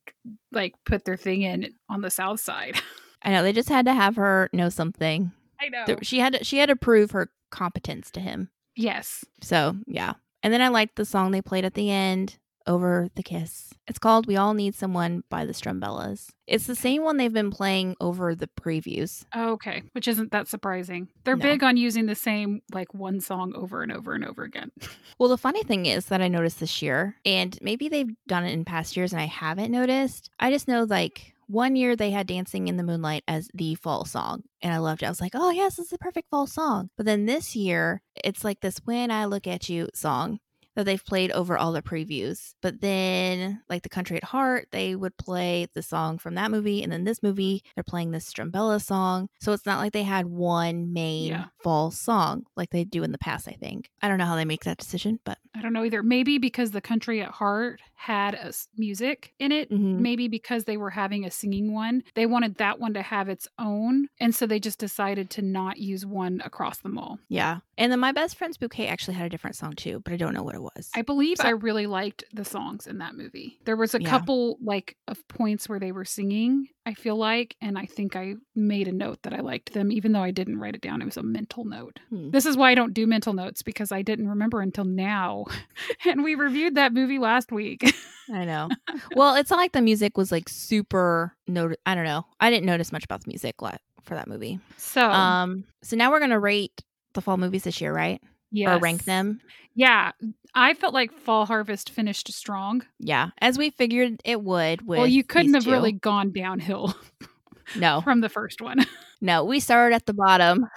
like 0.51 0.73
put 0.85 1.05
their 1.05 1.17
thing 1.17 1.43
in 1.43 1.73
on 1.89 2.01
the 2.01 2.09
south 2.11 2.39
side? 2.39 2.75
I 3.23 3.31
know 3.31 3.41
they 3.41 3.53
just 3.53 3.69
had 3.69 3.85
to 3.85 3.93
have 3.93 4.17
her 4.17 4.49
know 4.51 4.67
something. 4.69 5.31
I 5.61 5.69
know. 5.69 5.85
She 6.01 6.19
had 6.19 6.33
to, 6.33 6.43
she 6.43 6.57
had 6.57 6.67
to 6.69 6.75
prove 6.75 7.11
her 7.11 7.29
competence 7.51 8.11
to 8.11 8.19
him. 8.19 8.49
yes. 8.75 9.23
So 9.41 9.75
yeah. 9.87 10.13
And 10.41 10.51
then 10.53 10.61
I 10.61 10.67
liked 10.67 10.97
the 10.97 11.05
song 11.05 11.31
they 11.31 11.41
played 11.41 11.63
at 11.63 11.73
the 11.73 11.89
end 11.89 12.37
over 12.67 13.07
the 13.15 13.23
kiss. 13.23 13.73
It's 13.87 13.99
called 13.99 14.27
"We 14.27 14.35
All 14.37 14.53
Need 14.53 14.75
Someone" 14.75 15.23
by 15.29 15.45
the 15.45 15.53
Strumbellas. 15.53 16.29
It's 16.47 16.67
the 16.67 16.75
same 16.75 17.03
one 17.03 17.17
they've 17.17 17.31
been 17.33 17.51
playing 17.51 17.95
over 18.01 18.35
the 18.35 18.47
previews. 18.47 19.25
Okay, 19.35 19.83
which 19.93 20.07
isn't 20.07 20.31
that 20.31 20.47
surprising. 20.47 21.09
They're 21.23 21.35
No. 21.35 21.43
big 21.43 21.63
on 21.63 21.77
using 21.77 22.05
the 22.05 22.15
same 22.15 22.61
like 22.73 22.93
one 22.93 23.19
song 23.19 23.53
over 23.55 23.81
and 23.83 23.91
over 23.91 24.13
and 24.13 24.25
over 24.25 24.43
again. 24.43 24.71
Well, 25.19 25.29
the 25.29 25.37
funny 25.37 25.63
thing 25.63 25.85
is 25.85 26.07
that 26.07 26.21
I 26.21 26.27
noticed 26.27 26.59
this 26.59 26.81
year, 26.81 27.15
and 27.25 27.57
maybe 27.61 27.87
they've 27.87 28.09
done 28.27 28.45
it 28.45 28.51
in 28.51 28.65
past 28.65 28.97
years 28.97 29.13
and 29.13 29.21
I 29.21 29.25
haven't 29.27 29.71
noticed. 29.71 30.29
I 30.39 30.49
just 30.51 30.67
know 30.67 30.83
like 30.83 31.33
one 31.47 31.75
year 31.75 31.95
they 31.95 32.09
had 32.11 32.25
Dancing 32.25 32.67
in 32.67 32.77
the 32.77 32.83
Moonlight 32.83 33.23
as 33.27 33.47
the 33.53 33.75
fall 33.75 34.05
song, 34.05 34.43
and 34.61 34.73
I 34.73 34.77
loved 34.79 35.03
it. 35.03 35.05
I 35.05 35.09
was 35.09 35.21
like, 35.21 35.33
oh, 35.35 35.51
yes, 35.51 35.75
this 35.75 35.85
is 35.85 35.89
the 35.91 35.97
perfect 35.99 36.29
fall 36.29 36.47
song. 36.47 36.89
But 36.97 37.05
then 37.05 37.25
this 37.25 37.55
year, 37.55 38.01
it's 38.23 38.43
like 38.43 38.61
this 38.61 38.79
When 38.85 39.11
I 39.11 39.25
Look 39.25 39.45
at 39.45 39.69
You 39.69 39.87
song 39.93 40.39
that 40.75 40.85
they've 40.85 41.03
played 41.05 41.31
over 41.31 41.57
all 41.57 41.71
the 41.71 41.81
previews. 41.81 42.53
But 42.61 42.81
then, 42.81 43.61
like 43.69 43.83
The 43.83 43.89
Country 43.89 44.17
at 44.17 44.23
Heart, 44.23 44.69
they 44.71 44.95
would 44.95 45.15
play 45.17 45.67
the 45.73 45.81
song 45.83 46.17
from 46.17 46.35
that 46.35 46.51
movie. 46.51 46.81
And 46.83 46.91
then 46.91 47.03
this 47.03 47.21
movie, 47.23 47.63
they're 47.75 47.83
playing 47.83 48.11
this 48.11 48.31
Strumbella 48.31 48.81
song. 48.81 49.29
So 49.39 49.51
it's 49.53 49.65
not 49.65 49.79
like 49.79 49.93
they 49.93 50.03
had 50.03 50.25
one 50.27 50.93
main 50.93 51.29
Yeah. 51.29 51.45
fall 51.63 51.91
song 51.91 52.43
like 52.55 52.69
they 52.71 52.83
do 52.83 53.03
in 53.03 53.11
the 53.11 53.17
past, 53.17 53.47
I 53.47 53.53
think. 53.53 53.89
I 54.01 54.07
don't 54.07 54.17
know 54.17 54.25
how 54.25 54.35
they 54.35 54.45
make 54.45 54.63
that 54.63 54.77
decision, 54.77 55.19
but 55.23 55.37
I 55.55 55.61
don't 55.61 55.73
know 55.73 55.83
either. 55.85 56.01
Maybe 56.03 56.37
because 56.39 56.71
the 56.71 56.81
country 56.81 57.21
at 57.21 57.29
heart 57.29 57.79
had 57.93 58.33
a 58.33 58.51
music 58.75 59.33
in 59.39 59.51
it. 59.51 59.69
Mhm. 59.71 59.99
Maybe 59.99 60.27
because 60.27 60.65
they 60.65 60.75
were 60.77 60.89
having 60.89 61.23
a 61.25 61.31
singing 61.31 61.71
one, 61.73 62.03
they 62.15 62.25
wanted 62.25 62.55
that 62.55 62.79
one 62.79 62.93
to 62.95 63.01
have 63.01 63.29
its 63.29 63.47
own, 63.59 64.07
and 64.19 64.33
so 64.35 64.45
they 64.47 64.59
just 64.59 64.79
decided 64.79 65.29
to 65.31 65.41
not 65.41 65.77
use 65.77 66.05
one 66.05 66.41
across 66.43 66.79
them 66.79 66.97
all. 66.97 67.19
yeah. 67.29 67.59
And 67.77 67.91
then 67.91 67.99
My 67.99 68.11
Best 68.11 68.35
Friend's 68.37 68.57
Bouquet 68.57 68.87
actually 68.87 69.15
had 69.15 69.25
a 69.25 69.29
different 69.29 69.55
song 69.55 69.73
too, 69.73 70.01
but 70.03 70.13
I 70.13 70.17
don't 70.17 70.33
know 70.33 70.43
what 70.43 70.53
it 70.55 70.61
was. 70.63 70.89
I 70.95 71.01
believe 71.03 71.37
So- 71.37 71.47
I 71.47 71.51
really 71.51 71.85
liked 71.85 72.23
the 72.33 72.45
songs 72.45 72.87
in 72.87 72.97
that 72.99 73.15
movie. 73.15 73.59
There 73.65 73.75
was 73.75 73.93
a 73.93 74.01
Yeah. 74.01 74.09
couple 74.09 74.57
like 74.61 74.97
of 75.07 75.25
points 75.27 75.69
where 75.69 75.79
they 75.79 75.91
were 75.91 76.05
singing, 76.05 76.67
I 76.85 76.93
feel 76.93 77.15
like, 77.15 77.55
and 77.61 77.77
I 77.77 77.85
think 77.85 78.15
I 78.15 78.35
made 78.55 78.87
a 78.87 78.91
note 78.91 79.21
that 79.23 79.33
I 79.33 79.39
liked 79.41 79.73
them 79.73 79.91
even 79.91 80.11
though 80.13 80.23
I 80.23 80.31
didn't 80.31 80.59
write 80.59 80.75
it 80.75 80.81
down. 80.81 81.01
It 81.01 81.05
was 81.05 81.17
a 81.17 81.23
mental 81.23 81.65
note. 81.65 81.99
Hmm. 82.09 82.31
This 82.31 82.45
is 82.45 82.57
why 82.57 82.71
I 82.71 82.75
don't 82.75 82.93
do 82.93 83.05
mental 83.05 83.33
notes 83.33 83.61
because 83.61 83.91
I 83.91 84.01
didn't 84.01 84.27
remember 84.29 84.61
until 84.61 84.85
now. 84.85 85.45
and 86.05 86.23
we 86.23 86.35
reviewed 86.35 86.75
that 86.75 86.93
movie 86.93 87.19
last 87.19 87.51
week. 87.51 87.93
I 88.33 88.45
know. 88.45 88.69
well, 89.15 89.35
it's 89.35 89.49
not 89.49 89.57
like 89.57 89.73
the 89.73 89.81
music 89.81 90.17
was 90.17 90.31
like 90.31 90.47
super 90.47 91.35
note. 91.47 91.75
I 91.85 91.93
don't 91.93 92.05
know. 92.05 92.25
I 92.39 92.49
didn't 92.49 92.65
notice 92.65 92.91
much 92.93 93.03
about 93.03 93.21
the 93.23 93.27
music 93.29 93.55
for 93.59 94.15
that 94.15 94.27
movie. 94.27 94.59
So, 94.77 95.09
Um. 95.09 95.65
So 95.83 95.95
now 95.97 96.09
we're 96.11 96.19
gonna 96.21 96.39
rate 96.39 96.81
the 97.13 97.21
fall 97.21 97.37
movies 97.37 97.63
this 97.63 97.79
year, 97.81 97.93
right? 97.93 98.21
Or 98.55 98.79
rank 98.79 99.05
them. 99.05 99.41
Yeah, 99.75 100.11
I 100.53 100.75
felt 100.75 100.93
like 100.93 101.11
Fall 101.11 101.45
Harvest 101.45 101.89
finished 101.89 102.31
strong. 102.31 102.85
Yeah, 102.99 103.29
as 103.39 103.57
we 103.57 103.71
figured 103.71 104.21
it 104.23 104.41
would. 104.41 104.87
With 104.87 104.99
well, 104.99 105.07
you 105.07 105.23
couldn't 105.23 105.55
have 105.55 105.63
two. 105.63 105.71
really 105.71 105.91
gone 105.91 106.31
downhill 106.31 106.95
No, 107.75 108.01
from 108.01 108.21
the 108.21 108.29
first 108.29 108.61
one. 108.61 108.85
no. 109.21 109.43
We 109.43 109.59
started 109.59 109.95
at 109.95 110.05
the 110.05 110.13
bottom. 110.13 110.67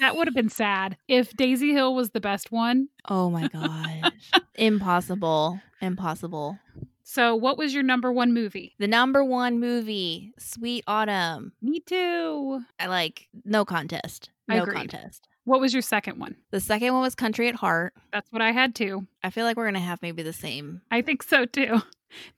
that 0.00 0.16
would 0.16 0.26
have 0.26 0.34
been 0.34 0.48
sad 0.50 0.96
if 1.08 1.32
Daisy 1.36 1.72
Hill 1.72 1.94
was 1.94 2.10
the 2.10 2.20
best 2.20 2.52
one. 2.52 2.88
Oh 3.08 3.30
my 3.30 3.48
gosh. 3.48 4.12
Impossible. 4.54 5.60
Impossible. 5.80 6.58
So, 7.02 7.36
what 7.36 7.58
was 7.58 7.74
your 7.74 7.82
number 7.82 8.12
one 8.12 8.32
movie? 8.32 8.74
The 8.78 8.88
number 8.88 9.22
one 9.22 9.60
movie, 9.60 10.32
Sweet 10.38 10.84
Autumn. 10.86 11.52
Me 11.60 11.80
too. 11.80 12.60
I 12.78 12.86
like 12.86 13.28
no 13.44 13.64
contest. 13.64 14.30
No 14.48 14.64
contest. 14.64 15.28
What 15.44 15.60
was 15.60 15.72
your 15.72 15.82
second 15.82 16.18
one? 16.18 16.36
The 16.50 16.60
second 16.60 16.92
one 16.92 17.02
was 17.02 17.14
Country 17.14 17.48
at 17.48 17.54
Heart. 17.54 17.94
That's 18.12 18.30
what 18.32 18.42
I 18.42 18.52
had 18.52 18.74
too. 18.74 19.06
I 19.22 19.30
feel 19.30 19.44
like 19.44 19.56
we're 19.56 19.66
gonna 19.66 19.80
have 19.80 20.00
maybe 20.02 20.22
the 20.22 20.32
same. 20.32 20.80
I 20.90 21.02
think 21.02 21.22
so 21.22 21.44
too. 21.44 21.82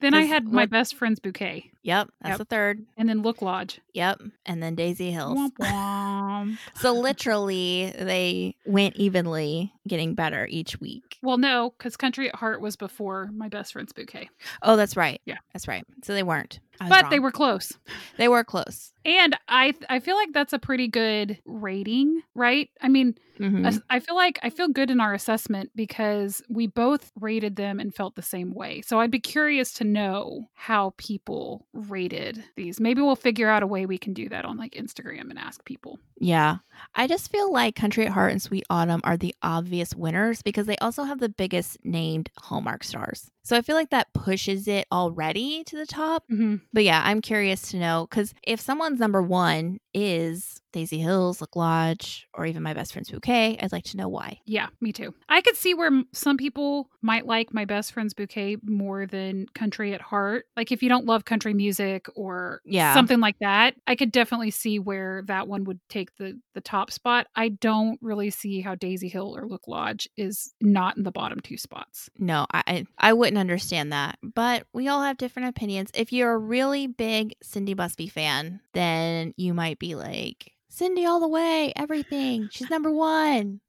Then 0.00 0.14
I 0.14 0.22
had 0.22 0.44
my 0.50 0.64
best 0.66 0.94
friend's 0.94 1.20
bouquet, 1.20 1.70
Yep, 1.82 2.08
that's 2.20 2.30
Yep. 2.32 2.38
the 2.38 2.44
third. 2.46 2.86
and 2.96 3.08
then 3.08 3.22
Look 3.22 3.42
Lodge. 3.42 3.80
Yep, 3.92 4.22
and 4.46 4.62
then 4.62 4.74
Daisy 4.74 5.10
Hills. 5.10 5.38
Womp 5.38 5.52
womp. 5.60 6.58
So 6.76 6.92
literally, 6.92 7.92
they 7.98 8.56
went 8.64 8.96
evenly, 8.96 9.72
getting 9.86 10.14
better 10.14 10.46
each 10.50 10.80
week. 10.80 11.18
well, 11.22 11.36
no, 11.38 11.74
because 11.76 11.96
Country 11.96 12.28
at 12.28 12.36
Heart 12.36 12.60
was 12.60 12.76
before 12.76 13.30
my 13.34 13.48
best 13.48 13.72
friend's 13.74 13.92
bouquet, 13.92 14.28
Oh, 14.62 14.76
that's 14.76 14.96
right. 14.96 15.20
Yeah. 15.26 15.38
that's 15.52 15.68
right. 15.68 15.84
So 16.04 16.14
they 16.14 16.22
weren't. 16.22 16.60
But 16.90 17.08
they 17.08 17.20
were 17.20 17.30
close. 17.32 17.72
They 18.18 18.28
were 18.28 18.44
close. 18.44 18.92
And 19.06 19.34
I 19.48 19.72
I 19.88 19.98
feel 19.98 20.14
like 20.14 20.32
that's 20.34 20.52
a 20.52 20.58
pretty 20.58 20.88
good 20.88 21.38
rating, 21.46 22.20
right? 22.34 22.68
I 22.82 22.88
mean, 22.88 23.14
Mhm. 23.40 23.80
I 23.88 23.98
feel 24.00 24.14
like 24.14 24.38
I 24.42 24.50
feel 24.50 24.68
good 24.68 24.90
in 24.90 25.00
our 25.00 25.14
assessment 25.14 25.70
because 25.74 26.42
we 26.50 26.66
both 26.66 27.12
rated 27.18 27.56
them 27.56 27.80
and 27.80 27.94
felt 27.94 28.14
the 28.14 28.20
same 28.22 28.52
way. 28.52 28.82
So 28.82 29.00
I'd 29.00 29.10
be 29.10 29.20
curious 29.20 29.65
to 29.72 29.84
know 29.84 30.48
how 30.54 30.94
people 30.96 31.66
rated 31.72 32.42
these. 32.56 32.80
Maybe 32.80 33.02
we'll 33.02 33.16
figure 33.16 33.48
out 33.48 33.62
a 33.62 33.66
way 33.66 33.86
we 33.86 33.98
can 33.98 34.12
do 34.12 34.28
that 34.28 34.44
on 34.44 34.56
like 34.56 34.72
Instagram 34.72 35.30
and 35.30 35.38
ask 35.38 35.64
people. 35.64 35.98
Yeah. 36.18 36.58
I 36.94 37.06
just 37.06 37.30
feel 37.30 37.52
like 37.52 37.74
Country 37.74 38.06
at 38.06 38.12
Heart 38.12 38.32
and 38.32 38.42
Sweet 38.42 38.64
Autumn 38.70 39.00
are 39.04 39.16
the 39.16 39.34
obvious 39.42 39.94
winners 39.94 40.42
because 40.42 40.66
they 40.66 40.76
also 40.78 41.04
have 41.04 41.20
the 41.20 41.28
biggest 41.28 41.78
named 41.84 42.30
Hallmark 42.38 42.84
stars. 42.84 43.30
So 43.46 43.56
I 43.56 43.62
feel 43.62 43.76
like 43.76 43.90
that 43.90 44.12
pushes 44.12 44.66
it 44.66 44.88
already 44.90 45.62
to 45.64 45.76
the 45.76 45.86
top. 45.86 46.24
Mm-hmm. 46.28 46.56
But 46.72 46.82
yeah, 46.82 47.00
I'm 47.04 47.20
curious 47.20 47.70
to 47.70 47.76
know 47.76 48.08
because 48.10 48.34
if 48.42 48.60
someone's 48.60 48.98
number 48.98 49.22
one 49.22 49.78
is 49.94 50.60
Daisy 50.72 50.98
Hills, 50.98 51.40
Look 51.40 51.54
Lodge, 51.56 52.26
or 52.34 52.44
even 52.44 52.62
My 52.62 52.74
Best 52.74 52.92
Friend's 52.92 53.08
Bouquet, 53.10 53.56
I'd 53.62 53.72
like 53.72 53.84
to 53.84 53.96
know 53.96 54.08
why. 54.08 54.40
Yeah, 54.44 54.66
me 54.80 54.92
too. 54.92 55.14
I 55.28 55.40
could 55.40 55.56
see 55.56 55.72
where 55.74 55.90
some 56.12 56.36
people 56.36 56.90
might 57.00 57.24
like 57.24 57.54
my 57.54 57.64
best 57.64 57.92
friend's 57.92 58.12
bouquet 58.12 58.56
more 58.64 59.06
than 59.06 59.46
country 59.54 59.94
at 59.94 60.00
heart. 60.02 60.46
Like 60.56 60.72
if 60.72 60.82
you 60.82 60.88
don't 60.88 61.06
love 61.06 61.24
country 61.24 61.54
music 61.54 62.06
or 62.16 62.60
Yeah. 62.64 62.92
something 62.94 63.20
like 63.20 63.38
that, 63.38 63.74
I 63.86 63.94
could 63.94 64.10
definitely 64.12 64.50
see 64.50 64.78
where 64.80 65.22
that 65.28 65.46
one 65.48 65.64
would 65.64 65.78
take 65.88 66.14
the 66.16 66.38
the 66.54 66.60
top 66.60 66.90
spot. 66.90 67.28
I 67.36 67.50
don't 67.50 67.98
really 68.02 68.30
see 68.30 68.60
how 68.60 68.74
Daisy 68.74 69.08
Hill 69.08 69.36
or 69.36 69.46
Look 69.46 69.68
Lodge 69.68 70.08
is 70.16 70.52
not 70.60 70.96
in 70.96 71.04
the 71.04 71.12
bottom 71.12 71.38
two 71.40 71.56
spots. 71.56 72.10
No, 72.18 72.44
I 72.52 72.62
I 72.66 72.84
I 72.98 73.12
wouldn't 73.36 73.50
understand 73.50 73.92
that. 73.92 74.18
But 74.22 74.66
we 74.72 74.88
all 74.88 75.02
have 75.02 75.18
different 75.18 75.48
opinions. 75.48 75.90
If 75.94 76.12
you're 76.12 76.32
a 76.32 76.38
really 76.38 76.86
big 76.86 77.34
Cindy 77.42 77.74
Busby 77.74 78.08
fan, 78.08 78.60
then 78.72 79.34
you 79.36 79.52
might 79.52 79.78
be 79.78 79.94
like, 79.94 80.52
Cindy 80.68 81.04
all 81.04 81.20
the 81.20 81.28
way, 81.28 81.72
everything. 81.76 82.48
She's 82.50 82.70
number 82.70 82.90
one. 82.90 83.60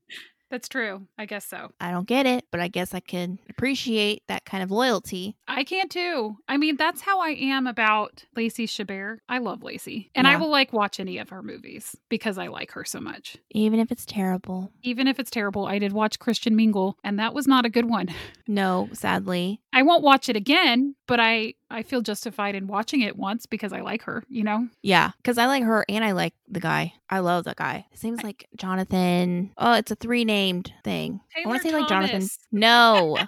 That's 0.49 0.69
true. 0.69 1.07
I 1.17 1.25
guess 1.25 1.45
so. 1.45 1.71
I 1.81 1.91
don't 1.91 2.07
get 2.07 2.25
it, 2.25 2.45
but 2.51 2.59
I 2.61 2.67
guess 2.67 2.93
I 2.93 2.99
can 3.01 3.39
appreciate 3.49 4.23
that 4.27 4.45
kind 4.45 4.63
of 4.63 4.71
loyalty. 4.71 5.35
I 5.47 5.63
can 5.63 5.89
too. 5.89 6.37
I 6.47 6.57
mean, 6.57 6.77
that's 6.77 7.01
how 7.01 7.19
I 7.19 7.29
am 7.31 7.67
about 7.67 8.23
Lacey 8.35 8.65
Chabert. 8.65 9.17
I 9.27 9.39
love 9.39 9.63
Lacey. 9.63 10.09
And 10.15 10.27
I 10.27 10.37
will 10.37 10.49
like 10.49 10.71
watch 10.71 10.99
any 10.99 11.17
of 11.17 11.29
her 11.29 11.43
movies 11.43 11.95
because 12.09 12.37
I 12.37 12.47
like 12.47 12.71
her 12.71 12.85
so 12.85 12.99
much. 12.99 13.37
Even 13.51 13.79
if 13.79 13.91
it's 13.91 14.05
terrible. 14.05 14.71
Even 14.83 15.07
if 15.07 15.19
it's 15.19 15.31
terrible, 15.31 15.65
I 15.65 15.79
did 15.79 15.91
watch 15.91 16.19
Christian 16.19 16.55
Mingle, 16.55 16.97
and 17.03 17.19
that 17.19 17.33
was 17.33 17.47
not 17.47 17.65
a 17.65 17.69
good 17.69 17.89
one. 17.89 18.07
No, 18.49 18.87
sadly. 18.93 19.59
I 19.77 19.83
won't 19.83 20.01
watch 20.01 20.27
it 20.27 20.35
again, 20.35 20.95
but 21.05 21.19
I 21.19 21.53
I 21.69 21.83
feel 21.83 22.01
justified 22.01 22.55
in 22.55 22.65
watching 22.65 23.01
it 23.01 23.15
once 23.15 23.45
because 23.45 23.71
I 23.71 23.81
like 23.81 24.01
her, 24.05 24.23
you 24.27 24.43
know? 24.43 24.67
Yeah, 24.81 25.11
because 25.17 25.37
I 25.37 25.45
like 25.45 25.61
her 25.61 25.85
and 25.87 26.03
I 26.03 26.13
like 26.13 26.33
the 26.47 26.59
guy. 26.59 26.93
I 27.11 27.19
love 27.19 27.43
that 27.43 27.57
guy. 27.57 27.85
His 27.91 28.03
name's 28.03 28.23
like 28.23 28.47
Jonathan. 28.55 29.51
Oh, 29.55 29.73
it's 29.73 29.91
a 29.91 29.95
three 29.95 30.25
named 30.25 30.73
thing. 30.83 31.19
I 31.35 31.47
want 31.47 31.61
to 31.61 31.69
say 31.69 31.77
like 31.77 31.87
Jonathan. 31.87 32.27
No, 32.51 33.19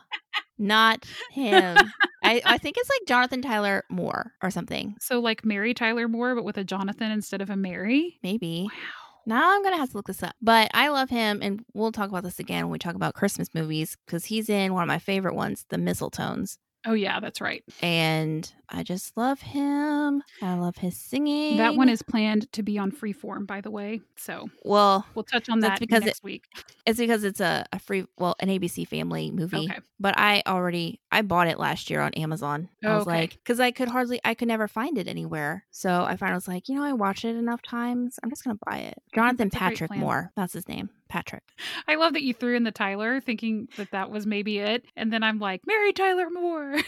not 0.58 1.06
him. 1.30 1.78
I, 2.24 2.42
I 2.44 2.58
think 2.58 2.78
it's 2.80 2.90
like 2.90 3.08
Jonathan 3.08 3.44
Tyler 3.44 3.84
Moore 3.92 4.32
or 4.42 4.50
something. 4.50 4.96
So 5.00 5.20
like 5.20 5.46
Mary 5.46 5.76
Tyler 5.76 6.08
Moore, 6.08 6.34
but 6.34 6.46
with 6.46 6.58
a 6.58 6.64
Jonathan 6.64 7.12
instead 7.12 7.42
of 7.42 7.52
a 7.52 7.56
Mary. 7.56 8.18
Maybe. 8.24 8.64
Wow. 8.72 8.99
Now 9.26 9.56
I'm 9.56 9.64
gonna 9.64 9.78
have 9.78 9.92
to 9.92 9.98
look 9.98 10.08
this 10.08 10.24
up. 10.24 10.36
But 10.42 10.72
I 10.74 10.90
love 10.90 11.10
him, 11.10 11.40
and 11.42 11.64
we'll 11.74 11.92
talk 11.92 12.10
about 12.10 12.24
this 12.24 12.40
again 12.40 12.66
when 12.66 12.72
we 12.72 12.80
talk 12.80 12.96
about 12.96 13.14
Christmas 13.14 13.54
movies 13.54 13.98
because 14.06 14.26
he's 14.26 14.50
in 14.50 14.74
one 14.74 14.84
of 14.84 14.88
my 14.88 15.00
favorite 15.00 15.36
ones, 15.36 15.66
The 15.70 15.78
Mistletones. 15.78 16.58
Oh 16.86 16.94
yeah, 16.94 17.20
that's 17.20 17.42
right. 17.42 17.64
And 17.82 18.52
I 18.70 18.84
just 18.84 19.18
love 19.18 19.42
him. 19.42 20.24
I 20.42 20.54
love 20.56 20.78
his 20.78 20.98
singing. 20.98 21.58
That 21.58 21.76
one 21.76 21.90
is 21.90 22.02
planned 22.02 22.52
to 22.54 22.64
be 22.64 22.78
on 22.78 22.92
Freeform, 22.92 23.46
by 23.46 23.60
the 23.62 23.70
way. 23.70 24.02
So 24.16 24.50
well, 24.64 25.06
we'll 25.14 25.24
touch 25.26 25.50
on 25.50 25.60
that 25.60 25.80
because 25.80 26.06
next 26.06 26.24
week. 26.24 26.46
it's 26.86 26.98
because 26.98 27.24
it's 27.24 27.42
a, 27.42 27.66
a 27.74 27.80
free, 27.80 28.06
well, 28.18 28.36
an 28.40 28.48
ABC 28.48 28.88
Family 28.88 29.30
movie. 29.32 29.58
Okay. 29.70 29.80
But 30.00 30.18
I 30.18 30.42
already 30.48 31.02
I 31.12 31.22
bought 31.22 31.48
it 31.48 31.60
last 31.60 31.90
year 31.90 32.00
on 32.00 32.14
Amazon. 32.14 32.70
I 32.84 32.96
was 32.96 33.08
Okay. 33.08 33.18
like, 33.22 33.32
because 33.32 33.60
I 33.60 33.72
could 33.72 33.90
hardly, 33.90 34.22
I 34.24 34.34
could 34.34 34.48
never 34.48 34.68
find 34.70 34.98
it 34.98 35.08
anywhere. 35.10 35.66
So 35.72 36.04
I 36.04 36.16
finally 36.16 36.36
was 36.38 36.48
like, 36.48 36.70
you 36.70 36.76
know, 36.76 36.84
I 36.84 36.94
watched 36.94 37.26
it 37.26 37.36
enough 37.36 37.62
times. 37.62 38.18
I'm 38.24 38.30
just 38.30 38.46
gonna 38.46 38.58
buy 38.66 38.78
it. 38.78 38.98
Jonathan 39.14 39.50
That's 39.50 39.60
Patrick. 39.60 39.96
Moore. 39.98 40.32
That's 40.38 40.54
his 40.54 40.68
name. 40.70 40.90
Patrick. 41.10 41.44
I 41.88 41.96
love 41.96 42.14
that 42.14 42.24
you 42.24 42.34
threw 42.34 42.56
in 42.56 42.64
the 42.64 42.72
Tyler, 42.72 43.20
thinking 43.20 43.68
that 43.78 43.92
that 43.92 44.10
was 44.12 44.26
maybe 44.26 44.60
it, 44.60 44.86
and 44.96 45.12
then 45.12 45.24
I'm 45.24 45.40
like 45.40 45.62
Mary 45.68 45.92
Tyler 45.94 46.30
Moore. 46.30 46.78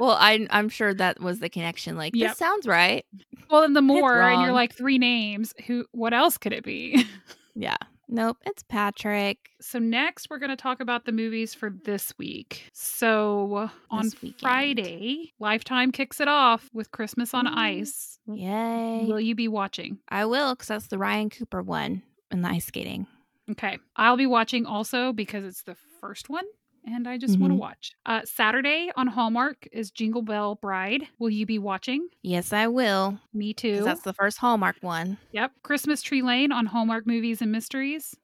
Well, 0.00 0.12
I 0.12 0.46
I'm 0.50 0.68
sure 0.68 0.94
that 0.94 1.18
was 1.20 1.40
the 1.40 1.48
connection. 1.48 1.96
Like 1.96 2.14
Yep. 2.14 2.30
this 2.30 2.38
sounds 2.38 2.68
right. 2.68 3.04
well, 3.50 3.62
then 3.62 3.72
the 3.72 3.82
Moore, 3.82 4.22
and 4.22 4.42
you're 4.42 4.52
like 4.52 4.72
three 4.72 4.96
names. 4.96 5.52
Who? 5.66 5.86
What 5.90 6.14
else 6.14 6.38
could 6.38 6.52
it 6.52 6.62
be? 6.64 7.04
Yeah. 7.56 7.76
Nope. 8.06 8.36
It's 8.46 8.62
Patrick. 8.62 9.50
So 9.60 9.80
next 9.80 10.30
we're 10.30 10.38
going 10.38 10.50
to 10.50 10.56
talk 10.56 10.78
about 10.80 11.04
the 11.06 11.10
movies 11.10 11.54
for 11.54 11.70
this 11.84 12.14
week. 12.16 12.70
So 12.72 13.68
on 13.90 14.04
weekend. 14.22 14.38
Friday, 14.38 15.32
Lifetime 15.40 15.90
kicks 15.90 16.20
it 16.20 16.28
off 16.28 16.70
with 16.72 16.92
Christmas 16.92 17.34
on 17.34 17.48
Ooh. 17.48 17.52
Ice. 17.56 18.20
Yay. 18.32 19.06
Will 19.08 19.18
you 19.20 19.34
be 19.34 19.48
watching? 19.48 19.98
I 20.08 20.24
will, 20.26 20.54
because 20.54 20.68
that's 20.68 20.86
the 20.86 20.98
Ryan 20.98 21.30
Cooper 21.30 21.60
one 21.60 22.02
in 22.30 22.42
the 22.42 22.48
ice 22.48 22.66
skating. 22.66 23.08
Okay. 23.50 23.78
I'll 23.96 24.16
be 24.16 24.26
watching 24.26 24.66
also 24.66 25.12
because 25.12 25.44
it's 25.44 25.62
the 25.62 25.76
first 26.00 26.28
one 26.28 26.44
and 26.94 27.08
I 27.08 27.18
just 27.18 27.38
want 27.38 27.52
to 27.52 27.56
watch. 27.56 27.92
Uh, 28.06 28.22
Saturday 28.24 28.90
on 28.96 29.06
Hallmark 29.06 29.68
is 29.72 29.90
Jingle 29.90 30.22
Bell 30.22 30.54
Bride. 30.56 31.02
Will 31.18 31.30
you 31.30 31.46
be 31.46 31.58
watching? 31.58 32.08
Yes, 32.22 32.52
I 32.52 32.66
will. 32.68 33.18
Me 33.32 33.52
too. 33.52 33.82
that's 33.84 34.02
the 34.02 34.12
first 34.12 34.38
Hallmark 34.38 34.76
one. 34.80 35.18
Yep. 35.32 35.52
Christmas 35.62 36.02
Tree 36.02 36.22
Lane 36.22 36.52
on 36.52 36.66
Hallmark 36.66 37.06
Movies 37.06 37.42
and 37.42 37.52
Mysteries. 37.52 38.16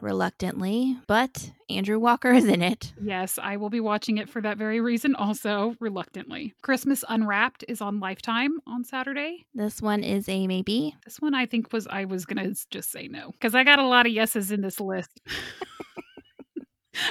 Reluctantly, 0.00 0.96
but 1.06 1.50
Andrew 1.68 1.98
Walker 1.98 2.32
is 2.32 2.44
in 2.44 2.62
it. 2.62 2.92
Yes, 3.02 3.38
I 3.42 3.56
will 3.56 3.70
be 3.70 3.80
watching 3.80 4.18
it 4.18 4.28
for 4.28 4.40
that 4.42 4.56
very 4.56 4.80
reason, 4.80 5.14
also 5.14 5.74
reluctantly. 5.80 6.54
Christmas 6.62 7.04
Unwrapped 7.08 7.64
is 7.68 7.80
on 7.80 8.00
Lifetime 8.00 8.58
on 8.66 8.84
Saturday. 8.84 9.44
This 9.54 9.82
one 9.82 10.04
is 10.04 10.28
a 10.28 10.46
maybe. 10.46 10.94
This 11.04 11.20
one 11.20 11.34
I 11.34 11.46
think 11.46 11.72
was, 11.72 11.86
I 11.88 12.04
was 12.04 12.24
going 12.24 12.44
to 12.44 12.66
just 12.70 12.90
say 12.90 13.08
no 13.08 13.32
because 13.32 13.54
I 13.54 13.64
got 13.64 13.78
a 13.78 13.86
lot 13.86 14.06
of 14.06 14.12
yeses 14.12 14.52
in 14.52 14.60
this 14.60 14.80
list. 14.80 15.20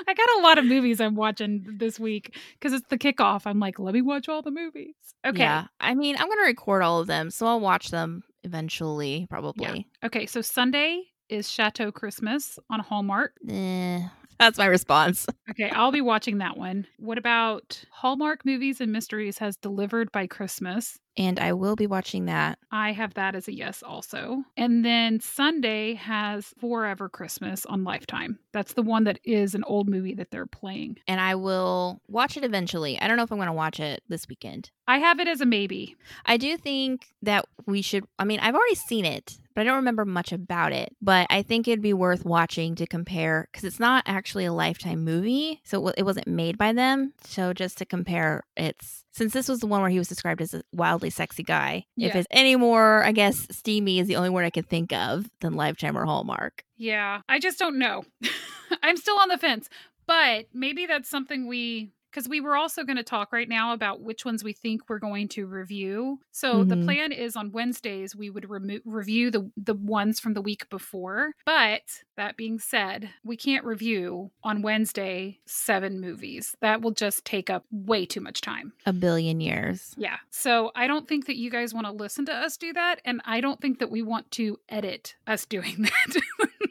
I 0.08 0.14
got 0.14 0.40
a 0.40 0.42
lot 0.42 0.58
of 0.58 0.66
movies 0.66 1.00
I'm 1.00 1.16
watching 1.16 1.66
this 1.78 2.00
week 2.00 2.36
because 2.54 2.74
it's 2.74 2.88
the 2.90 2.98
kickoff. 2.98 3.44
I'm 3.46 3.60
like, 3.60 3.80
let 3.80 3.94
me 3.94 4.02
watch 4.02 4.28
all 4.28 4.42
the 4.42 4.52
movies. 4.52 4.96
Okay. 5.26 5.40
Yeah. 5.40 5.66
I 5.80 5.94
mean, 5.94 6.16
I'm 6.18 6.28
going 6.28 6.40
to 6.40 6.46
record 6.46 6.84
all 6.84 7.00
of 7.00 7.08
them, 7.08 7.32
so 7.32 7.48
I'll 7.48 7.60
watch 7.60 7.90
them 7.90 8.24
eventually, 8.44 9.28
probably. 9.30 9.88
Okay. 10.04 10.26
So 10.26 10.42
Sunday 10.42 11.04
is 11.30 11.50
Chateau 11.50 11.92
Christmas 11.92 12.58
on 12.70 12.80
Hallmark. 12.80 13.34
Eh, 13.50 14.02
That's 14.40 14.58
my 14.58 14.66
response. 14.66 15.26
Okay, 15.50 15.70
I'll 15.72 15.94
be 15.94 16.02
watching 16.02 16.40
that 16.40 16.58
one. 16.58 16.86
What 17.00 17.18
about 17.18 17.82
Hallmark 17.90 18.46
Movies 18.46 18.82
and 18.82 18.92
Mysteries 18.92 19.38
has 19.40 19.56
Delivered 19.56 20.12
by 20.12 20.28
Christmas? 20.28 21.00
And 21.16 21.40
I 21.40 21.54
will 21.54 21.76
be 21.78 21.88
watching 21.88 22.26
that. 22.26 22.60
I 22.72 22.92
have 22.92 23.14
that 23.16 23.34
as 23.34 23.48
a 23.48 23.54
yes 23.56 23.82
also. 23.82 24.44
And 24.58 24.84
then 24.86 25.20
Sunday 25.22 25.94
has 25.96 26.54
Forever 26.60 27.08
Christmas 27.10 27.66
on 27.66 27.86
Lifetime. 27.86 28.38
That's 28.52 28.74
the 28.74 28.84
one 28.84 29.06
that 29.06 29.20
is 29.24 29.56
an 29.56 29.64
old 29.64 29.88
movie 29.90 30.14
that 30.16 30.30
they're 30.30 30.46
playing. 30.46 30.98
And 31.08 31.20
I 31.22 31.34
will 31.36 32.02
watch 32.10 32.36
it 32.38 32.44
eventually. 32.44 33.00
I 33.00 33.08
don't 33.08 33.16
know 33.18 33.24
if 33.24 33.32
I'm 33.32 33.38
going 33.40 33.48
to 33.48 33.54
watch 33.54 33.80
it 33.80 34.04
this 34.10 34.28
weekend. 34.28 34.70
I 34.86 35.00
have 35.00 35.20
it 35.22 35.28
as 35.30 35.40
a 35.42 35.46
maybe. 35.46 35.96
I 36.26 36.36
do 36.38 36.58
think 36.58 37.08
that 37.24 37.46
we 37.66 37.82
should. 37.82 38.04
I 38.20 38.26
mean, 38.26 38.42
I've 38.42 38.54
already 38.54 38.76
seen 38.76 39.06
it, 39.06 39.40
but 39.58 39.62
I 39.62 39.64
don't 39.64 39.78
remember 39.78 40.06
much 40.06 40.32
about 40.32 40.72
it. 40.72 40.96
But 41.02 41.26
I 41.32 41.42
think 41.42 41.68
it'd 41.68 41.82
be 41.82 41.92
worth 41.92 42.24
watching 42.24 42.76
to 42.76 42.86
compare 42.86 43.50
because 43.52 43.64
it's 43.64 43.80
not 43.80 44.04
actually 44.06 44.46
a 44.46 44.54
Lifetime 44.54 45.04
movie. 45.04 45.62
So 45.64 45.88
it 45.98 46.04
wasn't 46.04 46.28
made 46.28 46.60
by 46.60 46.74
them. 46.74 47.14
So 47.24 47.54
just 47.54 47.80
to 47.80 47.86
compare, 47.86 48.44
it's 48.56 49.04
since 49.14 49.34
this 49.34 49.50
was 49.50 49.58
the 49.60 49.66
one 49.66 49.82
where 49.82 49.90
he 49.90 49.98
was 49.98 50.10
described 50.10 50.44
as 50.44 50.54
a 50.54 50.62
wildly 50.74 51.10
sexy 51.10 51.42
guy. 51.42 51.88
Yeah. 51.96 52.10
If 52.10 52.16
it's 52.18 52.28
any 52.30 52.56
more, 52.56 53.04
I 53.04 53.12
guess 53.12 53.48
steamy 53.50 53.98
is 53.98 54.06
the 54.06 54.18
only 54.18 54.30
word 54.30 54.46
I 54.46 54.52
can 54.52 54.64
think 54.64 54.94
of 54.94 55.28
than 55.42 55.54
Lifetime 55.54 55.98
or 55.98 56.06
Hallmark. 56.06 56.64
Yeah, 56.76 57.22
I 57.28 57.40
just 57.40 57.58
don't 57.58 57.80
know. 57.80 58.04
I'm 58.84 58.96
still 58.96 59.18
on 59.18 59.30
the 59.30 59.40
fence, 59.40 59.70
but 60.06 60.46
maybe 60.54 60.86
that's 60.86 61.10
something 61.10 61.48
we 61.48 61.90
because 62.12 62.28
we 62.28 62.42
were 62.42 62.56
also 62.56 62.84
going 62.84 62.98
to 62.98 63.04
talk 63.04 63.32
right 63.32 63.48
now 63.50 63.74
about 63.74 64.02
which 64.02 64.26
ones 64.26 64.44
we 64.44 64.54
think 64.54 64.90
we're 64.90 65.00
going 65.00 65.28
to 65.30 65.46
review. 65.46 66.20
So 66.32 66.64
the 66.64 66.76
Mhm. 66.76 66.84
plan 66.86 67.12
is 67.12 67.36
on 67.36 67.52
Wednesdays 67.52 68.16
we 68.16 68.30
would 68.30 68.50
remo- 68.50 68.80
review 68.86 69.30
the 69.32 69.52
the 69.58 69.74
ones 69.74 70.20
from 70.20 70.34
the 70.34 70.42
week 70.42 70.70
before. 70.70 71.34
But 71.46 72.04
that 72.16 72.38
being 72.38 72.60
said, 72.60 73.10
we 73.24 73.38
can't 73.38 73.64
review 73.66 74.32
on 74.44 74.62
Wednesday 74.62 75.40
seven 75.46 76.00
movies. 76.02 76.56
That 76.62 76.82
will 76.82 76.92
just 76.92 77.26
take 77.26 77.50
up 77.50 77.66
way 77.72 78.06
too 78.06 78.22
much 78.22 78.42
time. 78.42 78.74
A 78.86 78.94
billion 78.94 79.40
years. 79.42 79.94
Yeah. 79.98 80.18
So 80.30 80.72
I 80.76 80.88
don't 80.88 81.08
think 81.08 81.26
that 81.28 81.36
you 81.38 81.50
guys 81.52 81.74
want 81.74 81.86
to 81.88 81.92
listen 81.92 82.26
to 82.26 82.34
us 82.34 82.58
do 82.58 82.74
that 82.74 83.00
and 83.06 83.22
I 83.26 83.42
don't 83.42 83.60
think 83.62 83.80
that 83.80 83.92
we 83.92 84.02
want 84.02 84.32
to 84.32 84.60
edit 84.70 85.16
us 85.28 85.46
doing 85.56 85.84
that. 85.84 86.22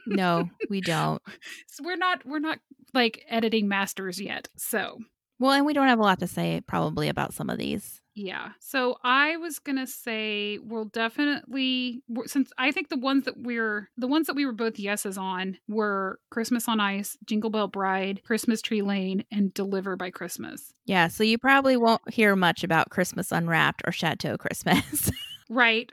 No, 0.07 0.51
we 0.70 0.80
don't. 0.80 1.20
so 1.66 1.82
we're 1.84 1.97
not 1.97 2.24
we're 2.24 2.39
not 2.39 2.59
like 2.95 3.24
editing 3.28 3.68
masters 3.68 4.20
yet. 4.20 4.49
So 4.57 5.01
Well, 5.39 5.53
and 5.53 5.66
we 5.66 5.74
don't 5.74 5.89
have 5.89 5.99
a 5.99 6.03
lot 6.03 6.18
to 6.20 6.26
say 6.26 6.62
probably 6.66 7.09
about 7.09 7.34
some 7.34 7.51
of 7.51 7.59
these. 7.59 8.01
yeah. 8.14 8.51
So 8.59 8.97
I 9.05 9.37
was 9.37 9.59
gonna 9.59 9.87
say 9.87 10.59
we'll 10.62 10.87
definitely 10.87 12.03
since 12.24 12.51
I 12.57 12.72
think 12.72 12.89
the 12.89 12.97
ones 12.99 13.24
that 13.26 13.39
we're 13.39 13.91
the 13.99 14.07
ones 14.07 14.26
that 14.26 14.37
we 14.37 14.47
were 14.47 14.53
both 14.53 14.78
yeses 14.78 15.18
on 15.18 15.59
were 15.68 16.18
Christmas 16.30 16.68
on 16.68 16.80
Ice, 16.80 17.18
Jingle 17.26 17.51
Bell 17.51 17.68
Bride, 17.68 18.22
Christmas 18.24 18.62
Tree 18.62 18.82
Lane, 18.82 19.24
and 19.30 19.53
Deliver 19.53 19.97
by 19.97 20.11
Christmas. 20.11 20.72
Yeah, 20.87 21.09
so 21.09 21.24
you 21.24 21.37
probably 21.37 21.76
won't 21.76 22.12
hear 22.12 22.34
much 22.37 22.64
about 22.64 22.91
Christmas 22.91 23.30
Unwrapped 23.30 23.82
or 23.87 23.93
Chateau 23.93 24.39
Christmas. 24.39 25.11
Right. 25.49 25.90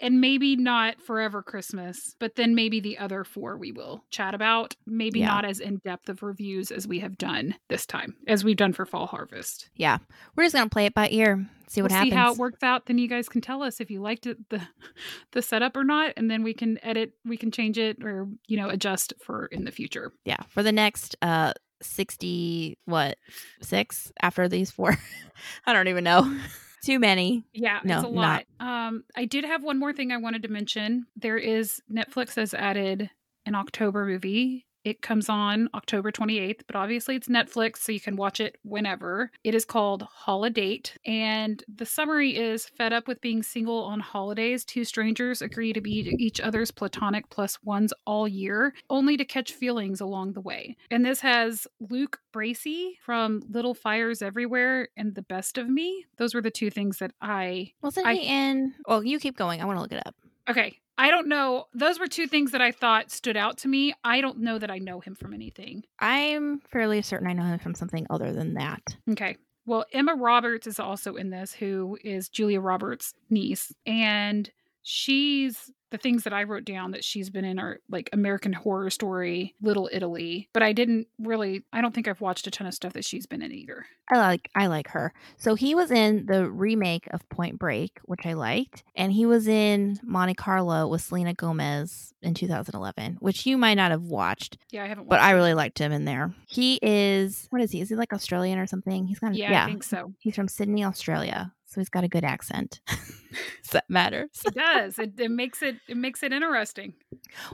and 0.00 0.20
maybe 0.20 0.56
not 0.56 1.00
Forever 1.00 1.42
Christmas, 1.42 2.16
but 2.18 2.34
then 2.34 2.54
maybe 2.54 2.80
the 2.80 2.98
other 2.98 3.22
four 3.24 3.56
we 3.56 3.70
will 3.72 4.04
chat 4.10 4.34
about. 4.34 4.74
Maybe 4.86 5.20
Yeah. 5.20 5.26
not 5.26 5.44
as 5.44 5.60
in 5.60 5.78
depth 5.84 6.08
of 6.08 6.22
reviews 6.22 6.70
as 6.72 6.86
we 6.88 6.98
have 6.98 7.16
done 7.16 7.54
this 7.68 7.86
time, 7.86 8.16
as 8.26 8.42
we've 8.44 8.56
done 8.56 8.72
for 8.72 8.84
Fall 8.84 9.06
Harvest. 9.06 9.70
yeah, 9.76 9.98
we're 10.36 10.44
just 10.44 10.54
gonna 10.54 10.68
play 10.68 10.86
it 10.86 10.94
by 10.94 11.08
ear, 11.10 11.46
see 11.68 11.80
what 11.80 11.90
we'll 11.92 11.96
happens. 11.96 12.12
see 12.12 12.16
how 12.16 12.32
it 12.32 12.38
works 12.38 12.62
out. 12.62 12.86
Then 12.86 12.98
you 12.98 13.08
guys 13.08 13.28
can 13.28 13.40
tell 13.40 13.62
us 13.62 13.80
if 13.80 13.90
you 13.90 14.00
liked 14.02 14.26
it, 14.26 14.36
the 14.50 14.60
the 15.32 15.40
setup 15.42 15.76
or 15.76 15.84
not, 15.84 16.12
and 16.16 16.28
then 16.30 16.42
we 16.42 16.52
can 16.54 16.78
edit, 16.84 17.12
we 17.24 17.36
can 17.36 17.50
change 17.52 17.78
it, 17.78 18.02
or 18.04 18.26
you 18.48 18.56
know 18.56 18.68
adjust 18.68 19.14
for 19.24 19.46
in 19.46 19.64
the 19.64 19.72
future. 19.72 20.12
yeah, 20.24 20.42
for 20.48 20.62
the 20.62 20.72
next 20.72 21.14
uh 21.22 21.52
sixty 21.80 22.76
what 22.86 23.16
six 23.62 24.12
after 24.20 24.48
these 24.48 24.70
four, 24.72 24.98
I 25.66 25.72
don't 25.72 25.88
even 25.88 26.04
know. 26.04 26.38
Too 26.84 26.98
many. 26.98 27.44
Yeah, 27.52 27.80
No, 27.82 27.96
it's 27.96 28.04
a 28.04 28.08
lot. 28.08 28.44
Um, 28.60 29.04
I 29.16 29.24
did 29.24 29.44
have 29.44 29.62
one 29.62 29.78
more 29.78 29.92
thing 29.92 30.12
I 30.12 30.18
wanted 30.18 30.42
to 30.42 30.48
mention. 30.48 31.06
There 31.16 31.38
is 31.38 31.80
Netflix 31.90 32.36
has 32.36 32.52
added 32.52 33.10
an 33.46 33.54
October 33.54 34.04
movie. 34.04 34.66
It 34.84 35.00
comes 35.02 35.28
on 35.28 35.68
October 35.74 36.12
28th, 36.12 36.60
but 36.66 36.76
obviously 36.76 37.16
it's 37.16 37.28
Netflix, 37.28 37.78
so 37.78 37.90
you 37.92 38.00
can 38.00 38.16
watch 38.16 38.38
it 38.40 38.56
whenever. 38.64 39.30
It 39.42 39.54
is 39.54 39.64
called 39.64 40.02
Holiday, 40.02 40.82
and 41.06 41.62
the 41.74 41.86
summary 41.86 42.36
is 42.36 42.66
fed 42.66 42.92
up 42.92 43.08
with 43.08 43.20
being 43.20 43.42
single 43.42 43.84
on 43.84 44.00
holidays, 44.00 44.64
two 44.64 44.84
strangers 44.84 45.40
agree 45.42 45.72
to 45.72 45.80
be 45.80 46.14
each 46.18 46.40
other's 46.40 46.70
platonic 46.70 47.30
plus 47.30 47.58
ones 47.62 47.92
all 48.06 48.26
year, 48.28 48.74
only 48.90 49.16
to 49.16 49.24
catch 49.24 49.52
feelings 49.52 50.00
along 50.00 50.32
the 50.34 50.40
way. 50.40 50.76
And 50.90 51.04
this 51.04 51.20
has 51.20 51.66
Luke 51.80 52.20
Bracey 52.34 52.92
from 53.04 53.42
Little 53.48 53.74
Fires 53.74 54.22
Everywhere 54.22 54.88
and 54.96 55.14
The 55.14 55.22
Best 55.22 55.58
of 55.58 55.68
Me. 55.68 56.04
Those 56.18 56.34
were 56.34 56.42
the 56.42 56.50
two 56.50 56.70
things 56.70 56.98
that 56.98 57.12
I 57.20 57.72
Wasn't 57.82 58.06
I- 58.06 58.14
he 58.14 58.26
in? 58.26 58.74
Well, 58.86 59.04
you 59.04 59.18
keep 59.18 59.36
going. 59.36 59.60
I 59.62 59.64
want 59.64 59.76
to 59.78 59.82
look 59.82 59.92
it 59.92 60.02
up. 60.06 60.14
Okay. 60.48 60.78
I 60.96 61.10
don't 61.10 61.28
know. 61.28 61.66
Those 61.74 61.98
were 61.98 62.06
two 62.06 62.26
things 62.26 62.52
that 62.52 62.60
I 62.60 62.70
thought 62.70 63.10
stood 63.10 63.36
out 63.36 63.58
to 63.58 63.68
me. 63.68 63.94
I 64.04 64.20
don't 64.20 64.38
know 64.38 64.58
that 64.58 64.70
I 64.70 64.78
know 64.78 65.00
him 65.00 65.14
from 65.14 65.34
anything. 65.34 65.84
I'm 65.98 66.60
fairly 66.60 67.02
certain 67.02 67.26
I 67.28 67.32
know 67.32 67.44
him 67.44 67.58
from 67.58 67.74
something 67.74 68.06
other 68.10 68.32
than 68.32 68.54
that. 68.54 68.82
Okay. 69.10 69.36
Well, 69.66 69.86
Emma 69.92 70.14
Roberts 70.14 70.66
is 70.66 70.78
also 70.78 71.16
in 71.16 71.30
this, 71.30 71.52
who 71.52 71.98
is 72.04 72.28
Julia 72.28 72.60
Roberts' 72.60 73.14
niece. 73.30 73.72
And 73.86 74.50
she's 74.82 75.70
the 75.94 75.98
things 75.98 76.24
that 76.24 76.32
I 76.32 76.42
wrote 76.42 76.64
down 76.64 76.90
that 76.90 77.04
she's 77.04 77.30
been 77.30 77.44
in 77.44 77.60
are 77.60 77.78
like 77.88 78.10
American 78.12 78.52
Horror 78.52 78.90
Story, 78.90 79.54
Little 79.62 79.88
Italy. 79.92 80.48
But 80.52 80.64
I 80.64 80.72
didn't 80.72 81.06
really, 81.20 81.62
I 81.72 81.80
don't 81.80 81.94
think 81.94 82.08
I've 82.08 82.20
watched 82.20 82.48
a 82.48 82.50
ton 82.50 82.66
of 82.66 82.74
stuff 82.74 82.94
that 82.94 83.04
she's 83.04 83.26
been 83.26 83.42
in 83.42 83.52
either. 83.52 83.86
I 84.10 84.18
like 84.18 84.50
I 84.56 84.66
like 84.66 84.88
her. 84.88 85.12
So 85.36 85.54
he 85.54 85.76
was 85.76 85.92
in 85.92 86.26
the 86.26 86.50
remake 86.50 87.06
of 87.12 87.26
Point 87.28 87.60
Break, 87.60 88.00
which 88.06 88.26
I 88.26 88.32
liked, 88.32 88.82
and 88.96 89.12
he 89.12 89.24
was 89.24 89.46
in 89.46 90.00
Monte 90.02 90.34
Carlo 90.34 90.88
with 90.88 91.00
Selena 91.00 91.32
Gomez 91.32 92.12
in 92.20 92.34
2011, 92.34 93.18
which 93.20 93.46
you 93.46 93.56
might 93.56 93.74
not 93.74 93.92
have 93.92 94.02
watched, 94.02 94.58
Yeah, 94.72 94.82
I 94.82 94.88
haven't 94.88 95.08
but 95.08 95.20
I 95.20 95.30
it. 95.30 95.34
really 95.34 95.54
liked 95.54 95.78
him 95.78 95.92
in 95.92 96.06
there. 96.06 96.34
He 96.48 96.80
is 96.82 97.46
what 97.50 97.62
is 97.62 97.70
he? 97.70 97.80
Is 97.80 97.88
he 97.88 97.94
like 97.94 98.12
Australian 98.12 98.58
or 98.58 98.66
something? 98.66 99.06
He's 99.06 99.20
kind 99.20 99.32
of 99.32 99.38
Yeah, 99.38 99.62
I 99.62 99.68
think 99.68 99.84
so. 99.84 100.12
He's 100.18 100.34
from 100.34 100.48
Sydney, 100.48 100.84
Australia, 100.84 101.52
so 101.66 101.80
he's 101.80 101.88
got 101.88 102.02
a 102.02 102.08
good 102.08 102.24
accent. 102.24 102.80
Does 103.62 103.70
that 103.72 103.84
matters. 103.88 104.30
It 104.46 104.54
does. 104.54 104.98
It, 104.98 105.18
it 105.18 105.30
makes 105.30 105.62
it 105.62 105.76
it 105.88 105.96
makes 105.96 106.22
it 106.22 106.32
interesting. 106.32 106.94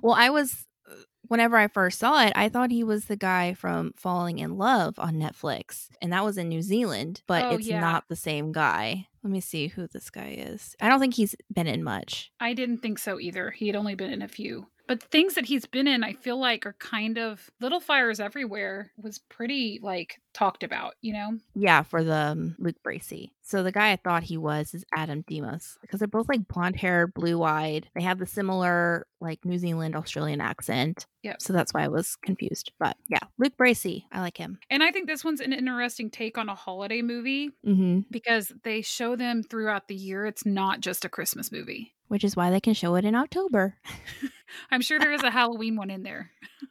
Well, 0.03 0.15
I 0.15 0.31
was 0.31 0.67
uh, 0.91 0.95
whenever 1.29 1.57
I 1.57 1.69
first 1.69 1.99
saw 1.99 2.25
it, 2.25 2.33
I 2.37 2.49
thought 2.49 2.71
he 2.71 2.85
was 2.85 3.05
the 3.07 3.17
guy 3.17 3.55
from 3.55 3.93
Falling 3.97 4.39
Inn 4.39 4.57
Love 4.57 4.99
on 4.99 5.15
Netflix, 5.17 5.89
and 6.03 6.13
that 6.13 6.25
was 6.25 6.39
in 6.39 6.49
New 6.49 6.63
Zealand, 6.63 7.23
but 7.27 7.45
Oh, 7.45 7.55
it's 7.57 7.67
yeah. 7.67 7.81
not 7.81 8.09
the 8.09 8.17
same 8.17 8.53
guy. 8.53 9.07
Let 9.23 9.31
me 9.33 9.41
see 9.41 9.69
who 9.69 9.87
this 9.87 10.09
guy 10.11 10.35
is. 10.39 10.75
I 10.81 10.89
don't 10.89 10.99
think 11.01 11.15
he's 11.15 11.35
been 11.53 11.67
in 11.67 11.85
much. 11.85 12.33
I 12.41 12.55
didn't 12.55 12.79
think 12.79 12.99
so 12.99 13.21
either. 13.21 13.51
He 13.51 13.67
had 13.67 13.77
only 13.77 13.95
been 13.95 14.11
in 14.13 14.23
a 14.23 14.29
few. 14.29 14.67
But 14.89 15.03
things 15.05 15.35
that 15.35 15.45
he's 15.45 15.67
been 15.67 15.87
in, 15.87 16.03
I 16.03 16.15
feel 16.15 16.41
like 16.41 16.67
are 16.67 16.75
kind 16.81 17.17
of 17.17 17.49
Little 17.61 17.79
Fires 17.79 18.19
Everywhere 18.19 18.91
was 18.97 19.19
pretty 19.19 19.79
like 19.81 20.21
talked 20.33 20.63
about, 20.63 20.95
you 21.01 21.13
know? 21.13 21.39
Yeah, 21.55 21.83
for 21.83 22.05
the 22.05 22.15
um, 22.15 22.57
Luke 22.59 22.77
Bracey. 22.85 23.31
So 23.43 23.63
the 23.63 23.73
guy 23.73 23.93
I 23.93 23.97
thought 23.97 24.23
he 24.23 24.37
was 24.37 24.75
is 24.75 24.85
Adam 24.95 25.25
Demos 25.27 25.77
because 25.81 25.99
they're 25.99 26.09
both 26.09 26.29
like 26.29 26.47
blonde 26.47 26.77
hair, 26.77 27.07
blue 27.07 27.43
eyed. 27.43 27.89
They 27.95 28.03
have 28.03 28.19
the 28.19 28.27
similar 28.27 29.07
like 29.21 29.45
New 29.45 29.59
Zealand 29.59 29.97
Australian 29.97 30.41
accent. 30.41 31.07
Yeah. 31.23 31.35
So 31.41 31.53
that's 31.53 31.75
why 31.75 31.83
I 31.83 31.89
was 31.89 32.17
confused. 32.17 32.73
But 32.79 32.97
yeah, 33.09 33.19
Luke 33.39 33.57
Bracey, 33.59 34.05
I 34.13 34.21
like 34.21 34.37
him. 34.37 34.61
And 34.71 34.83
I 34.83 34.93
think 34.93 35.09
this 35.09 35.25
one's 35.25 35.41
an 35.41 35.53
interesting 35.53 36.11
take 36.11 36.39
on 36.39 36.49
a 36.49 36.55
holiday 36.55 37.03
movie 37.03 37.51
hmm 37.65 38.01
because 38.11 38.53
they 38.63 38.83
show 38.83 39.17
them 39.17 39.43
throughout 39.43 39.89
the 39.89 39.95
year. 39.95 40.27
It's 40.27 40.47
not 40.47 40.81
just 40.81 41.05
a 41.05 41.09
Christmas 41.09 41.51
movie. 41.51 41.95
Which 42.09 42.25
is 42.25 42.37
why 42.37 42.51
they 42.51 42.61
can 42.61 42.75
show 42.75 42.97
it 42.97 43.05
in 43.05 43.15
October. 43.15 43.77
I'm 44.71 44.81
sure 44.81 44.99
there 44.99 45.13
is 45.13 45.23
a 45.23 45.31
Halloween 45.31 45.77
one 45.77 45.91
in 45.91 46.03
there. 46.03 46.31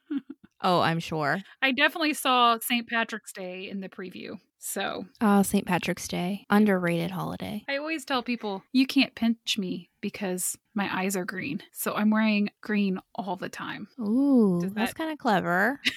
Oh, 0.61 0.81
I'm 0.81 0.99
sure. 0.99 1.39
I 1.61 1.71
definitely 1.71 2.13
saw 2.13 2.57
St. 2.61 2.87
Patrick's 2.87 3.31
Day 3.31 3.69
in 3.69 3.79
the 3.81 3.89
preview. 3.89 4.39
So 4.57 5.05
Oh, 5.21 5.41
St. 5.41 5.65
Patrick's 5.65 6.07
Day. 6.07 6.45
Underrated 6.49 7.11
holiday. 7.11 7.63
I 7.69 7.77
always 7.77 8.03
tell 8.03 8.21
people, 8.21 8.63
you 8.73 8.85
can't 8.85 9.15
pinch 9.15 9.57
me 9.57 9.89
because 10.01 10.57
my 10.73 10.89
eyes 10.93 11.15
are 11.15 11.23
green. 11.25 11.61
So 11.71 11.93
I'm 11.93 12.09
wearing 12.09 12.49
green 12.61 12.99
all 13.15 13.37
the 13.37 13.47
time. 13.49 13.87
Ooh, 13.99 14.59
Does 14.61 14.73
that's 14.73 14.93
kind 14.93 15.11
of 15.11 15.17
clever. 15.17 15.79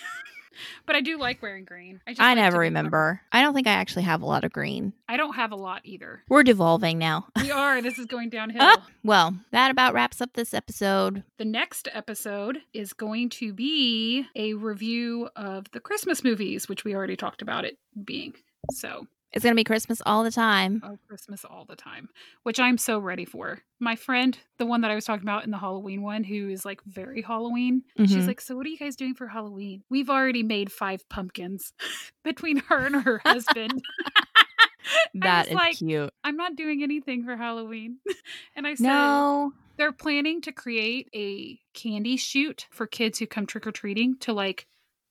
But 0.87 0.97
I 0.97 1.01
do 1.01 1.19
like 1.19 1.43
wearing 1.43 1.65
green. 1.65 2.01
just 2.07 2.21
I 2.21 2.31
like 2.31 2.37
never 2.37 2.59
remember. 2.59 3.21
I 3.33 3.43
don't 3.43 3.55
think 3.55 3.67
I 3.67 3.73
actually 3.73 4.03
have 4.03 4.23
a 4.23 4.27
lot 4.27 4.45
of 4.45 4.53
green. 4.53 4.93
I 5.09 5.17
don't 5.17 5.35
have 5.35 5.53
a 5.53 5.57
lot 5.57 5.83
either. 5.85 6.23
We're 6.29 6.43
devolving 6.43 6.99
now. 6.99 7.27
We 7.43 7.51
are. 7.51 7.83
This 7.83 7.99
is 7.99 8.07
going 8.07 8.31
downhill. 8.31 8.63
Ah, 8.63 8.87
well, 9.03 9.35
that 9.51 9.71
about 9.73 9.95
wraps 9.95 10.21
up 10.21 10.33
this 10.35 10.55
episode. 10.55 11.25
The 11.39 11.45
next 11.45 11.89
episode 11.93 12.59
is 12.73 12.93
going 12.93 13.31
to 13.31 13.53
be 13.53 14.27
a 14.37 14.55
review 14.55 15.29
of 15.35 15.69
the 15.73 15.81
Christmas 15.81 16.23
movies, 16.23 16.69
which 16.69 16.85
we 16.85 16.95
already 16.95 17.17
talked 17.17 17.43
about 17.43 17.65
it 17.65 17.79
being. 18.05 18.35
So 18.71 19.09
It's 19.33 19.43
going 19.43 19.53
to 19.55 19.59
be 19.61 19.65
Christmas 19.65 20.03
all 20.05 20.25
the 20.25 20.31
time. 20.31 20.83
Oh, 20.85 20.99
Christmas 21.09 21.45
all 21.45 21.65
the 21.65 21.75
time, 21.77 22.09
which 22.43 22.61
I'm 22.61 22.77
so 22.77 22.99
ready 22.99 23.25
for. 23.25 23.61
My 23.81 23.97
friend, 23.97 24.37
the 24.59 24.67
one 24.67 24.83
that 24.83 24.91
I 24.91 24.95
was 24.95 25.05
talking 25.07 25.23
about 25.25 25.45
in 25.45 25.51
the 25.51 25.59
Halloween 25.59 26.03
one, 26.03 26.23
who 26.25 26.51
is 26.51 26.65
like 26.67 26.83
very 26.85 27.23
Halloween, 27.23 27.83
she's 27.99 28.13
Mhm. 28.13 28.27
like, 28.27 28.41
So, 28.43 28.57
what 28.57 28.67
are 28.67 28.69
you 28.71 28.77
guys 28.79 28.95
doing 28.97 29.15
for 29.15 29.29
Halloween? 29.29 29.83
We've 29.89 30.11
already 30.11 30.43
made 30.43 30.71
five 30.71 31.09
pumpkins 31.09 31.73
between 32.25 32.59
her 32.69 32.85
and 32.87 32.97
her 33.03 33.21
husband. 33.25 33.83
that 35.15 35.49
is 35.49 35.55
like, 35.55 35.77
cute. 35.79 36.13
I'm 36.25 36.37
not 36.37 36.57
doing 36.57 36.83
anything 36.83 37.25
for 37.25 37.37
Halloween. 37.37 37.99
and 38.57 38.67
I 38.67 38.75
said, 38.75 38.85
No. 38.87 39.53
they're 39.77 39.93
planning 39.93 40.41
to 40.43 40.53
create 40.53 41.09
a 41.15 41.59
candy 41.75 42.17
chute 42.17 42.67
for 42.71 42.87
kids 42.87 43.19
who 43.19 43.27
come 43.27 43.47
trick 43.47 43.67
or 43.67 43.73
treating 43.73 44.17
to 44.21 44.33
like 44.33 44.67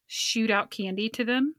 shoot 0.08 0.52
out 0.52 0.72
candy 0.72 1.10
to 1.10 1.24
them. 1.24 1.56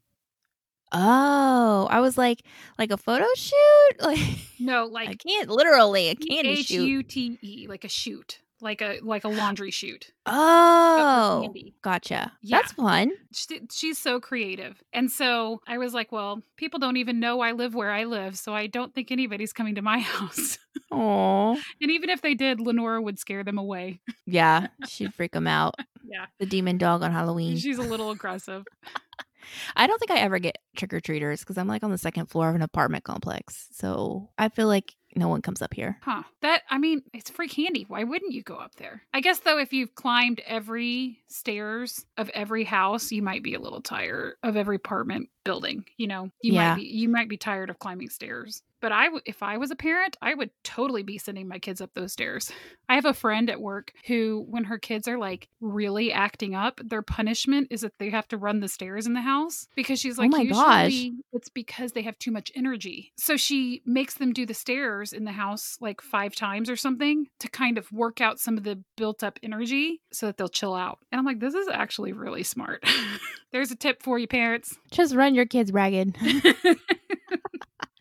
Oh, 0.93 1.87
I 1.91 2.01
was 2.01 2.19
like, 2.19 2.43
like 2.79 2.91
a 2.91 2.97
photo 2.97 3.27
shoot? 3.37 3.57
Like, 4.01 4.19
No, 4.59 4.85
like 4.87 5.09
I 5.09 5.15
can't 5.15 5.49
literally 5.49 6.09
a 6.09 6.15
candy 6.15 6.51
H 6.51 6.67
shoot. 6.67 6.85
U 6.87 7.03
T 7.03 7.39
E, 7.43 7.67
like 7.69 7.85
a 7.85 7.89
chute, 7.89 8.41
like 8.61 8.81
a 8.83 8.99
like 9.03 9.25
a 9.25 9.29
laundry 9.29 9.71
chute. 9.71 10.13
Oh, 10.27 11.53
gotcha. 11.83 12.33
Yeah. 12.43 12.59
That's 12.59 12.73
fun. 12.73 13.13
She, 13.33 13.61
she's 13.71 13.99
so 13.99 14.21
creative, 14.21 14.83
and 14.93 15.11
so 15.11 15.61
I 15.67 15.79
was 15.79 15.95
like, 15.95 16.13
well, 16.13 16.43
people 16.57 16.79
don't 16.79 16.97
even 16.97 17.21
know 17.21 17.41
I 17.41 17.53
live 17.53 17.75
where 17.75 17.91
I 17.91 18.05
live, 18.05 18.37
so 18.37 18.55
I 18.55 18.67
don't 18.67 18.95
think 18.95 19.11
anybody's 19.11 19.53
coming 19.53 19.75
to 19.77 19.83
my 19.83 19.99
house. 20.13 20.59
Oh, 20.91 21.53
and 21.81 21.91
even 21.91 22.11
if 22.11 22.21
they 22.23 22.35
did, 22.35 22.61
Lenora 22.61 23.01
would 23.01 23.19
scare 23.19 23.45
them 23.45 23.59
away. 23.59 24.01
yeah. 24.27 24.67
She'd 24.89 25.15
freak 25.15 25.33
them 25.33 25.47
out. 25.47 25.75
Yeah, 26.05 26.27
The 26.39 26.47
demon 26.47 26.77
dog 26.77 27.03
on 27.03 27.13
Halloween. 27.13 27.57
she's 27.57 27.79
a 27.79 27.83
little 27.83 28.11
aggressive. 28.11 28.65
I 29.77 29.87
don't 29.87 29.99
think 29.99 30.11
I 30.11 30.19
ever 30.19 30.39
get 30.39 30.59
trick 30.77 30.93
or 30.93 31.01
treaters 31.01 31.41
because 31.41 31.59
I'm 31.59 31.69
like 31.69 31.83
on 31.83 31.91
the 31.91 31.99
second 31.99 32.27
floor 32.27 32.49
of 32.49 32.55
an 32.55 32.63
apartment 32.63 33.05
complex. 33.05 33.69
So 33.73 34.31
I 34.39 34.49
feel 34.49 34.67
like 34.69 34.95
no 35.15 35.29
one 35.29 35.43
comes 35.43 35.61
up 35.61 35.75
here. 35.75 35.99
Huh. 36.03 36.23
That, 36.41 36.63
I 36.71 36.79
mean, 36.79 37.03
it's 37.13 37.29
free 37.29 37.49
candy. 37.49 37.85
Why 37.87 38.03
wouldn't 38.05 38.33
you 38.33 38.43
go 38.43 38.55
up 38.57 38.77
there? 38.77 39.03
I 39.13 39.21
guess, 39.21 39.41
though, 39.41 39.59
if 39.59 39.73
you've 39.73 39.95
climbed 39.95 40.41
every 40.47 41.19
stairs 41.29 42.07
of 42.17 42.31
every 42.31 42.65
house, 42.65 43.13
you 43.13 43.21
might 43.23 43.43
be 43.43 43.55
a 43.55 43.61
little 43.61 43.83
tired 43.83 44.37
of 44.43 44.57
every 44.57 44.77
apartment 44.77 45.29
building. 45.45 45.85
You 45.99 46.07
know, 46.07 46.31
you 46.43 46.55
Yeah. 46.55 46.71
might 46.71 46.77
be, 46.77 46.87
you 46.87 47.09
might 47.11 47.29
be 47.29 47.37
tired 47.37 47.69
of 47.69 47.79
climbing 47.79 48.09
stairs. 48.09 48.63
But 48.83 48.93
I, 48.93 49.05
w- 49.05 49.23
if 49.25 49.43
I 49.43 49.57
was 49.57 49.71
a 49.71 49.77
parent, 49.77 50.17
I 50.21 50.35
would 50.35 50.51
totally 50.65 51.03
be 51.03 51.17
sending 51.17 51.49
my 51.49 51.59
kids 51.59 51.81
up 51.81 51.95
those 51.95 52.13
stairs. 52.13 52.53
I 52.91 52.97
have 52.97 53.07
a 53.07 53.15
friend 53.15 53.49
at 53.49 53.61
work 53.61 53.93
who, 54.07 54.45
when 54.51 54.65
her 54.65 54.77
kids 54.77 55.09
are 55.09 55.17
like 55.17 55.49
really 55.63 56.13
acting 56.13 56.55
up, 56.55 56.79
their 56.85 57.01
punishment 57.01 57.69
is 57.71 57.81
that 57.81 57.99
they 57.99 58.11
have 58.11 58.29
to 58.29 58.37
run 58.37 58.61
the 58.61 58.69
stairs 58.69 59.07
in 59.07 59.15
the 59.15 59.23
house 59.23 59.69
because 59.77 59.99
she's 59.99 60.19
Oh 60.19 60.23
like, 60.23 60.33
my 60.33 60.45
gosh. 60.45 60.91
usually 60.93 61.15
it's 61.33 61.49
because 61.49 61.93
they 61.93 62.03
have 62.03 62.19
too 62.19 62.31
much 62.33 62.53
energy. 62.55 63.13
So 63.17 63.39
she 63.39 63.81
makes 63.87 64.15
them 64.15 64.33
do 64.35 64.45
the 64.45 64.53
stairs 64.53 65.13
in 65.15 65.25
the 65.25 65.33
house 65.33 65.79
like 65.81 66.03
five 66.03 66.35
times 66.35 66.69
or 66.69 66.77
something 66.77 67.29
to 67.39 67.49
kind 67.49 67.79
of 67.79 67.91
work 67.93 68.21
out 68.21 68.39
some 68.41 68.59
of 68.59 68.65
the 68.65 68.83
built 68.97 69.23
up 69.23 69.39
energy 69.43 70.03
so 70.13 70.27
that 70.27 70.37
they'll 70.37 70.49
chill 70.49 70.75
out. 70.75 70.99
And 71.13 71.19
I'm 71.19 71.25
like, 71.25 71.41
this 71.41 71.55
is 71.55 71.69
actually 71.69 72.13
really 72.13 72.43
smart. 72.43 72.85
There's 73.53 73.71
a 73.71 73.77
tip 73.77 74.03
for 74.03 74.19
you, 74.19 74.27
parents. 74.27 74.77
Just 74.91 75.15
run 75.15 75.35
your 75.35 75.47
kids 75.47 75.73
ragged. 75.73 76.17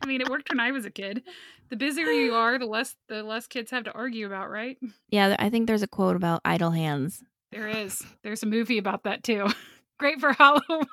I 0.02 0.06
mean, 0.06 0.20
it 0.20 0.28
worked 0.28 0.50
when 0.50 0.60
I 0.60 0.72
was 0.72 0.84
a 0.84 0.90
kid. 0.90 1.22
The 1.70 1.76
busier 1.76 2.06
you 2.06 2.34
are, 2.34 2.58
the 2.58 2.66
less 2.66 2.96
the 3.08 3.22
less 3.22 3.46
kids 3.46 3.70
have 3.70 3.84
to 3.84 3.92
argue 3.92 4.26
about, 4.26 4.50
right? 4.50 4.78
yeah, 5.08 5.36
I 5.38 5.48
think 5.48 5.66
there's 5.66 5.82
a 5.82 5.88
quote 5.88 6.16
about 6.16 6.40
idle 6.44 6.70
hands. 6.70 7.22
There 7.52 7.68
is. 7.68 8.02
There's 8.22 8.42
a 8.42 8.46
movie 8.46 8.78
about 8.78 9.04
that 9.04 9.22
too. 9.22 9.48
Great 9.98 10.20
for 10.20 10.32
Halloween. 10.32 10.86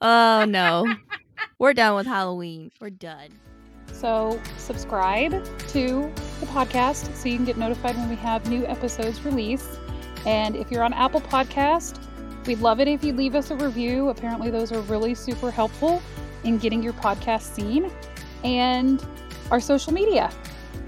Oh 0.00 0.44
no. 0.46 0.86
We're 1.58 1.72
done 1.72 1.96
with 1.96 2.06
Halloween. 2.06 2.70
We're 2.80 2.90
done. 2.90 3.30
So, 3.92 4.40
subscribe 4.56 5.32
to 5.68 6.12
the 6.40 6.46
podcast 6.46 7.14
so 7.14 7.28
you 7.28 7.36
can 7.36 7.44
get 7.44 7.56
notified 7.56 7.96
when 7.96 8.08
we 8.08 8.16
have 8.16 8.48
new 8.48 8.66
episodes 8.66 9.24
released. 9.24 9.78
And 10.26 10.56
if 10.56 10.70
you're 10.70 10.82
on 10.82 10.92
Apple 10.92 11.20
Podcast, 11.20 12.00
we'd 12.46 12.60
love 12.60 12.80
it 12.80 12.88
if 12.88 13.04
you 13.04 13.12
leave 13.12 13.34
us 13.34 13.50
a 13.50 13.56
review. 13.56 14.08
Apparently, 14.08 14.50
those 14.50 14.72
are 14.72 14.80
really 14.82 15.14
super 15.14 15.50
helpful 15.50 16.02
in 16.44 16.58
getting 16.58 16.82
your 16.82 16.92
podcast 16.94 17.42
seen. 17.54 17.90
And 18.44 19.04
our 19.50 19.60
social 19.60 19.92
media. 19.92 20.30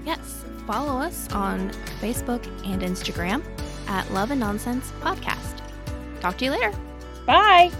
Yes. 0.05 0.43
Follow 0.67 0.99
us 0.99 1.31
on 1.31 1.69
Facebook 2.01 2.45
and 2.65 2.81
Instagram 2.81 3.43
at 3.87 4.09
Love 4.11 4.31
and 4.31 4.39
Nonsense 4.39 4.91
Podcast. 5.01 5.61
Talk 6.19 6.37
to 6.39 6.45
you 6.45 6.51
later. 6.51 6.73
Bye. 7.25 7.71